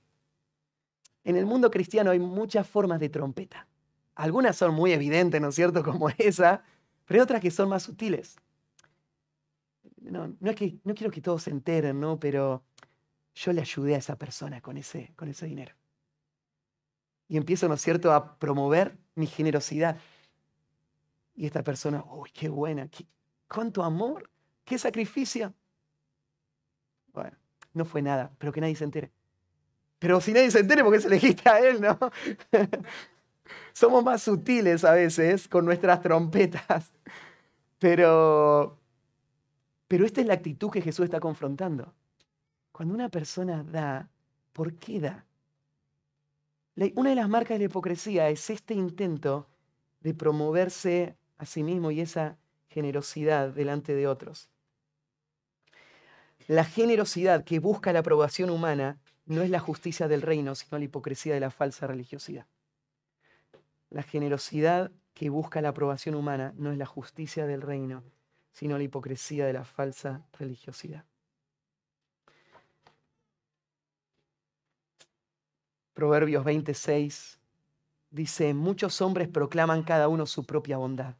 En 1.23 1.35
el 1.35 1.45
mundo 1.45 1.69
cristiano 1.69 2.11
hay 2.11 2.19
muchas 2.19 2.67
formas 2.67 2.99
de 2.99 3.09
trompeta. 3.09 3.67
Algunas 4.15 4.55
son 4.55 4.73
muy 4.73 4.93
evidentes, 4.93 5.41
¿no 5.41 5.49
es 5.49 5.55
cierto? 5.55 5.83
Como 5.83 6.09
esa, 6.17 6.63
pero 7.05 7.19
hay 7.19 7.23
otras 7.23 7.41
que 7.41 7.51
son 7.51 7.69
más 7.69 7.83
sutiles 7.83 8.37
no, 10.03 10.35
no, 10.39 10.49
es 10.49 10.55
que, 10.55 10.77
no 10.83 10.93
quiero 10.93 11.11
que 11.11 11.21
todos 11.21 11.43
se 11.43 11.49
enteren, 11.49 11.99
¿no? 11.99 12.19
Pero 12.19 12.63
yo 13.35 13.53
le 13.53 13.61
ayudé 13.61 13.95
a 13.95 13.97
esa 13.97 14.17
persona 14.17 14.61
con 14.61 14.77
ese, 14.77 15.13
con 15.15 15.29
ese 15.29 15.45
dinero. 15.45 15.73
Y 17.27 17.37
empiezo, 17.37 17.67
¿no 17.67 17.75
es 17.75 17.81
cierto?, 17.81 18.11
a 18.11 18.37
promover 18.37 18.97
mi 19.15 19.27
generosidad. 19.27 19.97
Y 21.35 21.45
esta 21.45 21.63
persona, 21.63 22.03
uy, 22.05 22.29
qué 22.31 22.49
buena, 22.49 22.87
qué, 22.87 23.05
cuánto 23.47 23.83
amor, 23.83 24.29
qué 24.63 24.77
sacrificio. 24.77 25.53
Bueno, 27.11 27.37
no 27.73 27.85
fue 27.85 28.01
nada, 28.01 28.31
pero 28.37 28.51
que 28.51 28.61
nadie 28.61 28.75
se 28.75 28.83
entere. 28.83 29.11
Pero 29.99 30.19
si 30.19 30.33
nadie 30.33 30.51
se 30.51 30.59
entere, 30.59 30.83
porque 30.83 30.99
se 30.99 31.07
elegiste 31.07 31.49
a 31.49 31.59
él, 31.59 31.81
no? 31.81 31.97
Somos 33.73 34.03
más 34.03 34.21
sutiles 34.21 34.83
a 34.83 34.91
veces 34.91 35.47
con 35.47 35.65
nuestras 35.65 36.01
trompetas. 36.01 36.91
Pero, 37.79 38.79
pero 39.87 40.05
esta 40.05 40.21
es 40.21 40.27
la 40.27 40.35
actitud 40.35 40.69
que 40.69 40.81
Jesús 40.81 41.05
está 41.05 41.19
confrontando. 41.19 41.93
Cuando 42.71 42.93
una 42.93 43.09
persona 43.09 43.63
da, 43.63 44.09
¿por 44.51 44.75
qué 44.75 44.99
da? 44.99 45.25
Una 46.95 47.11
de 47.11 47.15
las 47.15 47.29
marcas 47.29 47.55
de 47.55 47.59
la 47.59 47.65
hipocresía 47.65 48.29
es 48.29 48.49
este 48.49 48.73
intento 48.73 49.47
de 49.99 50.13
promoverse 50.13 51.17
a 51.37 51.45
sí 51.45 51.63
mismo 51.63 51.91
y 51.91 52.01
esa 52.01 52.37
generosidad 52.69 53.49
delante 53.49 53.93
de 53.95 54.07
otros. 54.07 54.49
La 56.47 56.65
generosidad 56.65 57.43
que 57.43 57.59
busca 57.59 57.93
la 57.93 57.99
aprobación 57.99 58.49
humana 58.49 58.99
no 59.25 59.41
es 59.41 59.49
la 59.49 59.59
justicia 59.59 60.07
del 60.07 60.21
reino, 60.21 60.55
sino 60.55 60.77
la 60.77 60.83
hipocresía 60.83 61.33
de 61.33 61.39
la 61.39 61.51
falsa 61.51 61.87
religiosidad. 61.87 62.45
La 63.89 64.03
generosidad 64.03 64.91
que 65.13 65.29
busca 65.29 65.61
la 65.61 65.69
aprobación 65.69 66.15
humana 66.15 66.53
no 66.57 66.71
es 66.71 66.77
la 66.77 66.85
justicia 66.85 67.45
del 67.45 67.61
reino, 67.61 68.03
sino 68.51 68.77
la 68.77 68.83
hipocresía 68.83 69.45
de 69.45 69.53
la 69.53 69.63
falsa 69.63 70.25
religiosidad. 70.37 71.05
Proverbios 75.93 76.43
26 76.43 77.39
dice, 78.09 78.53
muchos 78.53 78.99
hombres 79.01 79.27
proclaman 79.27 79.83
cada 79.83 80.07
uno 80.07 80.25
su 80.25 80.43
propia 80.43 80.77
bondad, 80.77 81.15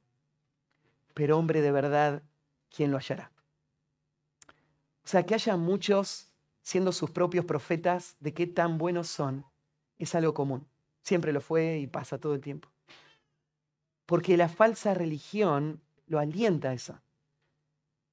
pero 1.14 1.38
hombre 1.38 1.62
de 1.62 1.72
verdad, 1.72 2.24
¿quién 2.70 2.92
lo 2.92 2.98
hallará? 2.98 3.32
O 5.04 5.08
sea, 5.08 5.26
que 5.26 5.36
haya 5.36 5.58
muchos 5.58 6.30
siendo 6.62 6.92
sus 6.92 7.12
propios 7.12 7.46
profetas 7.46 8.16
de 8.20 8.34
qué 8.34 8.48
tan 8.48 8.78
buenos 8.78 9.08
son, 9.08 9.46
es 9.98 10.16
algo 10.16 10.34
común. 10.34 10.66
Siempre 11.02 11.34
lo 11.34 11.42
fue 11.42 11.80
y 11.80 11.88
pasa 11.88 12.18
todo 12.18 12.34
el 12.34 12.42
tiempo. 12.42 12.70
Porque 14.06 14.38
la 14.38 14.48
falsa 14.50 14.94
religión 14.94 15.82
lo 16.08 16.20
alienta 16.20 16.70
a 16.70 16.74
eso. 16.74 17.00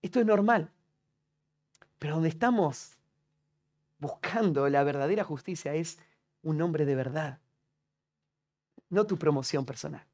Esto 0.02 0.20
es 0.20 0.26
normal. 0.26 0.72
Pero 1.98 2.14
donde 2.14 2.28
estamos 2.28 2.96
buscando 3.98 4.68
la 4.68 4.82
verdadera 4.82 5.22
justicia 5.22 5.74
es 5.74 5.98
un 6.42 6.60
hombre 6.62 6.86
de 6.86 6.94
verdad, 6.94 7.38
no 8.88 9.06
tu 9.06 9.18
promoción 9.18 9.64
personal. 9.66 10.04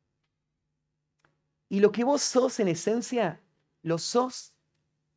Y 1.69 1.81
lo 1.81 1.91
que 1.93 2.05
vos 2.05 2.23
sos 2.23 2.61
en 2.61 2.69
esencia, 2.69 3.41
lo 3.83 3.99
sos, 3.99 4.55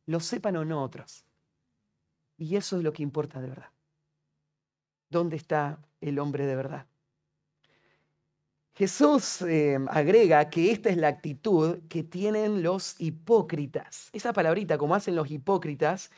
lo 0.06 0.20
sepan 0.20 0.56
o 0.56 0.64
no 0.64 0.82
otros. 0.82 1.24
Y 2.36 2.56
eso 2.56 2.78
es 2.78 2.82
lo 2.82 2.92
que 2.92 3.02
importa 3.02 3.40
de 3.40 3.48
verdad. 3.48 3.70
¿Dónde 5.08 5.36
está 5.36 5.78
el 6.00 6.18
hombre 6.18 6.46
de 6.46 6.56
verdad? 6.56 6.86
Jesús 8.74 9.42
eh, 9.42 9.78
agrega 9.88 10.48
que 10.48 10.70
esta 10.70 10.88
es 10.88 10.96
la 10.96 11.08
actitud 11.08 11.80
que 11.88 12.02
tienen 12.02 12.62
los 12.62 12.98
hipócritas. 12.98 14.08
Esa 14.12 14.32
palabrita, 14.32 14.78
como 14.78 14.94
hacen 14.94 15.14
los 15.14 15.30
hipócritas, 15.30 16.10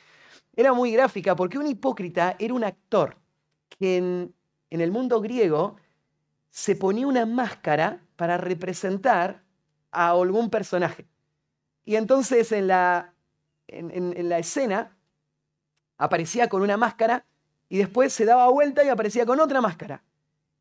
era 0.55 0.73
muy 0.73 0.93
gráfica 0.93 1.35
porque 1.35 1.59
un 1.59 1.67
hipócrita 1.67 2.37
era 2.39 2.55
un 2.55 2.63
actor 2.63 3.17
que 3.69 3.97
en, 3.97 4.35
el 4.71 4.91
mundo 4.93 5.21
griego 5.21 5.77
se 6.51 6.77
ponía 6.77 7.07
una 7.07 7.27
máscara 7.27 8.01
para 8.17 8.37
representar 8.37 9.42
a 9.93 10.11
algún 10.11 10.51
personaje. 10.51 11.07
Y 11.85 11.97
entonces 11.97 12.51
en 12.53 12.67
la, 12.67 13.15
en 13.69 14.29
la 14.29 14.39
escena 14.39 14.97
aparecía 15.97 16.49
con 16.49 16.63
una 16.63 16.77
máscara 16.77 17.25
y 17.69 17.79
después 17.79 18.13
se 18.13 18.25
daba 18.25 18.49
vuelta 18.49 18.85
y 18.85 18.89
aparecía 18.89 19.25
con 19.25 19.39
otra 19.39 19.61
máscara 19.61 20.03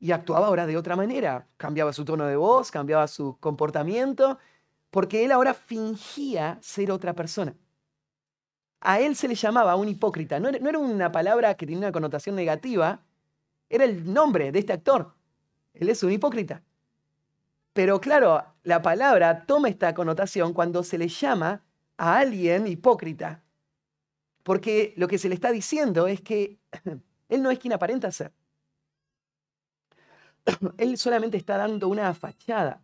y 0.01 0.11
actuaba 0.11 0.47
ahora 0.47 0.65
de 0.65 0.75
otra 0.75 0.95
manera. 0.95 1.47
Cambiaba 1.57 1.93
su 1.93 2.03
tono 2.03 2.25
de 2.25 2.35
voz, 2.35 2.71
cambiaba 2.71 3.07
su 3.07 3.37
comportamiento, 3.39 4.39
porque 4.89 5.23
él 5.23 5.31
ahora 5.31 5.53
fingía 5.53 6.57
ser 6.59 6.91
otra 6.91 7.13
persona. 7.13 7.55
A 8.81 8.99
él 8.99 9.15
se 9.15 9.27
le 9.27 9.35
llamaba 9.35 9.75
un 9.75 9.87
hipócrita. 9.87 10.39
No 10.39 10.49
era, 10.49 10.79
una 10.79 11.11
palabra 11.11 11.53
que 11.55 11.67
tenía 11.67 11.79
una 11.79 11.91
connotación 11.91 12.35
negativa, 12.35 13.03
era 13.69 13.85
el 13.85 14.11
nombre 14.11 14.51
de 14.51 14.57
este 14.57 14.73
actor. 14.73 15.13
Él 15.75 15.87
es 15.87 16.01
un 16.01 16.11
hipócrita. 16.11 16.63
Pero 17.73 18.01
claro, 18.01 18.43
la 18.63 18.81
palabra 18.81 19.45
toma 19.45 19.69
esta 19.69 19.93
connotación 19.93 20.53
cuando 20.53 20.83
se 20.83 20.97
le 20.97 21.07
llama 21.07 21.63
a 21.97 22.17
alguien 22.17 22.67
hipócrita. 22.67 23.43
Porque 24.43 24.93
lo 24.97 25.07
que 25.07 25.17
se 25.17 25.29
le 25.29 25.35
está 25.35 25.51
diciendo 25.51 26.07
es 26.07 26.21
que 26.21 26.59
él 27.29 27.41
no 27.41 27.51
es 27.51 27.59
quien 27.59 27.73
aparenta 27.73 28.11
ser. 28.11 28.33
Él 30.77 30.97
solamente 30.97 31.37
está 31.37 31.57
dando 31.57 31.87
una 31.87 32.11
fachada. 32.15 32.81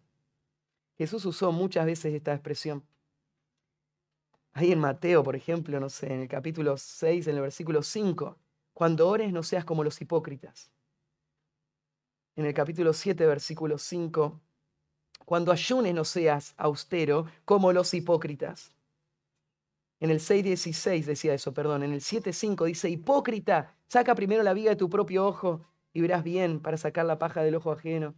Jesús 0.95 1.25
usó 1.25 1.51
muchas 1.51 1.88
veces 1.88 2.13
esta 2.13 2.34
expresión. 2.34 2.84
Ahí 4.53 4.71
en 4.71 4.80
Mateo, 4.80 5.23
por 5.23 5.36
ejemplo, 5.36 5.80
no 5.80 5.89
sé, 5.89 6.13
en 6.13 6.21
el 6.21 6.28
capítulo 6.28 6.78
6, 6.78 7.28
en 7.28 7.36
el 7.36 7.41
versículo 7.41 7.84
5, 7.84 8.38
cuando 8.73 9.07
ores 9.07 9.32
no 9.32 9.43
seas 9.43 9.65
como 9.65 9.84
los 9.84 9.99
hipócritas. 10.01 10.71
En 12.36 12.45
el 12.45 12.53
capítulo 12.53 12.93
7, 12.93 13.25
versículo 13.25 13.78
5, 13.78 14.39
cuando 15.28 15.51
ayunes 15.51 15.93
no 15.93 16.05
seas 16.05 16.53
austero 16.55 17.25
como 17.43 17.73
los 17.73 17.93
hipócritas. 17.93 18.71
En 19.99 20.09
el 20.09 20.21
6.16 20.21 21.03
decía 21.03 21.34
eso, 21.34 21.53
perdón. 21.53 21.84
En 21.84 21.91
el 21.91 21.99
7.5 21.99 22.65
dice, 22.65 22.89
hipócrita, 22.89 23.75
saca 23.89 24.15
primero 24.15 24.41
la 24.41 24.53
viga 24.53 24.69
de 24.69 24.78
tu 24.78 24.89
propio 24.89 25.28
ojo 25.28 25.65
y 25.91 25.99
verás 25.99 26.23
bien 26.23 26.61
para 26.61 26.78
sacar 26.78 27.05
la 27.05 27.19
paja 27.19 27.43
del 27.43 27.55
ojo 27.55 27.73
ajeno. 27.73 28.15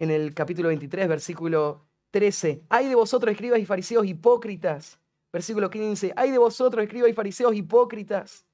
En 0.00 0.10
el 0.10 0.34
capítulo 0.34 0.70
23, 0.70 1.06
versículo 1.06 1.86
13, 2.10 2.64
hay 2.68 2.88
de 2.88 2.96
vosotros 2.96 3.30
escribas 3.30 3.60
y 3.60 3.64
fariseos 3.64 4.04
hipócritas. 4.06 4.98
Versículo 5.32 5.70
15, 5.70 6.14
hay 6.16 6.32
de 6.32 6.38
vosotros 6.38 6.82
escribas 6.82 7.10
y 7.10 7.14
fariseos 7.14 7.54
hipócritas. 7.54 8.44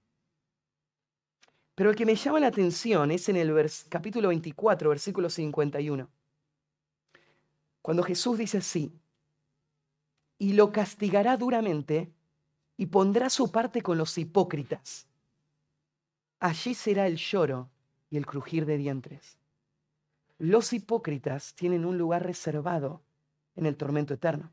Pero 1.75 1.89
el 1.89 1.97
que 1.97 2.05
me 2.05 2.15
llama 2.15 2.41
la 2.41 2.49
atención 2.49 3.11
es 3.11 3.27
en 3.31 3.37
el 3.37 3.55
capítulo 3.89 4.29
24, 4.29 4.91
versículo 4.91 5.31
51. 5.31 6.11
Cuando 7.83 8.03
Jesús 8.03 8.39
dice 8.39 8.59
así, 8.59 8.99
y 10.39 10.55
lo 10.55 10.73
castigará 10.73 11.37
duramente 11.37 12.13
y 12.77 12.87
pondrá 12.87 13.31
su 13.31 13.53
parte 13.53 13.83
con 13.83 13.99
los 13.99 14.17
hipócritas. 14.19 15.07
Allí 16.41 16.75
será 16.75 17.07
el 17.07 17.17
lloro 17.17 17.71
y 18.11 18.17
el 18.17 18.27
crujir 18.27 18.67
de 18.67 18.77
dientes. 18.77 19.39
Los 20.39 20.73
hipócritas 20.73 21.55
tienen 21.55 21.85
un 21.85 21.99
lugar 21.99 22.27
reservado 22.27 23.03
en 23.55 23.67
el 23.67 23.77
tormento 23.77 24.15
eterno. 24.15 24.51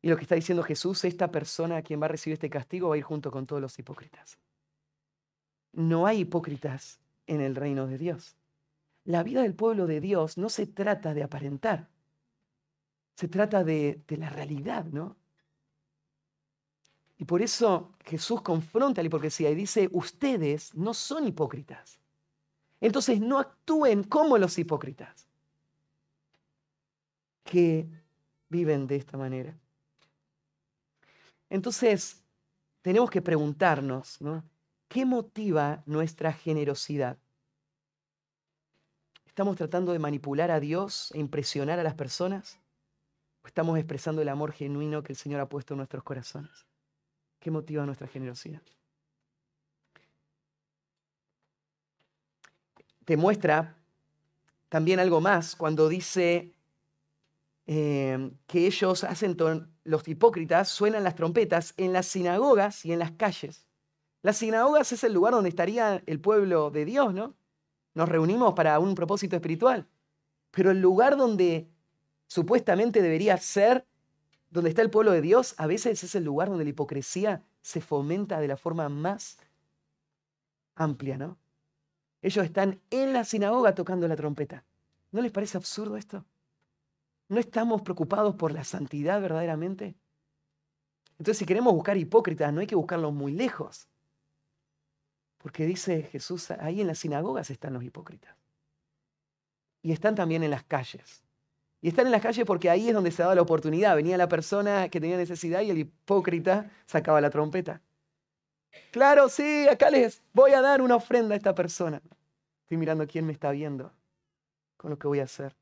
Y 0.00 0.08
lo 0.08 0.16
que 0.16 0.22
está 0.22 0.34
diciendo 0.34 0.62
Jesús, 0.62 1.04
esta 1.04 1.30
persona 1.30 1.76
a 1.76 1.82
quien 1.82 2.00
va 2.00 2.06
a 2.06 2.08
recibir 2.08 2.34
este 2.34 2.48
castigo 2.48 2.88
va 2.88 2.94
a 2.94 2.98
ir 2.98 3.04
junto 3.04 3.30
con 3.30 3.46
todos 3.46 3.60
los 3.60 3.78
hipócritas. 3.78 4.38
No 5.72 6.06
hay 6.06 6.20
hipócritas 6.20 6.98
en 7.26 7.42
el 7.42 7.54
reino 7.54 7.86
de 7.86 7.98
Dios. 7.98 8.36
La 9.10 9.24
vida 9.24 9.42
del 9.42 9.56
pueblo 9.56 9.88
de 9.88 10.00
Dios 10.00 10.38
no 10.38 10.48
se 10.48 10.68
trata 10.68 11.14
de 11.14 11.24
aparentar, 11.24 11.88
se 13.16 13.26
trata 13.26 13.64
de, 13.64 14.04
la 14.06 14.30
realidad, 14.30 14.84
¿no? 14.84 15.16
Y 17.18 17.24
por 17.24 17.42
eso 17.42 17.92
Jesús 18.04 18.40
confronta 18.40 19.02
la 19.02 19.08
hipocresía 19.08 19.50
y 19.50 19.56
dice, 19.56 19.88
ustedes 19.92 20.72
no 20.76 20.94
son 20.94 21.26
hipócritas. 21.26 21.98
Entonces 22.80 23.20
no 23.20 23.40
actúen 23.40 24.04
como 24.04 24.38
los 24.38 24.56
hipócritas 24.56 25.26
que 27.42 27.88
viven 28.48 28.86
de 28.86 28.94
esta 28.94 29.18
manera. 29.18 29.58
Entonces, 31.50 32.22
tenemos 32.80 33.10
que 33.10 33.20
preguntarnos, 33.20 34.20
¿no? 34.20 34.44
¿Qué 34.86 35.04
motiva 35.04 35.82
nuestra 35.84 36.32
generosidad? 36.32 37.18
¿Estamos 39.40 39.56
tratando 39.56 39.92
de 39.92 39.98
manipular 39.98 40.50
a 40.50 40.60
Dios 40.60 41.12
e 41.14 41.18
impresionar 41.18 41.78
a 41.78 41.82
las 41.82 41.94
personas? 41.94 42.60
¿O 43.42 43.46
estamos 43.46 43.78
expresando 43.78 44.20
el 44.20 44.28
amor 44.28 44.52
genuino 44.52 45.02
que 45.02 45.14
el 45.14 45.16
Señor 45.16 45.40
ha 45.40 45.48
puesto 45.48 45.72
en 45.72 45.78
nuestros 45.78 46.02
corazones? 46.02 46.66
¿Qué 47.38 47.50
motiva 47.50 47.86
nuestra 47.86 48.06
generosidad? 48.06 48.60
Te 53.06 53.16
muestra 53.16 53.78
también 54.68 55.00
algo 55.00 55.22
más 55.22 55.56
cuando 55.56 55.88
dice 55.88 56.52
eh, 57.66 58.32
que 58.46 58.66
ellos 58.66 59.04
hacen, 59.04 59.38
los 59.84 60.06
hipócritas 60.06 60.68
suenan 60.68 61.02
las 61.02 61.14
trompetas 61.14 61.72
en 61.78 61.94
las 61.94 62.04
sinagogas 62.04 62.84
y 62.84 62.92
en 62.92 62.98
las 62.98 63.12
calles. 63.12 63.64
Las 64.20 64.36
sinagogas 64.36 64.92
es 64.92 65.02
el 65.02 65.14
lugar 65.14 65.32
donde 65.32 65.48
estaría 65.48 66.02
el 66.04 66.20
pueblo 66.20 66.70
de 66.70 66.84
Dios, 66.84 67.14
¿no? 67.14 67.39
Nos 67.94 68.08
reunimos 68.08 68.54
para 68.54 68.78
un 68.78 68.94
propósito 68.94 69.36
espiritual. 69.36 69.86
Pero 70.50 70.70
el 70.70 70.80
lugar 70.80 71.16
donde 71.16 71.68
supuestamente 72.26 73.02
debería 73.02 73.36
ser 73.38 73.86
donde 74.50 74.70
está 74.70 74.82
el 74.82 74.90
pueblo 74.90 75.12
de 75.12 75.22
Dios, 75.22 75.54
a 75.58 75.66
veces 75.66 76.02
es 76.02 76.14
el 76.14 76.24
lugar 76.24 76.48
donde 76.48 76.64
la 76.64 76.70
hipocresía 76.70 77.44
se 77.62 77.80
fomenta 77.80 78.40
de 78.40 78.48
la 78.48 78.56
forma 78.56 78.88
más 78.88 79.38
amplia, 80.74 81.16
¿no? 81.16 81.38
Ellos 82.22 82.44
están 82.44 82.80
en 82.90 83.12
la 83.12 83.24
sinagoga 83.24 83.74
tocando 83.74 84.08
la 84.08 84.16
trompeta. 84.16 84.64
¿No 85.12 85.22
les 85.22 85.32
parece 85.32 85.56
absurdo 85.56 85.96
esto? 85.96 86.24
¿No 87.28 87.38
estamos 87.38 87.82
preocupados 87.82 88.34
por 88.34 88.52
la 88.52 88.64
santidad 88.64 89.20
verdaderamente? 89.20 89.94
Entonces, 91.12 91.38
si 91.38 91.46
queremos 91.46 91.72
buscar 91.72 91.96
hipócritas, 91.96 92.52
no 92.52 92.60
hay 92.60 92.66
que 92.66 92.74
buscarlos 92.74 93.12
muy 93.12 93.32
lejos. 93.32 93.88
Porque 95.42 95.64
dice 95.64 96.02
Jesús, 96.02 96.50
ahí 96.50 96.80
en 96.80 96.86
las 96.86 96.98
sinagogas 96.98 97.50
están 97.50 97.72
los 97.72 97.82
hipócritas. 97.82 98.34
Y 99.82 99.92
están 99.92 100.14
también 100.14 100.42
en 100.42 100.50
las 100.50 100.64
calles. 100.64 101.22
Y 101.80 101.88
están 101.88 102.06
en 102.06 102.12
las 102.12 102.20
calles 102.20 102.44
porque 102.44 102.68
ahí 102.68 102.88
es 102.88 102.94
donde 102.94 103.10
se 103.10 103.22
daba 103.22 103.34
la 103.34 103.42
oportunidad. 103.42 103.96
Venía 103.96 104.18
la 104.18 104.28
persona 104.28 104.88
que 104.90 105.00
tenía 105.00 105.16
necesidad 105.16 105.62
y 105.62 105.70
el 105.70 105.78
hipócrita 105.78 106.70
sacaba 106.86 107.20
la 107.22 107.30
trompeta. 107.30 107.80
Claro, 108.90 109.28
sí, 109.28 109.66
acá 109.66 109.90
les 109.90 110.22
voy 110.32 110.52
a 110.52 110.60
dar 110.60 110.82
una 110.82 110.96
ofrenda 110.96 111.34
a 111.34 111.38
esta 111.38 111.54
persona. 111.54 112.02
Estoy 112.62 112.76
mirando 112.76 113.06
quién 113.06 113.26
me 113.26 113.32
está 113.32 113.50
viendo 113.50 113.92
con 114.76 114.90
lo 114.90 114.98
que 114.98 115.08
voy 115.08 115.20
a 115.20 115.24
hacer. 115.24 115.56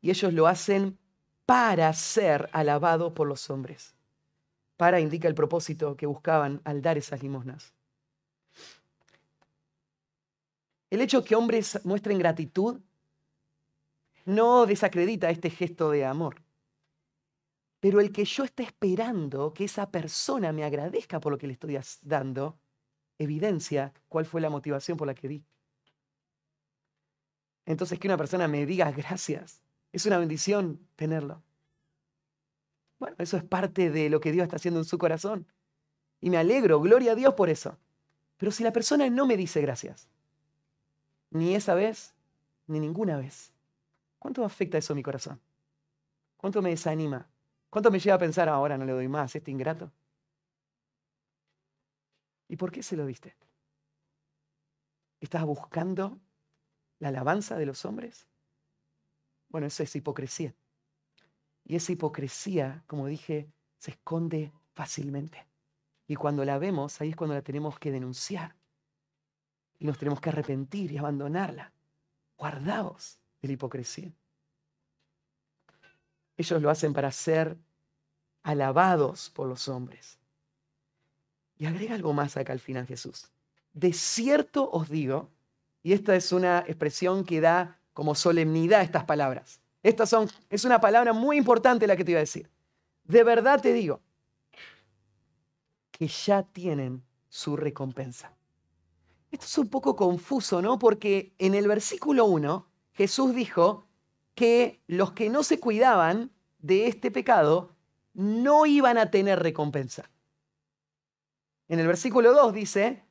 Y 0.00 0.10
ellos 0.10 0.32
lo 0.32 0.46
hacen 0.46 0.96
para 1.44 1.92
ser 1.92 2.48
alabados 2.52 3.12
por 3.12 3.26
los 3.26 3.50
hombres. 3.50 3.94
Para 4.80 4.98
indica 4.98 5.28
el 5.28 5.34
propósito 5.34 5.94
que 5.94 6.06
buscaban 6.06 6.62
al 6.64 6.80
dar 6.80 6.96
esas 6.96 7.22
limosnas. 7.22 7.74
El 10.88 11.02
hecho 11.02 11.22
que 11.22 11.36
hombres 11.36 11.78
muestren 11.84 12.18
gratitud 12.18 12.80
no 14.24 14.64
desacredita 14.64 15.28
este 15.28 15.50
gesto 15.50 15.90
de 15.90 16.06
amor. 16.06 16.36
Pero 17.78 18.00
el 18.00 18.10
que 18.10 18.24
yo 18.24 18.44
esté 18.44 18.62
esperando 18.62 19.52
que 19.52 19.64
esa 19.64 19.90
persona 19.90 20.50
me 20.50 20.64
agradezca 20.64 21.20
por 21.20 21.32
lo 21.32 21.36
que 21.36 21.46
le 21.46 21.52
estoy 21.52 21.78
dando, 22.00 22.58
evidencia 23.18 23.92
cuál 24.08 24.24
fue 24.24 24.40
la 24.40 24.48
motivación 24.48 24.96
por 24.96 25.06
la 25.06 25.14
que 25.14 25.28
di. 25.28 25.44
Entonces 27.66 27.98
que 27.98 28.08
una 28.08 28.16
persona 28.16 28.48
me 28.48 28.64
diga 28.64 28.90
gracias, 28.92 29.60
es 29.92 30.06
una 30.06 30.16
bendición 30.16 30.80
tenerlo. 30.96 31.42
Bueno, 33.00 33.16
eso 33.18 33.36
es 33.36 33.42
parte 33.42 33.90
de 33.90 34.08
lo 34.10 34.20
que 34.20 34.30
Dios 34.30 34.44
está 34.44 34.56
haciendo 34.56 34.78
en 34.78 34.84
su 34.84 34.98
corazón. 34.98 35.48
Y 36.20 36.30
me 36.30 36.36
alegro, 36.36 36.80
gloria 36.80 37.12
a 37.12 37.14
Dios 37.16 37.34
por 37.34 37.50
eso. 37.50 37.76
Pero 38.36 38.52
si 38.52 38.62
la 38.62 38.72
persona 38.72 39.10
no 39.10 39.26
me 39.26 39.36
dice 39.36 39.60
gracias, 39.60 40.08
ni 41.30 41.56
esa 41.56 41.74
vez, 41.74 42.14
ni 42.68 42.78
ninguna 42.78 43.16
vez, 43.16 43.52
¿Cuánto 44.20 44.44
afecta 44.44 44.76
eso 44.76 44.92
a 44.92 44.96
mi 44.96 45.02
corazón? 45.02 45.40
¿Cuánto 46.36 46.60
me 46.60 46.68
desanima? 46.68 47.26
¿Cuánto 47.70 47.90
me 47.90 47.98
lleva 47.98 48.16
a 48.16 48.18
pensar, 48.18 48.50
ahora 48.50 48.76
no 48.76 48.84
le 48.84 48.92
doy 48.92 49.08
más, 49.08 49.34
este 49.34 49.50
ingrato? 49.50 49.90
¿Y 52.46 52.56
por 52.56 52.70
qué 52.70 52.82
se 52.82 52.96
lo 52.96 53.06
diste? 53.06 53.34
¿Estás 55.20 55.44
buscando 55.44 56.20
la 56.98 57.08
alabanza 57.08 57.56
de 57.56 57.64
los 57.64 57.84
hombres? 57.86 58.28
Bueno, 59.48 59.66
eso 59.66 59.82
es 59.82 59.96
hipocresía. 59.96 60.54
Y 61.64 61.76
esa 61.76 61.92
hipocresía, 61.92 62.82
como 62.86 63.06
dije, 63.06 63.50
se 63.78 63.92
esconde 63.92 64.52
fácilmente. 64.74 65.46
Y 66.06 66.16
cuando 66.16 66.44
la 66.44 66.58
vemos, 66.58 67.00
ahí 67.00 67.10
es 67.10 67.16
cuando 67.16 67.34
la 67.34 67.42
tenemos 67.42 67.78
que 67.78 67.92
denunciar. 67.92 68.56
Y 69.78 69.86
nos 69.86 69.98
tenemos 69.98 70.20
que 70.20 70.30
arrepentir 70.30 70.92
y 70.92 70.98
abandonarla. 70.98 71.72
Guardaos 72.36 73.18
de 73.40 73.48
la 73.48 73.54
hipocresía. 73.54 74.12
Ellos 76.36 76.60
lo 76.60 76.70
hacen 76.70 76.92
para 76.92 77.12
ser 77.12 77.56
alabados 78.42 79.30
por 79.30 79.46
los 79.46 79.68
hombres. 79.68 80.18
Y 81.58 81.66
agrega 81.66 81.94
algo 81.94 82.12
más 82.12 82.36
acá 82.36 82.52
al 82.52 82.60
final 82.60 82.86
Jesús. 82.86 83.30
De 83.72 83.92
cierto 83.92 84.70
os 84.70 84.88
digo, 84.88 85.30
y 85.82 85.92
esta 85.92 86.16
es 86.16 86.32
una 86.32 86.60
expresión 86.60 87.24
que 87.24 87.40
da 87.40 87.78
como 87.92 88.14
solemnidad 88.14 88.80
a 88.80 88.84
estas 88.84 89.04
palabras. 89.04 89.60
Estas 89.82 90.10
son, 90.10 90.28
es 90.48 90.64
una 90.64 90.80
palabra 90.80 91.12
muy 91.12 91.36
importante 91.36 91.86
la 91.86 91.96
que 91.96 92.04
te 92.04 92.12
iba 92.12 92.18
a 92.18 92.20
decir. 92.20 92.50
De 93.04 93.24
verdad 93.24 93.60
te 93.60 93.72
digo 93.72 94.00
que 95.90 96.06
ya 96.06 96.42
tienen 96.42 97.02
su 97.28 97.56
recompensa. 97.56 98.32
Esto 99.30 99.46
es 99.46 99.58
un 99.58 99.68
poco 99.68 99.94
confuso, 99.96 100.60
¿no? 100.60 100.78
Porque 100.78 101.34
en 101.38 101.54
el 101.54 101.68
versículo 101.68 102.24
1 102.24 102.66
Jesús 102.92 103.34
dijo 103.34 103.86
que 104.34 104.82
los 104.86 105.12
que 105.12 105.30
no 105.30 105.42
se 105.42 105.60
cuidaban 105.60 106.30
de 106.58 106.86
este 106.86 107.10
pecado 107.10 107.74
no 108.12 108.66
iban 108.66 108.98
a 108.98 109.10
tener 109.10 109.40
recompensa. 109.40 110.10
En 111.68 111.78
el 111.78 111.86
versículo 111.86 112.32
2 112.32 112.52
dice, 112.52 113.04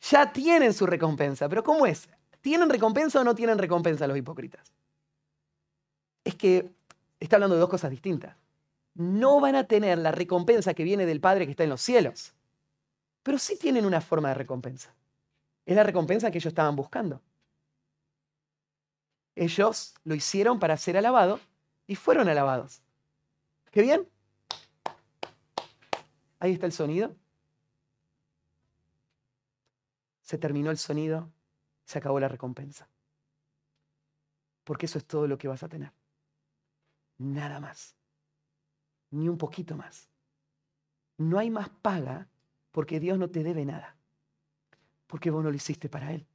ya 0.00 0.32
tienen 0.32 0.72
su 0.72 0.86
recompensa. 0.86 1.48
Pero 1.48 1.62
¿cómo 1.62 1.86
es? 1.86 2.08
¿Tienen 2.40 2.70
recompensa 2.70 3.20
o 3.20 3.24
no 3.24 3.34
tienen 3.34 3.58
recompensa 3.58 4.06
los 4.06 4.16
hipócritas? 4.16 4.72
Es 6.26 6.34
que 6.34 6.68
está 7.20 7.36
hablando 7.36 7.54
de 7.54 7.60
dos 7.60 7.70
cosas 7.70 7.88
distintas. 7.88 8.34
No 8.94 9.38
van 9.40 9.54
a 9.54 9.68
tener 9.68 9.96
la 9.96 10.10
recompensa 10.10 10.74
que 10.74 10.82
viene 10.82 11.06
del 11.06 11.20
Padre 11.20 11.44
que 11.44 11.52
está 11.52 11.62
en 11.62 11.70
los 11.70 11.80
cielos, 11.80 12.34
pero 13.22 13.38
sí 13.38 13.56
tienen 13.56 13.86
una 13.86 14.00
forma 14.00 14.30
de 14.30 14.34
recompensa. 14.34 14.92
Es 15.64 15.76
la 15.76 15.84
recompensa 15.84 16.32
que 16.32 16.38
ellos 16.38 16.50
estaban 16.50 16.74
buscando. 16.74 17.22
Ellos 19.36 19.94
lo 20.02 20.16
hicieron 20.16 20.58
para 20.58 20.76
ser 20.76 20.96
alabados 20.96 21.40
y 21.86 21.94
fueron 21.94 22.28
alabados. 22.28 22.82
¿Qué 23.70 23.82
bien? 23.82 24.08
Ahí 26.40 26.54
está 26.54 26.66
el 26.66 26.72
sonido. 26.72 27.14
Se 30.22 30.38
terminó 30.38 30.72
el 30.72 30.78
sonido, 30.78 31.30
se 31.84 31.98
acabó 31.98 32.18
la 32.18 32.28
recompensa. 32.28 32.88
Porque 34.64 34.86
eso 34.86 34.98
es 34.98 35.04
todo 35.04 35.28
lo 35.28 35.38
que 35.38 35.46
vas 35.46 35.62
a 35.62 35.68
tener. 35.68 35.92
Nada 37.18 37.60
más. 37.60 37.96
Ni 39.10 39.28
un 39.28 39.38
poquito 39.38 39.76
más. 39.76 40.08
No 41.18 41.38
hay 41.38 41.50
más 41.50 41.68
paga 41.68 42.28
porque 42.72 43.00
Dios 43.00 43.18
no 43.18 43.30
te 43.30 43.42
debe 43.42 43.64
nada. 43.64 43.96
Porque 45.06 45.30
vos 45.30 45.42
no 45.42 45.50
lo 45.50 45.56
hiciste 45.56 45.88
para 45.88 46.12
Él. 46.12 46.26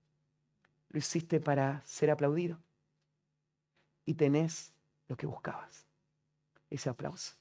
Lo 0.89 0.99
hiciste 0.99 1.39
para 1.39 1.81
ser 1.85 2.09
aplaudido. 2.09 2.59
Y 4.05 4.15
tenés 4.15 4.73
lo 5.07 5.15
que 5.15 5.27
buscabas. 5.27 5.85
Ese 6.69 6.89
aplauso. 6.89 7.35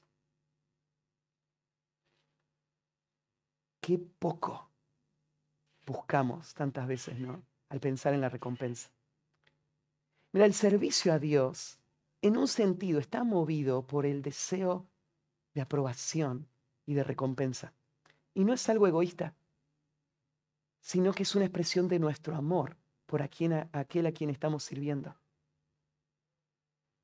Qué 3.79 3.97
poco 3.97 4.69
buscamos 5.85 6.53
tantas 6.53 6.87
veces, 6.87 7.19
¿no? 7.19 7.43
Al 7.69 7.79
pensar 7.79 8.13
en 8.13 8.21
la 8.21 8.29
recompensa. 8.29 8.89
Mira, 10.31 10.45
el 10.45 10.53
servicio 10.53 11.11
a 11.11 11.19
Dios, 11.19 11.80
en 12.21 12.37
un 12.37 12.47
sentido, 12.47 12.99
está 12.99 13.23
movido 13.23 13.85
por 13.85 14.05
el 14.05 14.21
deseo 14.21 14.87
de 15.53 15.61
aprobación 15.61 16.47
y 16.85 16.93
de 16.93 17.03
recompensa. 17.03 17.73
Y 18.33 18.43
no 18.43 18.53
es 18.53 18.69
algo 18.69 18.87
egoísta, 18.87 19.35
sino 20.79 21.13
que 21.13 21.23
es 21.23 21.35
una 21.35 21.45
expresión 21.45 21.87
de 21.87 21.99
nuestro 21.99 22.35
amor 22.35 22.77
por 23.05 23.21
aquel 23.21 23.53
a 23.73 23.85
quien 23.85 24.29
estamos 24.29 24.63
sirviendo. 24.63 25.15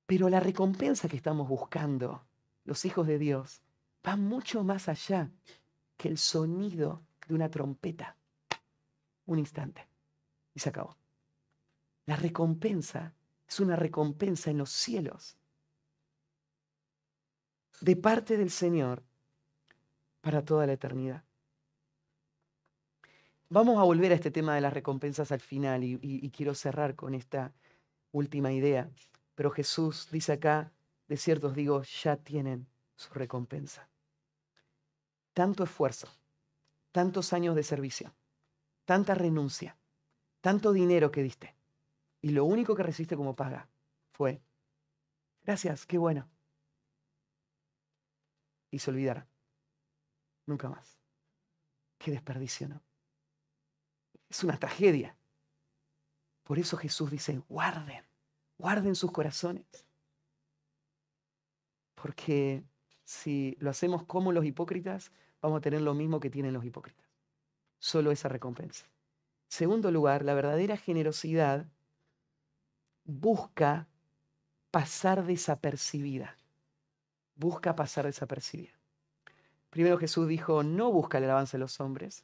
Pero 0.05 0.29
la 0.29 0.39
recompensa 0.39 1.09
que 1.09 1.17
estamos 1.17 1.49
buscando, 1.49 2.25
los 2.63 2.85
hijos 2.85 3.07
de 3.07 3.19
Dios, 3.19 3.61
va 4.07 4.15
mucho 4.15 4.63
más 4.63 4.87
allá 4.87 5.29
que 5.97 6.07
el 6.07 6.17
sonido 6.17 7.03
de 7.27 7.35
una 7.35 7.49
trompeta. 7.49 8.15
Un 9.25 9.39
instante. 9.39 9.85
Y 10.53 10.59
se 10.59 10.69
acabó. 10.69 10.95
La 12.05 12.15
recompensa 12.15 13.13
es 13.47 13.59
una 13.59 13.75
recompensa 13.75 14.51
en 14.51 14.57
los 14.57 14.69
cielos. 14.69 15.37
De 17.81 17.95
parte 17.95 18.37
del 18.37 18.49
Señor 18.49 19.03
para 20.21 20.43
toda 20.43 20.65
la 20.65 20.73
eternidad. 20.73 21.23
Vamos 23.49 23.77
a 23.77 23.83
volver 23.83 24.11
a 24.11 24.15
este 24.15 24.31
tema 24.31 24.55
de 24.55 24.61
las 24.61 24.73
recompensas 24.73 25.31
al 25.31 25.39
final 25.39 25.83
y, 25.83 26.31
quiero 26.35 26.53
cerrar 26.53 26.95
con 26.95 27.13
esta 27.13 27.53
última 28.11 28.51
idea. 28.51 28.89
Pero 29.35 29.51
Jesús 29.51 30.09
dice 30.11 30.33
acá, 30.33 30.73
de 31.07 31.15
cierto 31.15 31.47
os 31.47 31.55
digo, 31.55 31.81
ya 31.83 32.17
tienen 32.17 32.67
su 32.97 33.13
recompensa. 33.13 33.89
Tanto 35.33 35.63
esfuerzo, 35.63 36.09
tantos 36.91 37.31
años 37.31 37.55
de 37.55 37.63
servicio, 37.63 38.13
tanta 38.83 39.15
renuncia, 39.15 39.77
tanto 40.41 40.73
dinero 40.73 41.09
que 41.09 41.23
diste. 41.23 41.56
Y 42.21 42.29
lo 42.29 42.45
único 42.45 42.75
que 42.75 42.83
recibiste 42.83 43.15
como 43.15 43.35
paga 43.35 43.69
fue, 44.11 44.41
gracias, 45.43 45.85
qué 45.85 45.97
bueno. 45.97 46.29
Y 48.71 48.79
se 48.79 48.91
olvidaron. 48.91 49.27
Nunca 50.45 50.69
más. 50.69 50.99
Qué 51.97 52.11
desperdicio, 52.11 52.67
¿no? 52.67 52.81
Es 54.29 54.43
una 54.43 54.57
tragedia. 54.57 55.17
Por 56.43 56.59
eso 56.59 56.77
Jesús 56.77 57.11
dice, 57.11 57.41
guarden 57.49 58.05
Guarden 58.57 58.95
sus 58.95 59.11
corazones. 59.11 59.65
Porque 61.95 62.63
si 63.03 63.55
lo 63.59 63.69
hacemos 63.69 64.03
como 64.05 64.31
los 64.31 64.45
hipócritas, 64.45 65.11
vamos 65.41 65.59
a 65.59 65.61
tener 65.61 65.81
lo 65.81 65.93
mismo 65.93 66.19
que 66.19 66.29
tienen 66.29 66.53
los 66.53 66.65
hipócritas. 66.65 67.05
Solo 67.79 68.11
esa 68.11 68.29
recompensa. 68.29 68.89
Segundo 69.47 69.91
lugar, 69.91 70.25
la 70.25 70.33
verdadera 70.33 70.77
generosidad 70.77 71.67
busca 73.07 73.87
pasar 74.69 75.25
desapercibida. 75.25 76.37
Busca 77.35 77.75
pasar 77.75 78.05
desapercibida. 78.05 78.73
Primero 79.71 79.97
Jesús 79.97 80.27
dijo, 80.27 80.61
no 80.61 80.91
busca 80.91 81.17
el 81.17 81.29
avance 81.29 81.57
de 81.57 81.61
los 81.61 81.79
hombres, 81.79 82.23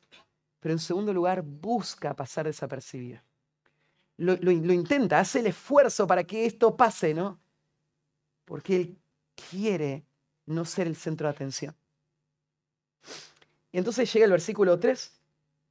pero 0.60 0.74
en 0.74 0.80
segundo 0.80 1.12
lugar, 1.12 1.42
busca 1.42 2.16
pasar 2.16 2.46
desapercibida 2.46 3.24
lo, 4.18 4.52
intenta, 4.52 5.20
hace 5.20 5.40
el 5.40 5.48
esfuerzo 5.48 6.06
para 6.08 6.24
que 6.24 6.46
esto 6.46 6.76
pase, 6.76 7.14
¿no? 7.14 7.40
Porque 8.46 8.76
él 8.76 8.98
quiere 9.50 10.06
no 10.46 10.66
ser 10.66 10.88
el 10.88 10.96
centro 10.96 11.28
de 11.28 11.34
atención. 11.34 11.76
Y 13.72 13.78
entonces 13.78 14.12
llega 14.14 14.26
el 14.26 14.32
versículo 14.32 14.80
3, 14.80 15.20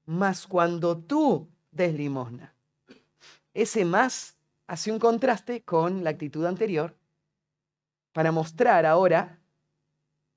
más 0.06 0.46
cuando 0.46 0.98
tú 0.98 1.48
des 1.70 1.94
limosna. 1.94 2.52
Ese 3.54 3.84
más 3.84 4.36
hace 4.72 4.90
un 4.90 4.98
contraste 4.98 5.62
con 5.64 6.02
la 6.02 6.08
actitud 6.08 6.46
anterior 6.46 6.96
para 8.14 8.32
mostrar 8.32 8.86
ahora 8.86 9.38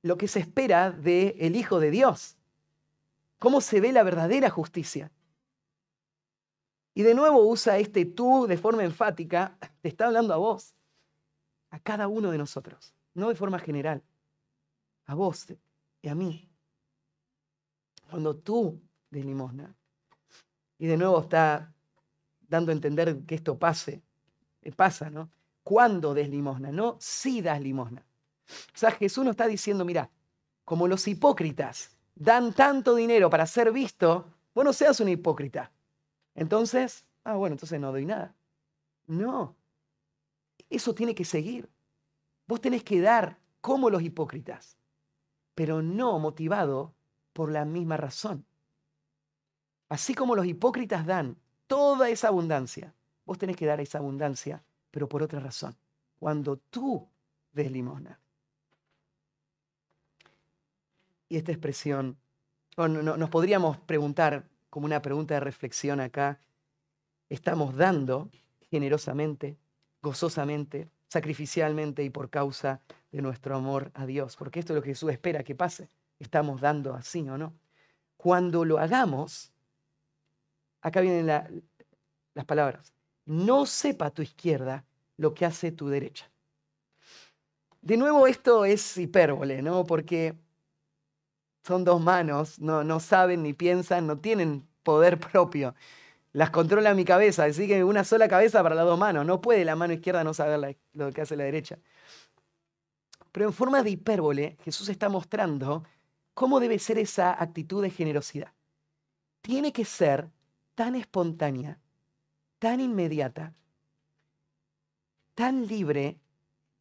lo 0.02 0.18
que 0.18 0.28
se 0.28 0.42
espera 0.42 0.92
del 0.92 1.36
el 1.40 1.56
Hijo 1.56 1.80
de 1.80 1.90
Dios. 1.90 2.36
Cómo 3.40 3.62
se 3.62 3.80
ve 3.80 3.94
la 3.94 4.04
verdadera 4.04 4.50
justicia. 4.50 5.10
Y 6.94 7.04
de 7.04 7.14
nuevo 7.14 7.44
usa 7.48 7.78
este 7.78 8.04
tú 8.04 8.46
de 8.46 8.58
forma 8.58 8.84
enfática, 8.84 9.58
te 9.82 9.88
está 9.88 10.08
hablando 10.08 10.34
a 10.34 10.38
vos, 10.38 10.76
a 11.70 11.80
cada 11.80 12.10
uno 12.10 12.30
de 12.30 12.38
nosotros, 12.38 12.94
no 13.14 13.30
de 13.30 13.36
forma 13.36 13.60
general, 13.60 14.04
a 15.06 15.16
vos 15.16 15.48
y 16.02 16.10
a 16.10 16.16
mí. 16.16 16.50
Cuando 18.10 18.36
tú 18.36 18.82
des 19.12 19.24
limosna, 19.24 19.74
y 20.78 20.88
de 20.88 20.98
nuevo 20.98 21.22
está 21.22 21.74
dando 22.50 22.74
a 22.74 22.76
entender 22.76 23.22
que 23.26 23.36
esto 23.36 23.58
pase, 23.58 24.04
pasa, 24.72 25.10
¿no? 25.10 25.30
Cuando 25.64 26.14
des 26.14 26.30
limosna, 26.30 26.72
no 26.72 26.98
si 27.00 27.42
das 27.42 27.62
limosna. 27.62 28.06
O 28.74 28.78
sea, 28.78 28.92
Jesús 28.92 29.24
nos 29.24 29.32
está 29.32 29.48
diciendo, 29.48 29.86
mira, 29.86 30.10
como 30.64 30.88
los 30.88 31.08
hipócritas 31.08 31.96
dan 32.16 32.54
tanto 32.54 32.96
dinero 32.96 33.30
para 33.30 33.46
ser 33.46 33.72
visto, 33.72 34.26
vos 34.54 34.66
no 34.66 34.74
seas 34.74 35.00
un 35.00 35.10
hipócrita. 35.10 35.72
Entonces, 36.34 37.06
ah, 37.24 37.36
bueno, 37.36 37.54
entonces 37.54 37.80
no 37.80 37.92
doy 37.92 38.06
nada. 38.06 38.36
No, 39.08 39.56
eso 40.70 40.96
tiene 40.96 41.16
que 41.16 41.26
seguir. 41.26 41.70
Vos 42.48 42.62
tenés 42.62 42.84
que 42.84 43.02
dar 43.02 43.40
como 43.62 43.90
los 43.90 44.02
hipócritas, 44.02 44.78
pero 45.56 45.82
no 45.82 46.20
motivado 46.20 46.94
por 47.34 47.52
la 47.52 47.66
misma 47.66 47.98
razón. 47.98 48.46
Así 49.90 50.14
como 50.14 50.36
los 50.36 50.46
hipócritas 50.46 51.06
dan 51.06 51.38
toda 51.68 52.10
esa 52.10 52.30
abundancia, 52.30 52.94
vos 53.26 53.38
tenés 53.38 53.58
que 53.58 53.66
dar 53.66 53.82
esa 53.82 53.98
abundancia, 53.98 54.64
pero 54.92 55.10
por 55.10 55.24
otra 55.24 55.40
razón. 55.40 55.76
Cuando 56.20 56.58
tú 56.58 57.08
des 57.52 57.72
limosna. 57.72 58.20
Y 61.28 61.38
esta 61.38 61.52
expresión, 61.52 62.18
nos 62.78 63.30
podríamos 63.30 63.78
preguntar, 63.78 64.48
como 64.70 64.86
una 64.86 65.02
pregunta 65.02 65.34
de 65.34 65.40
reflexión 65.40 66.00
acá, 66.00 66.40
estamos 67.30 67.76
dando 67.76 68.30
generosamente, 68.70 69.58
gozosamente, 70.02 70.90
sacrificialmente 71.08 72.04
y 72.04 72.10
por 72.10 72.30
causa 72.30 72.82
de 73.12 73.22
nuestro 73.22 73.56
amor 73.56 73.92
a 73.94 74.06
Dios, 74.06 74.36
porque 74.36 74.60
esto 74.60 74.74
es 74.74 74.76
lo 74.76 74.82
que 74.84 74.90
Jesús 74.90 75.12
espera 75.12 75.44
que 75.44 75.56
pase. 75.56 75.90
Estamos 76.20 76.62
dando 76.62 76.94
así 76.94 77.28
o 77.28 77.38
no. 77.38 77.54
Cuando 78.18 78.66
lo 78.66 78.78
hagamos, 78.78 79.52
acá 80.82 81.02
vienen 81.02 81.28
las 81.28 82.46
palabras, 82.46 82.94
no 83.26 83.66
sepa 83.66 84.12
tu 84.12 84.22
izquierda 84.22 84.86
lo 85.18 85.34
que 85.34 85.46
hace 85.46 85.72
tu 85.72 85.88
derecha. 85.88 86.30
De 87.82 87.98
nuevo, 87.98 88.28
esto 88.28 88.66
es 88.66 88.98
hipérbole, 88.98 89.62
¿no? 89.62 89.86
Porque 89.86 90.36
son 91.64 91.84
dos 91.84 92.02
manos, 92.02 92.60
no, 92.60 92.84
no 92.84 93.00
saben 93.00 93.44
ni 93.44 93.54
piensan, 93.54 94.08
no 94.08 94.18
tienen 94.18 94.68
poder 94.84 95.20
propio. 95.32 95.76
las 96.34 96.50
controla 96.50 96.94
mi 96.94 97.06
cabeza, 97.06 97.46
así 97.46 97.68
que 97.68 97.84
una 97.84 98.04
sola 98.04 98.28
cabeza 98.28 98.62
para 98.64 98.76
las 98.76 98.86
dos 98.86 99.00
manos. 99.00 99.26
No 99.26 99.42
puede 99.42 99.66
la 99.66 99.76
mano 99.76 99.94
izquierda 99.94 100.24
no 100.24 100.34
saber 100.34 100.78
lo 100.94 101.12
que 101.12 101.22
hace 101.22 101.36
la 101.36 101.44
derecha. 101.46 101.78
Pero 103.32 103.48
en 103.48 103.54
forma 103.54 103.84
de 103.84 103.92
hipérbole, 103.92 104.58
Jesús 104.64 104.90
está 104.90 105.10
mostrando 105.10 105.84
cómo 106.34 106.60
debe 106.60 106.80
ser 106.80 106.98
esa 107.00 107.32
actitud 107.32 107.82
de 107.82 107.90
generosidad. 107.90 108.54
Tiene 109.42 109.74
que 109.74 109.86
ser 109.86 110.30
tan 110.74 110.96
espontánea, 110.96 111.80
tan 112.66 112.80
inmediata, 112.80 113.54
tan 115.36 115.68
libre 115.68 116.20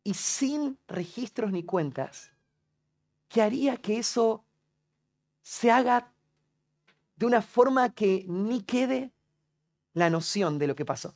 y 0.03 0.15
sin 0.15 0.79
registros 0.89 1.53
ni 1.53 1.63
cuentas, 1.63 2.33
que 3.29 3.43
haría 3.43 3.77
que 3.77 3.99
eso 3.99 4.47
se 5.43 5.71
haga 5.71 6.11
de 7.17 7.27
una 7.27 7.43
forma 7.43 7.91
que 7.91 8.25
ni 8.27 8.63
quede 8.63 9.13
la 9.93 10.09
noción 10.09 10.59
de 10.59 10.69
lo 10.69 10.75
que 10.75 10.87
pasó. 10.87 11.15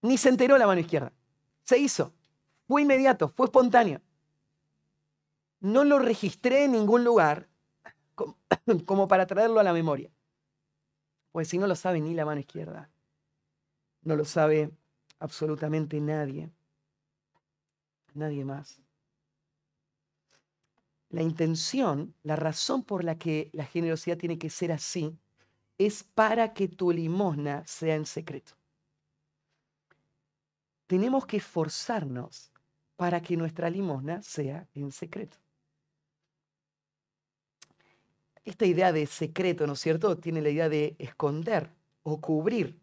Ni 0.00 0.16
se 0.16 0.30
enteró 0.30 0.56
la 0.56 0.66
mano 0.66 0.80
izquierda. 0.80 1.12
Se 1.64 1.76
hizo. 1.76 2.14
Fue 2.66 2.80
inmediato, 2.80 3.28
fue 3.28 3.44
espontáneo. 3.44 4.00
No 5.60 5.84
lo 5.84 5.98
registré 5.98 6.64
en 6.64 6.72
ningún 6.72 7.04
lugar 7.04 7.46
como 8.86 9.06
para 9.08 9.26
traerlo 9.26 9.60
a 9.60 9.64
la 9.64 9.74
memoria. 9.74 10.10
Pues 11.32 11.48
si 11.48 11.58
no 11.58 11.66
lo 11.66 11.76
sabe 11.76 12.00
ni 12.00 12.14
la 12.14 12.24
mano 12.24 12.40
izquierda, 12.40 12.90
no 14.02 14.16
lo 14.16 14.24
sabe 14.24 14.70
absolutamente 15.18 16.00
nadie. 16.00 16.50
Nadie 18.14 18.44
más. 18.44 18.80
La 21.10 21.22
intención, 21.22 22.14
la 22.22 22.36
razón 22.36 22.84
por 22.84 23.04
la 23.04 23.18
que 23.18 23.50
la 23.52 23.64
generosidad 23.64 24.16
tiene 24.16 24.38
que 24.38 24.50
ser 24.50 24.72
así, 24.72 25.18
es 25.78 26.04
para 26.04 26.52
que 26.52 26.68
tu 26.68 26.92
limosna 26.92 27.66
sea 27.66 27.94
en 27.94 28.06
secreto. 28.06 28.52
Tenemos 30.86 31.26
que 31.26 31.38
esforzarnos 31.38 32.50
para 32.96 33.20
que 33.22 33.36
nuestra 33.36 33.70
limosna 33.70 34.22
sea 34.22 34.68
en 34.74 34.92
secreto. 34.92 35.38
Esta 38.44 38.64
idea 38.64 38.92
de 38.92 39.06
secreto, 39.06 39.66
¿no 39.66 39.74
es 39.74 39.80
cierto?, 39.80 40.18
tiene 40.18 40.40
la 40.40 40.50
idea 40.50 40.68
de 40.68 40.96
esconder 40.98 41.70
o 42.02 42.20
cubrir. 42.20 42.80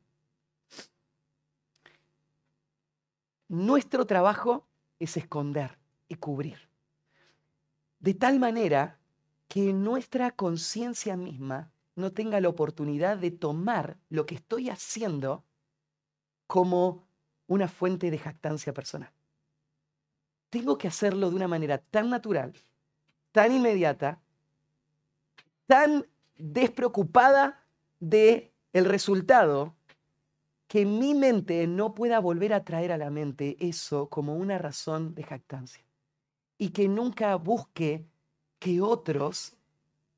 Nuestro 3.47 4.05
trabajo 4.05 4.67
es 4.99 5.17
esconder 5.17 5.77
y 6.07 6.15
cubrir. 6.15 6.69
De 7.99 8.13
tal 8.13 8.39
manera 8.39 8.99
que 9.47 9.73
nuestra 9.73 10.31
conciencia 10.31 11.15
misma 11.15 11.71
no 11.95 12.11
tenga 12.11 12.39
la 12.39 12.49
oportunidad 12.49 13.17
de 13.17 13.31
tomar 13.31 13.97
lo 14.09 14.25
que 14.25 14.35
estoy 14.35 14.69
haciendo 14.69 15.43
como 16.45 17.07
una 17.47 17.67
fuente 17.67 18.11
de 18.11 18.19
jactancia 18.19 18.73
personal. 18.73 19.11
Tengo 20.49 20.77
que 20.77 20.87
hacerlo 20.87 21.29
de 21.29 21.35
una 21.35 21.47
manera 21.47 21.79
tan 21.79 22.09
natural, 22.09 22.53
tan 23.31 23.51
inmediata, 23.51 24.21
tan 25.67 26.05
despreocupada 26.37 27.63
de 27.99 28.51
el 28.73 28.85
resultado 28.85 29.75
que 30.67 30.85
mi 30.85 31.13
mente 31.13 31.65
no 31.67 31.93
pueda 31.93 32.19
volver 32.19 32.53
a 32.53 32.63
traer 32.63 32.91
a 32.91 32.97
la 32.97 33.09
mente 33.09 33.55
eso 33.59 34.09
como 34.09 34.35
una 34.35 34.57
razón 34.57 35.15
de 35.15 35.23
jactancia 35.23 35.83
y 36.57 36.69
que 36.69 36.87
nunca 36.87 37.35
busque 37.35 38.05
que 38.59 38.81
otros 38.81 39.55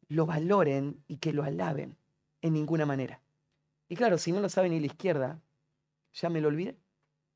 lo 0.08 0.26
valoren 0.26 1.04
y 1.08 1.18
que 1.18 1.34
lo 1.34 1.44
alaben 1.44 1.98
en 2.42 2.54
ninguna 2.54 2.86
manera. 2.86 3.22
Y 3.90 3.96
claro, 3.96 4.18
si 4.18 4.32
no 4.32 4.40
lo 4.40 4.50
sabe 4.50 4.70
ni 4.70 4.80
la 4.80 4.88
izquierda, 4.88 5.40
ya 6.14 6.30
me 6.30 6.42
lo 6.42 6.48
olvidé, 6.48 6.78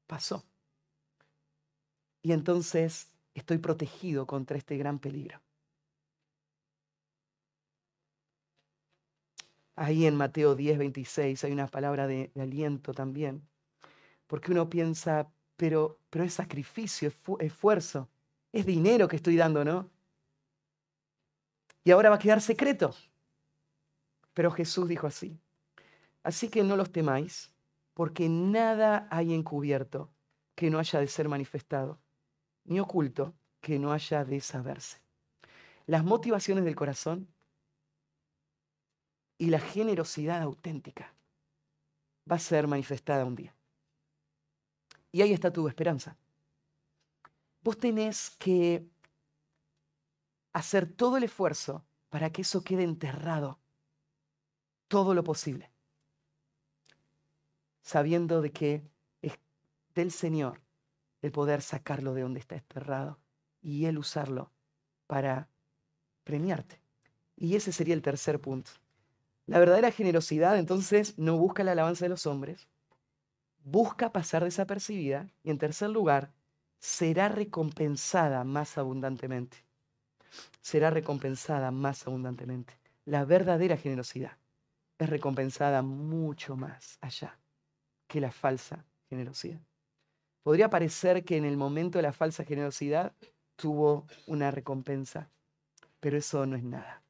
pasó. 0.07 0.43
Y 2.22 2.32
entonces 2.32 3.11
estoy 3.36 3.57
protegido 3.57 4.26
contra 4.26 4.57
este 4.57 4.78
gran 4.78 4.97
peligro. 4.99 5.42
Ahí 9.76 10.05
en 10.05 10.15
Mateo 10.15 10.55
10, 10.55 10.78
26 10.78 11.43
hay 11.43 11.51
una 11.51 11.67
palabra 11.67 12.07
de, 12.07 12.32
aliento 12.39 12.93
también, 12.93 13.47
porque 14.28 14.51
uno 14.51 14.69
piensa, 14.69 15.32
pero, 15.57 15.99
pero 16.09 16.24
es 16.24 16.34
sacrificio, 16.34 17.07
es 17.07 17.15
esfuerzo, 17.39 18.09
es 18.51 18.65
dinero 18.65 19.07
que 19.07 19.15
estoy 19.15 19.36
dando, 19.36 19.65
¿no? 19.65 19.89
Y 21.84 21.91
ahora 21.91 22.09
va 22.09 22.15
a 22.15 22.19
quedar 22.19 22.39
secreto. 22.39 22.93
Pero 24.34 24.51
Jesús 24.51 24.88
dijo 24.88 25.07
así, 25.07 25.39
así 26.24 26.49
que 26.49 26.63
no 26.63 26.76
los 26.76 26.91
temáis, 26.91 27.51
porque 27.93 28.30
nada 28.30 29.07
hay 29.11 29.34
encubierto 29.34 30.11
que 30.55 30.69
no 30.69 30.80
haya 30.80 30.99
de 30.99 31.07
ser 31.07 31.30
manifestado, 31.30 31.99
ni 32.65 32.80
oculto 32.80 33.34
que 33.59 33.80
no 33.80 33.91
haya 33.91 34.24
de 34.26 34.39
saberse. 34.39 35.01
Las 35.86 36.03
motivaciones 36.03 36.63
del 36.63 36.76
corazón 36.76 37.28
y 39.43 39.47
la 39.47 39.59
generosidad 39.59 40.41
auténtica 40.41 41.13
va 42.31 42.37
a 42.37 42.39
ser 42.39 42.65
manifestada 42.65 43.25
un 43.25 43.35
día. 43.35 43.53
Y 45.11 45.21
ahí 45.21 45.33
está 45.33 45.51
tu 45.51 45.67
esperanza. 45.67 46.15
Vos 47.61 47.77
tenés 47.77 48.29
que 48.39 48.87
hacer 50.53 50.89
todo 50.89 51.17
el 51.17 51.25
esfuerzo 51.25 51.83
para 52.09 52.29
que 52.31 52.43
eso 52.43 52.63
quede 52.63 52.83
enterrado 52.83 53.59
todo 54.87 55.13
lo 55.13 55.25
posible, 55.25 55.69
sabiendo 57.81 58.41
de 58.41 58.53
que 58.53 58.89
es 59.21 59.37
del 59.93 60.11
Señor 60.11 60.61
el 61.21 61.33
poder 61.33 61.61
sacarlo 61.61 62.13
de 62.13 62.21
donde 62.21 62.39
está 62.39 62.55
enterrado 62.55 63.19
y 63.61 63.87
Él 63.87 63.97
usarlo 63.97 64.53
para 65.05 65.49
premiarte. 66.23 66.81
Y 67.35 67.57
ese 67.57 67.73
sería 67.73 67.93
el 67.93 68.01
tercer 68.01 68.39
punto. 68.39 68.71
La 69.45 69.59
verdadera 69.59 69.91
generosidad 69.91 70.57
entonces 70.57 71.17
no 71.17 71.37
busca 71.37 71.63
la 71.63 71.73
alabanza 71.73 72.05
de 72.05 72.09
los 72.09 72.25
hombres, 72.25 72.67
busca 73.63 74.11
pasar 74.11 74.43
desapercibida 74.43 75.29
y 75.43 75.49
en 75.49 75.57
tercer 75.57 75.89
lugar, 75.89 76.31
será 76.79 77.29
recompensada 77.29 78.43
más 78.43 78.77
abundantemente. 78.77 79.57
Será 80.61 80.89
recompensada 80.89 81.71
más 81.71 82.07
abundantemente. 82.07 82.73
La 83.05 83.25
verdadera 83.25 83.77
generosidad 83.77 84.37
es 84.97 85.09
recompensada 85.09 85.81
mucho 85.81 86.55
más 86.55 86.97
allá 87.01 87.37
que 88.07 88.21
la 88.21 88.31
falsa 88.31 88.85
generosidad. 89.09 89.59
Podría 90.43 90.69
parecer 90.69 91.23
que 91.23 91.37
en 91.37 91.45
el 91.45 91.57
momento 91.57 91.97
de 91.97 92.03
la 92.03 92.13
falsa 92.13 92.43
generosidad 92.43 93.13
tuvo 93.55 94.07
una 94.27 94.51
recompensa, 94.51 95.29
pero 95.99 96.17
eso 96.17 96.45
no 96.45 96.55
es 96.55 96.63
nada 96.63 97.03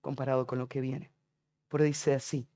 comparado 0.00 0.46
con 0.46 0.58
lo 0.58 0.68
que 0.68 0.82
viene. 0.82 1.13
Por 1.74 1.82
dice 1.82 2.14
así, 2.14 2.46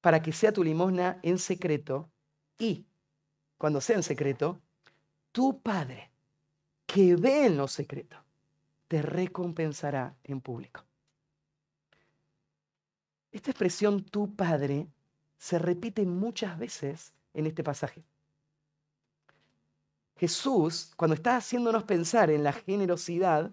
para 0.00 0.20
que 0.20 0.32
sea 0.32 0.52
tu 0.52 0.64
limosna 0.64 1.20
en 1.22 1.38
secreto 1.38 2.10
y, 2.58 2.84
cuando 3.56 3.80
sea 3.80 3.94
en 3.94 4.02
secreto, 4.02 4.60
tu 5.30 5.60
Padre, 5.60 6.10
que 6.84 7.14
ve 7.14 7.46
en 7.46 7.58
lo 7.58 7.68
secreto, 7.68 8.16
te 8.88 9.02
recompensará 9.02 10.16
en 10.24 10.40
público. 10.40 10.84
Esta 13.30 13.52
expresión 13.52 14.02
tu 14.02 14.34
Padre 14.34 14.88
se 15.38 15.60
repite 15.60 16.04
muchas 16.04 16.58
veces 16.58 17.14
en 17.34 17.46
este 17.46 17.62
pasaje. 17.62 18.02
Jesús, 20.16 20.90
cuando 20.96 21.14
está 21.14 21.36
haciéndonos 21.36 21.84
pensar 21.84 22.30
en 22.30 22.42
la 22.42 22.52
generosidad, 22.52 23.52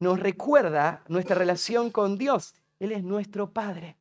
nos 0.00 0.18
recuerda 0.18 1.04
nuestra 1.08 1.36
relación 1.36 1.90
con 1.90 2.16
Dios. 2.16 2.54
Él 2.78 2.92
es 2.92 3.04
nuestro 3.04 3.52
Padre. 3.52 3.96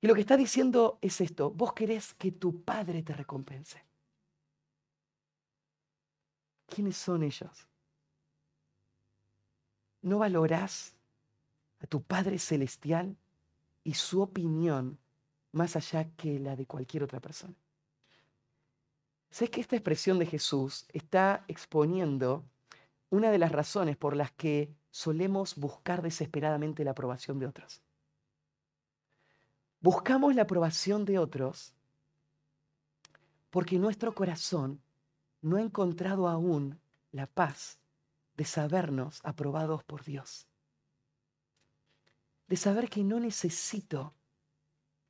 Y 0.00 0.06
lo 0.08 0.14
que 0.14 0.20
está 0.20 0.36
diciendo 0.36 0.98
es 1.00 1.20
esto, 1.20 1.50
vos 1.50 1.72
querés 1.72 2.12
que 2.14 2.32
tu 2.32 2.62
Padre 2.62 3.02
te 3.02 3.14
recompense. 3.14 3.82
¿Quiénes 6.66 6.96
son 6.96 7.22
ellos? 7.22 7.66
¿No 10.02 10.18
valorás 10.18 10.94
a 11.80 11.86
tu 11.86 12.02
Padre 12.02 12.38
Celestial 12.38 13.16
y 13.84 13.94
su 13.94 14.20
opinión 14.20 14.98
más 15.52 15.76
allá 15.76 16.04
que 16.16 16.38
la 16.40 16.56
de 16.56 16.66
cualquier 16.66 17.04
otra 17.04 17.20
persona? 17.20 17.54
Sé 19.30 19.48
que 19.48 19.60
esta 19.60 19.76
expresión 19.76 20.18
de 20.18 20.26
Jesús 20.26 20.86
está 20.92 21.44
exponiendo 21.48 22.44
una 23.14 23.30
de 23.30 23.38
las 23.38 23.52
razones 23.52 23.96
por 23.96 24.16
las 24.16 24.32
que 24.32 24.74
solemos 24.90 25.54
buscar 25.56 26.02
desesperadamente 26.02 26.84
la 26.84 26.90
aprobación 26.90 27.38
de 27.38 27.46
otros. 27.46 27.80
Buscamos 29.80 30.34
la 30.34 30.42
aprobación 30.42 31.04
de 31.04 31.18
otros 31.18 31.74
porque 33.50 33.78
nuestro 33.78 34.14
corazón 34.14 34.80
no 35.42 35.56
ha 35.56 35.62
encontrado 35.62 36.28
aún 36.28 36.80
la 37.12 37.26
paz 37.26 37.78
de 38.36 38.44
sabernos 38.44 39.20
aprobados 39.22 39.84
por 39.84 40.02
Dios. 40.04 40.48
de 42.46 42.56
saber 42.56 42.90
que 42.90 43.02
no 43.02 43.20
necesito 43.20 44.14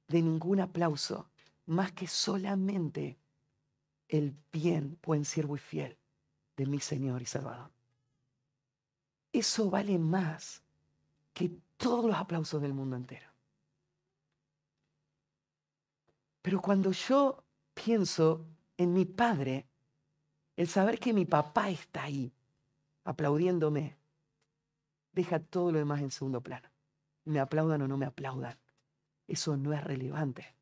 de 0.09 0.23
ningún 0.23 0.61
aplauso 0.61 1.29
más 1.67 1.93
que 1.93 2.07
solamente 2.07 3.19
el 4.09 4.37
bien, 4.53 4.99
buen 5.03 5.25
siervo 5.25 5.57
y 5.57 5.59
fiel 5.59 5.99
de 6.57 6.67
mi 6.67 6.79
Señor 6.79 7.23
y 7.23 7.27
Salvador. 7.27 7.71
Eso 9.35 9.69
vale 9.69 9.99
más 9.99 10.63
que 11.33 11.51
todos 11.77 12.05
los 12.05 12.15
aplausos 12.15 12.63
del 12.63 12.73
mundo 12.73 12.95
entero. 12.95 13.27
Pero 16.41 16.63
cuando 16.63 16.93
yo 16.93 17.43
pienso 17.75 18.47
en 18.77 18.93
mi 18.93 19.05
padre, 19.05 19.67
el 20.57 20.69
saber 20.69 21.01
que 21.01 21.13
mi 21.13 21.25
papá 21.25 21.69
está 21.69 22.05
ahí 22.05 22.33
aplaudiéndome, 23.03 23.97
deja 25.11 25.41
todo 25.41 25.73
lo 25.73 25.79
demás 25.81 26.01
en 26.01 26.13
segundo 26.13 26.41
plano. 26.41 26.69
Me 27.25 27.41
aplaudan 27.41 27.83
o 27.83 27.89
no 27.89 27.97
me 27.97 28.07
aplaudan. 28.07 28.57
Eso 29.27 29.57
no 29.57 29.73
es 29.73 29.83
relevante. 29.83 30.55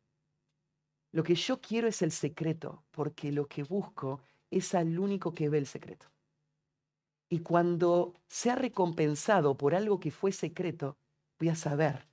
Lo 1.11 1.23
que 1.23 1.35
yo 1.35 1.61
quiero 1.61 1.89
es 1.89 2.01
el 2.01 2.11
secreto, 2.11 2.85
porque 2.91 3.33
lo 3.33 3.47
que 3.47 3.65
busco 3.65 4.23
es 4.51 4.75
al 4.75 4.99
único 4.99 5.35
que 5.35 5.51
ve 5.51 5.59
el 5.59 5.67
secreto. 5.67 6.12
Y 7.33 7.39
cuando 7.41 8.13
sea 8.29 8.57
recompensado 8.57 9.57
por 9.57 9.75
algo 9.75 9.99
que 9.99 10.11
fue 10.11 10.33
secreto, 10.33 10.99
voy 11.39 11.49
a 11.49 11.55
saber 11.55 12.07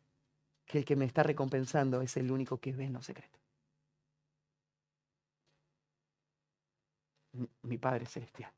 que 0.65 0.77
el 0.77 0.85
que 0.85 0.95
me 0.95 1.03
está 1.03 1.23
recompensando 1.23 2.01
es 2.01 2.15
el 2.15 2.31
único 2.31 2.57
que 2.57 2.71
ve 2.71 2.85
en 2.85 2.93
lo 2.93 3.01
secreto. 3.01 3.37
Mi 7.63 7.77
Padre 7.77 8.05
Celestial. 8.05 8.53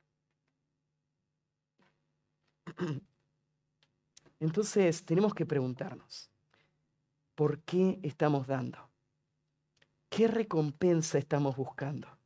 Entonces 4.40 5.04
tenemos 5.04 5.34
que 5.34 5.48
preguntarnos, 5.48 6.30
¿por 7.34 7.64
qué 7.64 8.00
estamos 8.04 8.46
dando? 8.46 8.88
¿Qué 10.10 10.28
recompensa 10.28 11.18
estamos 11.18 11.56
buscando? 11.56 12.21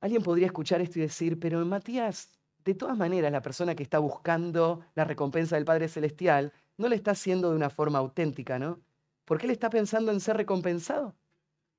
Alguien 0.00 0.22
podría 0.22 0.46
escuchar 0.46 0.80
esto 0.80 0.98
y 0.98 1.02
decir, 1.02 1.38
pero 1.38 1.64
Matías, 1.64 2.30
de 2.64 2.74
todas 2.74 2.96
maneras, 2.96 3.32
la 3.32 3.42
persona 3.42 3.74
que 3.74 3.82
está 3.82 3.98
buscando 3.98 4.84
la 4.94 5.04
recompensa 5.04 5.56
del 5.56 5.64
Padre 5.64 5.88
Celestial 5.88 6.52
no 6.76 6.88
le 6.88 6.96
está 6.96 7.12
haciendo 7.12 7.50
de 7.50 7.56
una 7.56 7.70
forma 7.70 7.98
auténtica, 7.98 8.58
¿no? 8.58 8.80
Porque 9.24 9.46
él 9.46 9.52
está 9.52 9.70
pensando 9.70 10.12
en 10.12 10.20
ser 10.20 10.36
recompensado. 10.36 11.14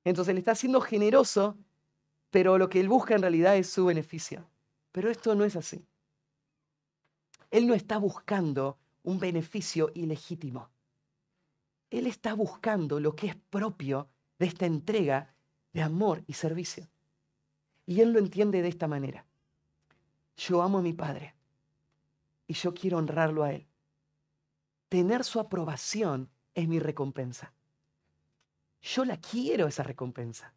Entonces 0.04 0.34
le 0.34 0.40
está 0.40 0.54
siendo 0.54 0.80
generoso, 0.80 1.56
pero 2.30 2.58
lo 2.58 2.68
que 2.68 2.80
él 2.80 2.88
busca 2.88 3.14
en 3.14 3.22
realidad 3.22 3.56
es 3.56 3.68
su 3.68 3.86
beneficio. 3.86 4.48
Pero 4.92 5.10
esto 5.10 5.34
no 5.34 5.44
es 5.44 5.56
así. 5.56 5.84
Él 7.50 7.66
no 7.66 7.74
está 7.74 7.98
buscando 7.98 8.78
un 9.02 9.18
beneficio 9.18 9.90
ilegítimo. 9.94 10.70
Él 11.90 12.06
está 12.06 12.34
buscando 12.34 13.00
lo 13.00 13.16
que 13.16 13.28
es 13.28 13.36
propio 13.36 14.08
de 14.38 14.46
esta 14.46 14.66
entrega 14.66 15.34
de 15.72 15.82
amor 15.82 16.22
y 16.26 16.34
servicio. 16.34 16.88
Y 17.90 18.02
Él 18.02 18.12
lo 18.12 18.20
entiende 18.20 18.62
de 18.62 18.68
esta 18.68 18.86
manera. 18.86 19.26
Yo 20.36 20.62
amo 20.62 20.78
a 20.78 20.80
mi 20.80 20.92
Padre 20.92 21.34
y 22.46 22.54
yo 22.54 22.72
quiero 22.72 22.98
honrarlo 22.98 23.42
a 23.42 23.52
Él. 23.52 23.66
Tener 24.88 25.24
su 25.24 25.40
aprobación 25.40 26.30
es 26.54 26.68
mi 26.68 26.78
recompensa. 26.78 27.52
Yo 28.80 29.04
la 29.04 29.16
quiero 29.16 29.66
esa 29.66 29.82
recompensa. 29.82 30.54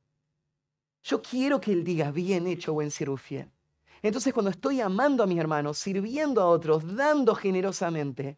Yo 1.01 1.23
quiero 1.23 1.59
que 1.59 1.71
Él 1.71 1.83
diga, 1.83 2.11
bien 2.11 2.45
hecho, 2.45 2.73
buen 2.73 2.91
siervo 2.91 3.17
fiel. 3.17 3.49
Entonces 4.03 4.31
cuando 4.31 4.51
estoy 4.51 4.81
amando 4.81 5.23
a 5.23 5.25
mis 5.25 5.39
hermanos, 5.39 5.79
sirviendo 5.79 6.39
a 6.39 6.45
otros, 6.45 6.95
dando 6.95 7.33
generosamente, 7.33 8.37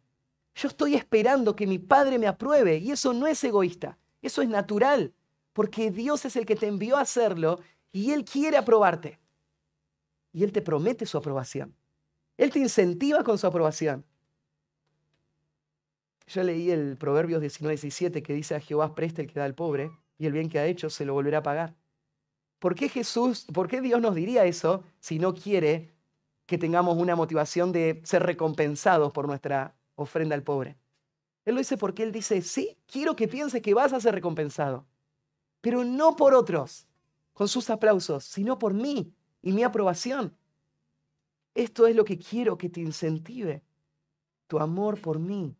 yo 0.55 0.69
estoy 0.69 0.95
esperando 0.95 1.53
que 1.53 1.67
mi 1.67 1.79
Padre 1.79 2.17
me 2.17 2.27
apruebe 2.27 2.77
y 2.77 2.91
eso 2.91 3.11
no 3.11 3.27
es 3.27 3.43
egoísta, 3.43 3.97
eso 4.21 4.41
es 4.41 4.47
natural, 4.47 5.13
porque 5.51 5.91
Dios 5.91 6.23
es 6.23 6.37
el 6.37 6.45
que 6.45 6.55
te 6.55 6.67
envió 6.67 6.95
a 6.95 7.01
hacerlo 7.01 7.59
y 7.95 8.11
Él 8.11 8.25
quiere 8.25 8.57
aprobarte. 8.57 9.17
Y 10.33 10.43
Él 10.43 10.51
te 10.51 10.61
promete 10.61 11.05
su 11.05 11.17
aprobación. 11.17 11.73
Él 12.35 12.51
te 12.51 12.59
incentiva 12.59 13.23
con 13.23 13.37
su 13.37 13.47
aprobación. 13.47 14.03
Yo 16.27 16.43
leí 16.43 16.71
el 16.71 16.97
Proverbios 16.97 17.39
19, 17.39 18.21
que 18.21 18.33
dice 18.33 18.53
a 18.53 18.59
Jehová 18.59 18.93
presta 18.95 19.21
el 19.21 19.31
que 19.31 19.39
da 19.39 19.45
al 19.45 19.55
pobre 19.55 19.91
y 20.17 20.25
el 20.25 20.33
bien 20.33 20.49
que 20.49 20.59
ha 20.59 20.65
hecho 20.65 20.89
se 20.89 21.05
lo 21.05 21.13
volverá 21.13 21.37
a 21.37 21.43
pagar. 21.43 21.73
¿Por 22.59 22.75
qué 22.75 22.89
Jesús, 22.89 23.45
por 23.53 23.69
qué 23.69 23.79
Dios 23.79 24.01
nos 24.01 24.13
diría 24.13 24.43
eso 24.43 24.83
si 24.99 25.17
no 25.17 25.33
quiere 25.33 25.95
que 26.45 26.57
tengamos 26.57 26.97
una 26.97 27.15
motivación 27.15 27.71
de 27.71 28.01
ser 28.03 28.23
recompensados 28.23 29.13
por 29.13 29.25
nuestra 29.25 29.73
ofrenda 29.95 30.35
al 30.35 30.43
pobre. 30.43 30.77
Él 31.45 31.55
lo 31.55 31.59
dice 31.59 31.77
porque 31.77 32.03
Él 32.03 32.11
dice, 32.11 32.41
sí, 32.41 32.77
quiero 32.87 33.15
que 33.15 33.29
pienses 33.29 33.61
que 33.61 33.73
vas 33.73 33.93
a 33.93 34.01
ser 34.01 34.13
recompensado, 34.15 34.85
pero 35.61 35.85
no 35.85 36.17
por 36.17 36.33
otros, 36.33 36.87
con 37.35 37.49
sus 37.49 37.69
aplausos, 37.69 38.23
sino 38.23 38.57
por 38.57 38.73
mí 38.73 39.13
y 39.41 39.51
mi 39.51 39.63
aprobación. 39.63 40.35
Esto 41.53 41.85
es 41.85 41.95
lo 41.95 42.05
que 42.05 42.17
quiero 42.17 42.57
que 42.57 42.69
te 42.69 42.79
incentive, 42.79 43.61
tu 44.47 44.57
amor 44.57 44.99
por 45.01 45.19
mí. 45.19 45.55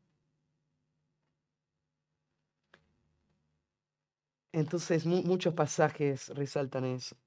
Entonces 4.54 5.06
muchos 5.06 5.54
pasajes 5.54 6.30
resaltan 6.30 6.86
eso. 6.86 7.18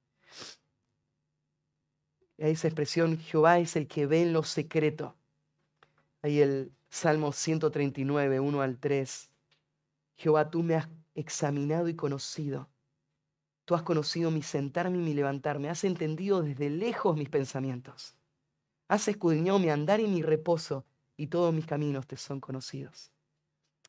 Esa 2.37 2.67
expresión, 2.67 3.19
Jehová 3.19 3.59
es 3.59 3.75
el 3.75 3.87
que 3.87 4.07
ve 4.07 4.23
en 4.23 4.33
lo 4.33 4.41
secreto. 4.41 5.15
Ahí 6.23 6.41
el 6.41 6.71
Salmo 6.89 7.31
139, 7.33 8.39
1 8.39 8.61
al 8.61 8.79
3. 8.79 9.29
Jehová, 10.15 10.49
tú 10.49 10.63
me 10.63 10.75
has 10.75 10.89
examinado 11.13 11.87
y 11.87 11.95
conocido. 11.95 12.67
Tú 13.69 13.75
has 13.75 13.83
conocido 13.83 14.31
mi 14.31 14.41
sentarme 14.41 14.97
y 14.97 15.01
mi 15.01 15.13
levantarme. 15.13 15.69
Has 15.69 15.83
entendido 15.83 16.41
desde 16.41 16.71
lejos 16.71 17.15
mis 17.15 17.29
pensamientos. 17.29 18.15
Has 18.87 19.07
escudriñado 19.07 19.59
mi 19.59 19.69
andar 19.69 19.99
y 19.99 20.07
mi 20.07 20.23
reposo, 20.23 20.87
y 21.15 21.27
todos 21.27 21.53
mis 21.53 21.67
caminos 21.67 22.07
te 22.07 22.17
son 22.17 22.39
conocidos. 22.39 23.11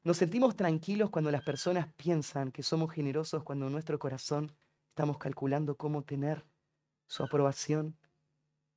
Nos 0.05 0.19
sentimos 0.19 0.55
tranquilos 0.55 1.09
cuando 1.09 1.31
las 1.31 1.43
personas 1.43 1.91
piensan 1.95 2.53
que 2.53 2.63
somos 2.63 2.93
generosos 2.93 3.43
cuando 3.43 3.69
en 3.69 3.73
nuestro 3.73 3.99
corazón 3.99 4.53
estamos 4.91 5.17
calculando 5.17 5.79
cómo 5.79 6.03
tener 6.03 6.45
su 7.07 7.23
aprobación. 7.23 7.97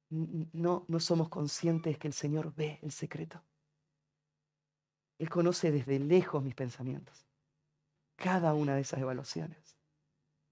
No, 0.09 0.85
no 0.87 0.99
somos 1.01 1.27
conscientes 1.27 1.97
que 1.97 2.07
el 2.07 2.13
Señor 2.13 2.55
ve 2.55 2.79
el 2.81 2.93
secreto. 2.93 3.43
Él 5.19 5.29
conoce 5.29 5.69
desde 5.69 5.99
lejos 5.99 6.41
mis 6.41 6.55
pensamientos. 6.55 7.25
Cada 8.15 8.53
una 8.53 8.75
de 8.75 8.81
esas 8.83 9.01
evaluaciones. 9.01 9.72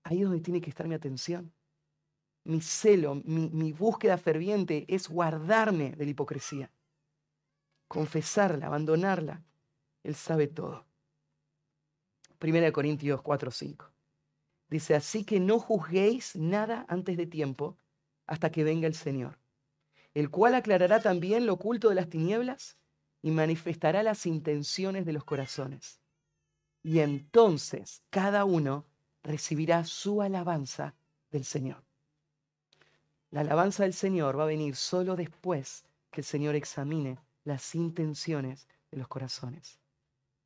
Ahí 0.03 0.19
es 0.19 0.23
donde 0.25 0.41
tiene 0.41 0.61
que 0.61 0.69
estar 0.69 0.87
mi 0.87 0.95
atención. 0.95 1.53
Mi 2.43 2.61
celo, 2.61 3.15
mi, 3.23 3.71
búsqueda 3.71 4.17
ferviente 4.17 4.85
es 4.87 5.07
guardarme 5.07 5.91
de 5.91 6.05
la 6.05 6.11
hipocresía. 6.11 6.71
Confesarla, 7.87 8.67
abandonarla. 8.67 9.43
Él 10.03 10.15
sabe 10.15 10.47
todo. 10.47 10.85
Primera 12.39 12.65
de 12.65 12.71
Corintios 12.71 13.21
4, 13.21 13.51
5. 13.51 13.91
Dice, 14.69 14.95
así 14.95 15.23
que 15.23 15.39
no 15.39 15.59
juzguéis 15.59 16.35
nada 16.35 16.85
antes 16.87 17.17
de 17.17 17.27
tiempo 17.27 17.77
hasta 18.25 18.49
que 18.49 18.63
venga 18.63 18.87
el 18.87 18.95
Señor, 18.95 19.37
el 20.13 20.31
cual 20.31 20.55
aclarará 20.55 21.01
también 21.01 21.45
lo 21.45 21.53
oculto 21.53 21.89
de 21.89 21.95
las 21.95 22.09
tinieblas 22.09 22.77
y 23.21 23.31
manifestará 23.31 24.01
las 24.01 24.25
intenciones 24.25 25.05
de 25.05 25.13
los 25.13 25.25
corazones. 25.25 26.01
Y 26.81 26.99
entonces 26.99 28.03
cada 28.09 28.45
uno 28.45 28.87
recibirá 29.23 29.83
su 29.85 30.21
alabanza 30.21 30.95
del 31.31 31.45
Señor. 31.45 31.83
La 33.29 33.41
alabanza 33.41 33.83
del 33.83 33.93
Señor 33.93 34.37
va 34.37 34.43
a 34.43 34.47
venir 34.47 34.75
solo 34.75 35.15
después 35.15 35.85
que 36.09 36.21
el 36.21 36.25
Señor 36.25 36.55
examine 36.55 37.17
las 37.43 37.75
intenciones 37.75 38.67
de 38.89 38.97
los 38.97 39.07
corazones. 39.07 39.79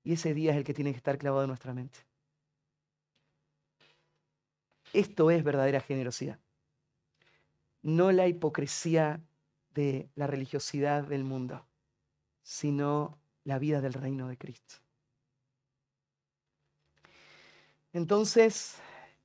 Y 0.04 0.14
ese 0.14 0.34
día 0.34 0.52
es 0.52 0.58
el 0.58 0.64
que 0.64 0.74
tiene 0.74 0.92
que 0.92 0.98
estar 0.98 1.18
clavado 1.18 1.44
en 1.44 1.50
nuestra 1.50 1.74
mente. 1.74 2.00
Esto 4.94 5.32
es 5.32 5.44
verdadera 5.44 5.82
generosidad. 5.82 6.40
No 7.82 8.12
la 8.12 8.28
hipocresía 8.28 9.20
de 9.74 10.10
la 10.16 10.28
religiosidad 10.28 11.04
del 11.04 11.24
mundo 11.24 11.66
sino 12.46 13.18
la 13.44 13.58
vida 13.58 13.82
del 13.82 13.94
reino 13.94 14.28
de 14.28 14.38
Cristo. 14.38 14.76
Entonces, 17.96 18.76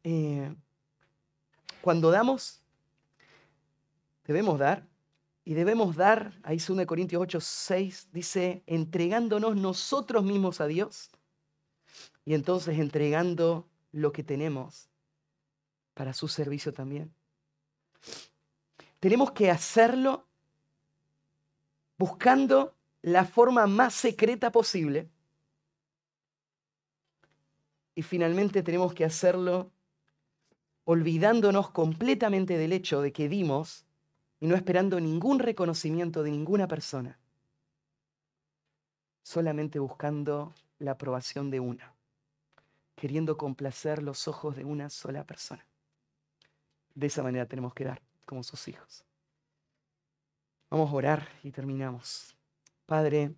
eh, 0.05 0.55
cuando 1.81 2.13
damos, 2.13 2.63
debemos 4.25 4.61
dar, 4.61 4.87
y 5.45 5.55
debemos 5.55 5.97
dar, 5.97 6.39
ahí 6.45 6.59
2 6.59 6.87
Corintios 6.87 7.21
8, 7.21 7.41
6, 7.41 8.11
dice, 8.13 8.63
entregándonos 8.67 9.57
nosotros 9.57 10.23
mismos 10.23 10.61
a 10.61 10.69
Dios, 10.69 11.11
y 12.25 12.35
entonces 12.35 12.79
entregando 12.79 13.69
lo 13.91 14.13
que 14.13 14.23
tenemos 14.23 14.89
para 15.95 16.15
su 16.15 16.29
servicio 16.29 16.73
también. 16.73 17.13
Tenemos 19.01 19.33
que 19.33 19.51
hacerlo 19.51 20.29
buscando 21.99 22.77
la 23.03 23.25
forma 23.25 23.67
más 23.67 23.95
secreta 23.95 24.53
posible. 24.53 25.11
Y 28.01 28.03
finalmente 28.03 28.63
tenemos 28.63 28.95
que 28.95 29.05
hacerlo 29.05 29.71
olvidándonos 30.85 31.69
completamente 31.69 32.57
del 32.57 32.73
hecho 32.73 33.03
de 33.03 33.13
que 33.13 33.29
dimos 33.29 33.85
y 34.41 34.47
no 34.47 34.55
esperando 34.55 34.99
ningún 34.99 35.39
reconocimiento 35.39 36.23
de 36.23 36.31
ninguna 36.31 36.67
persona, 36.67 37.19
solamente 39.23 39.79
buscando 39.79 40.55
la 40.79 40.93
aprobación 40.93 41.51
de 41.51 41.61
una, 41.61 41.93
queriendo 42.97 43.37
complacer 43.37 44.03
los 44.03 44.27
ojos 44.29 44.57
de 44.57 44.65
una 44.65 44.89
sola 44.89 45.27
persona. 45.27 45.67
De 46.95 47.09
esa 47.09 47.23
manera 47.23 47.45
tenemos 47.45 47.75
que 47.75 47.85
dar 47.85 48.01
como 48.25 48.43
sus 48.43 48.67
hijos. 48.67 49.05
Vamos 50.71 50.91
a 50.91 50.95
orar 50.95 51.29
y 51.43 51.51
terminamos. 51.51 52.35
Padre, 52.87 53.35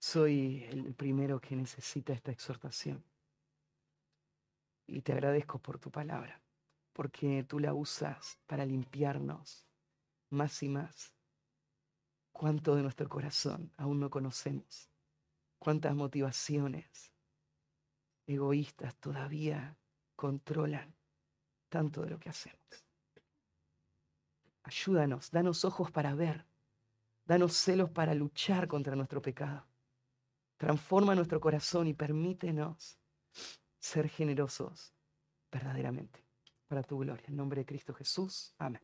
soy 0.00 0.64
el 0.64 0.94
primero 0.94 1.40
que 1.40 1.54
necesita 1.54 2.14
esta 2.14 2.32
exhortación. 2.32 3.04
Y 4.86 5.02
te 5.02 5.12
agradezco 5.12 5.58
por 5.58 5.78
tu 5.78 5.90
palabra, 5.90 6.42
porque 6.94 7.44
tú 7.44 7.60
la 7.60 7.74
usas 7.74 8.38
para 8.46 8.64
limpiarnos 8.64 9.66
más 10.30 10.62
y 10.62 10.70
más. 10.70 11.14
Cuánto 12.32 12.74
de 12.74 12.82
nuestro 12.82 13.08
corazón 13.08 13.70
aún 13.76 14.00
no 14.00 14.08
conocemos. 14.08 14.90
Cuántas 15.58 15.94
motivaciones 15.94 17.12
egoístas 18.26 18.96
todavía 18.96 19.76
controlan 20.16 20.94
tanto 21.68 22.02
de 22.02 22.10
lo 22.10 22.18
que 22.18 22.30
hacemos. 22.30 22.58
Ayúdanos, 24.62 25.30
danos 25.30 25.64
ojos 25.66 25.90
para 25.90 26.14
ver, 26.14 26.46
danos 27.26 27.54
celos 27.54 27.90
para 27.90 28.14
luchar 28.14 28.66
contra 28.66 28.96
nuestro 28.96 29.20
pecado. 29.20 29.69
Transforma 30.60 31.14
nuestro 31.14 31.40
corazón 31.40 31.86
y 31.86 31.94
permítenos 31.94 32.98
ser 33.78 34.10
generosos 34.10 34.92
verdaderamente 35.50 36.22
para 36.68 36.82
tu 36.82 36.98
gloria. 36.98 37.24
En 37.28 37.36
nombre 37.36 37.62
de 37.62 37.64
Cristo 37.64 37.94
Jesús. 37.94 38.54
Amén. 38.58 38.82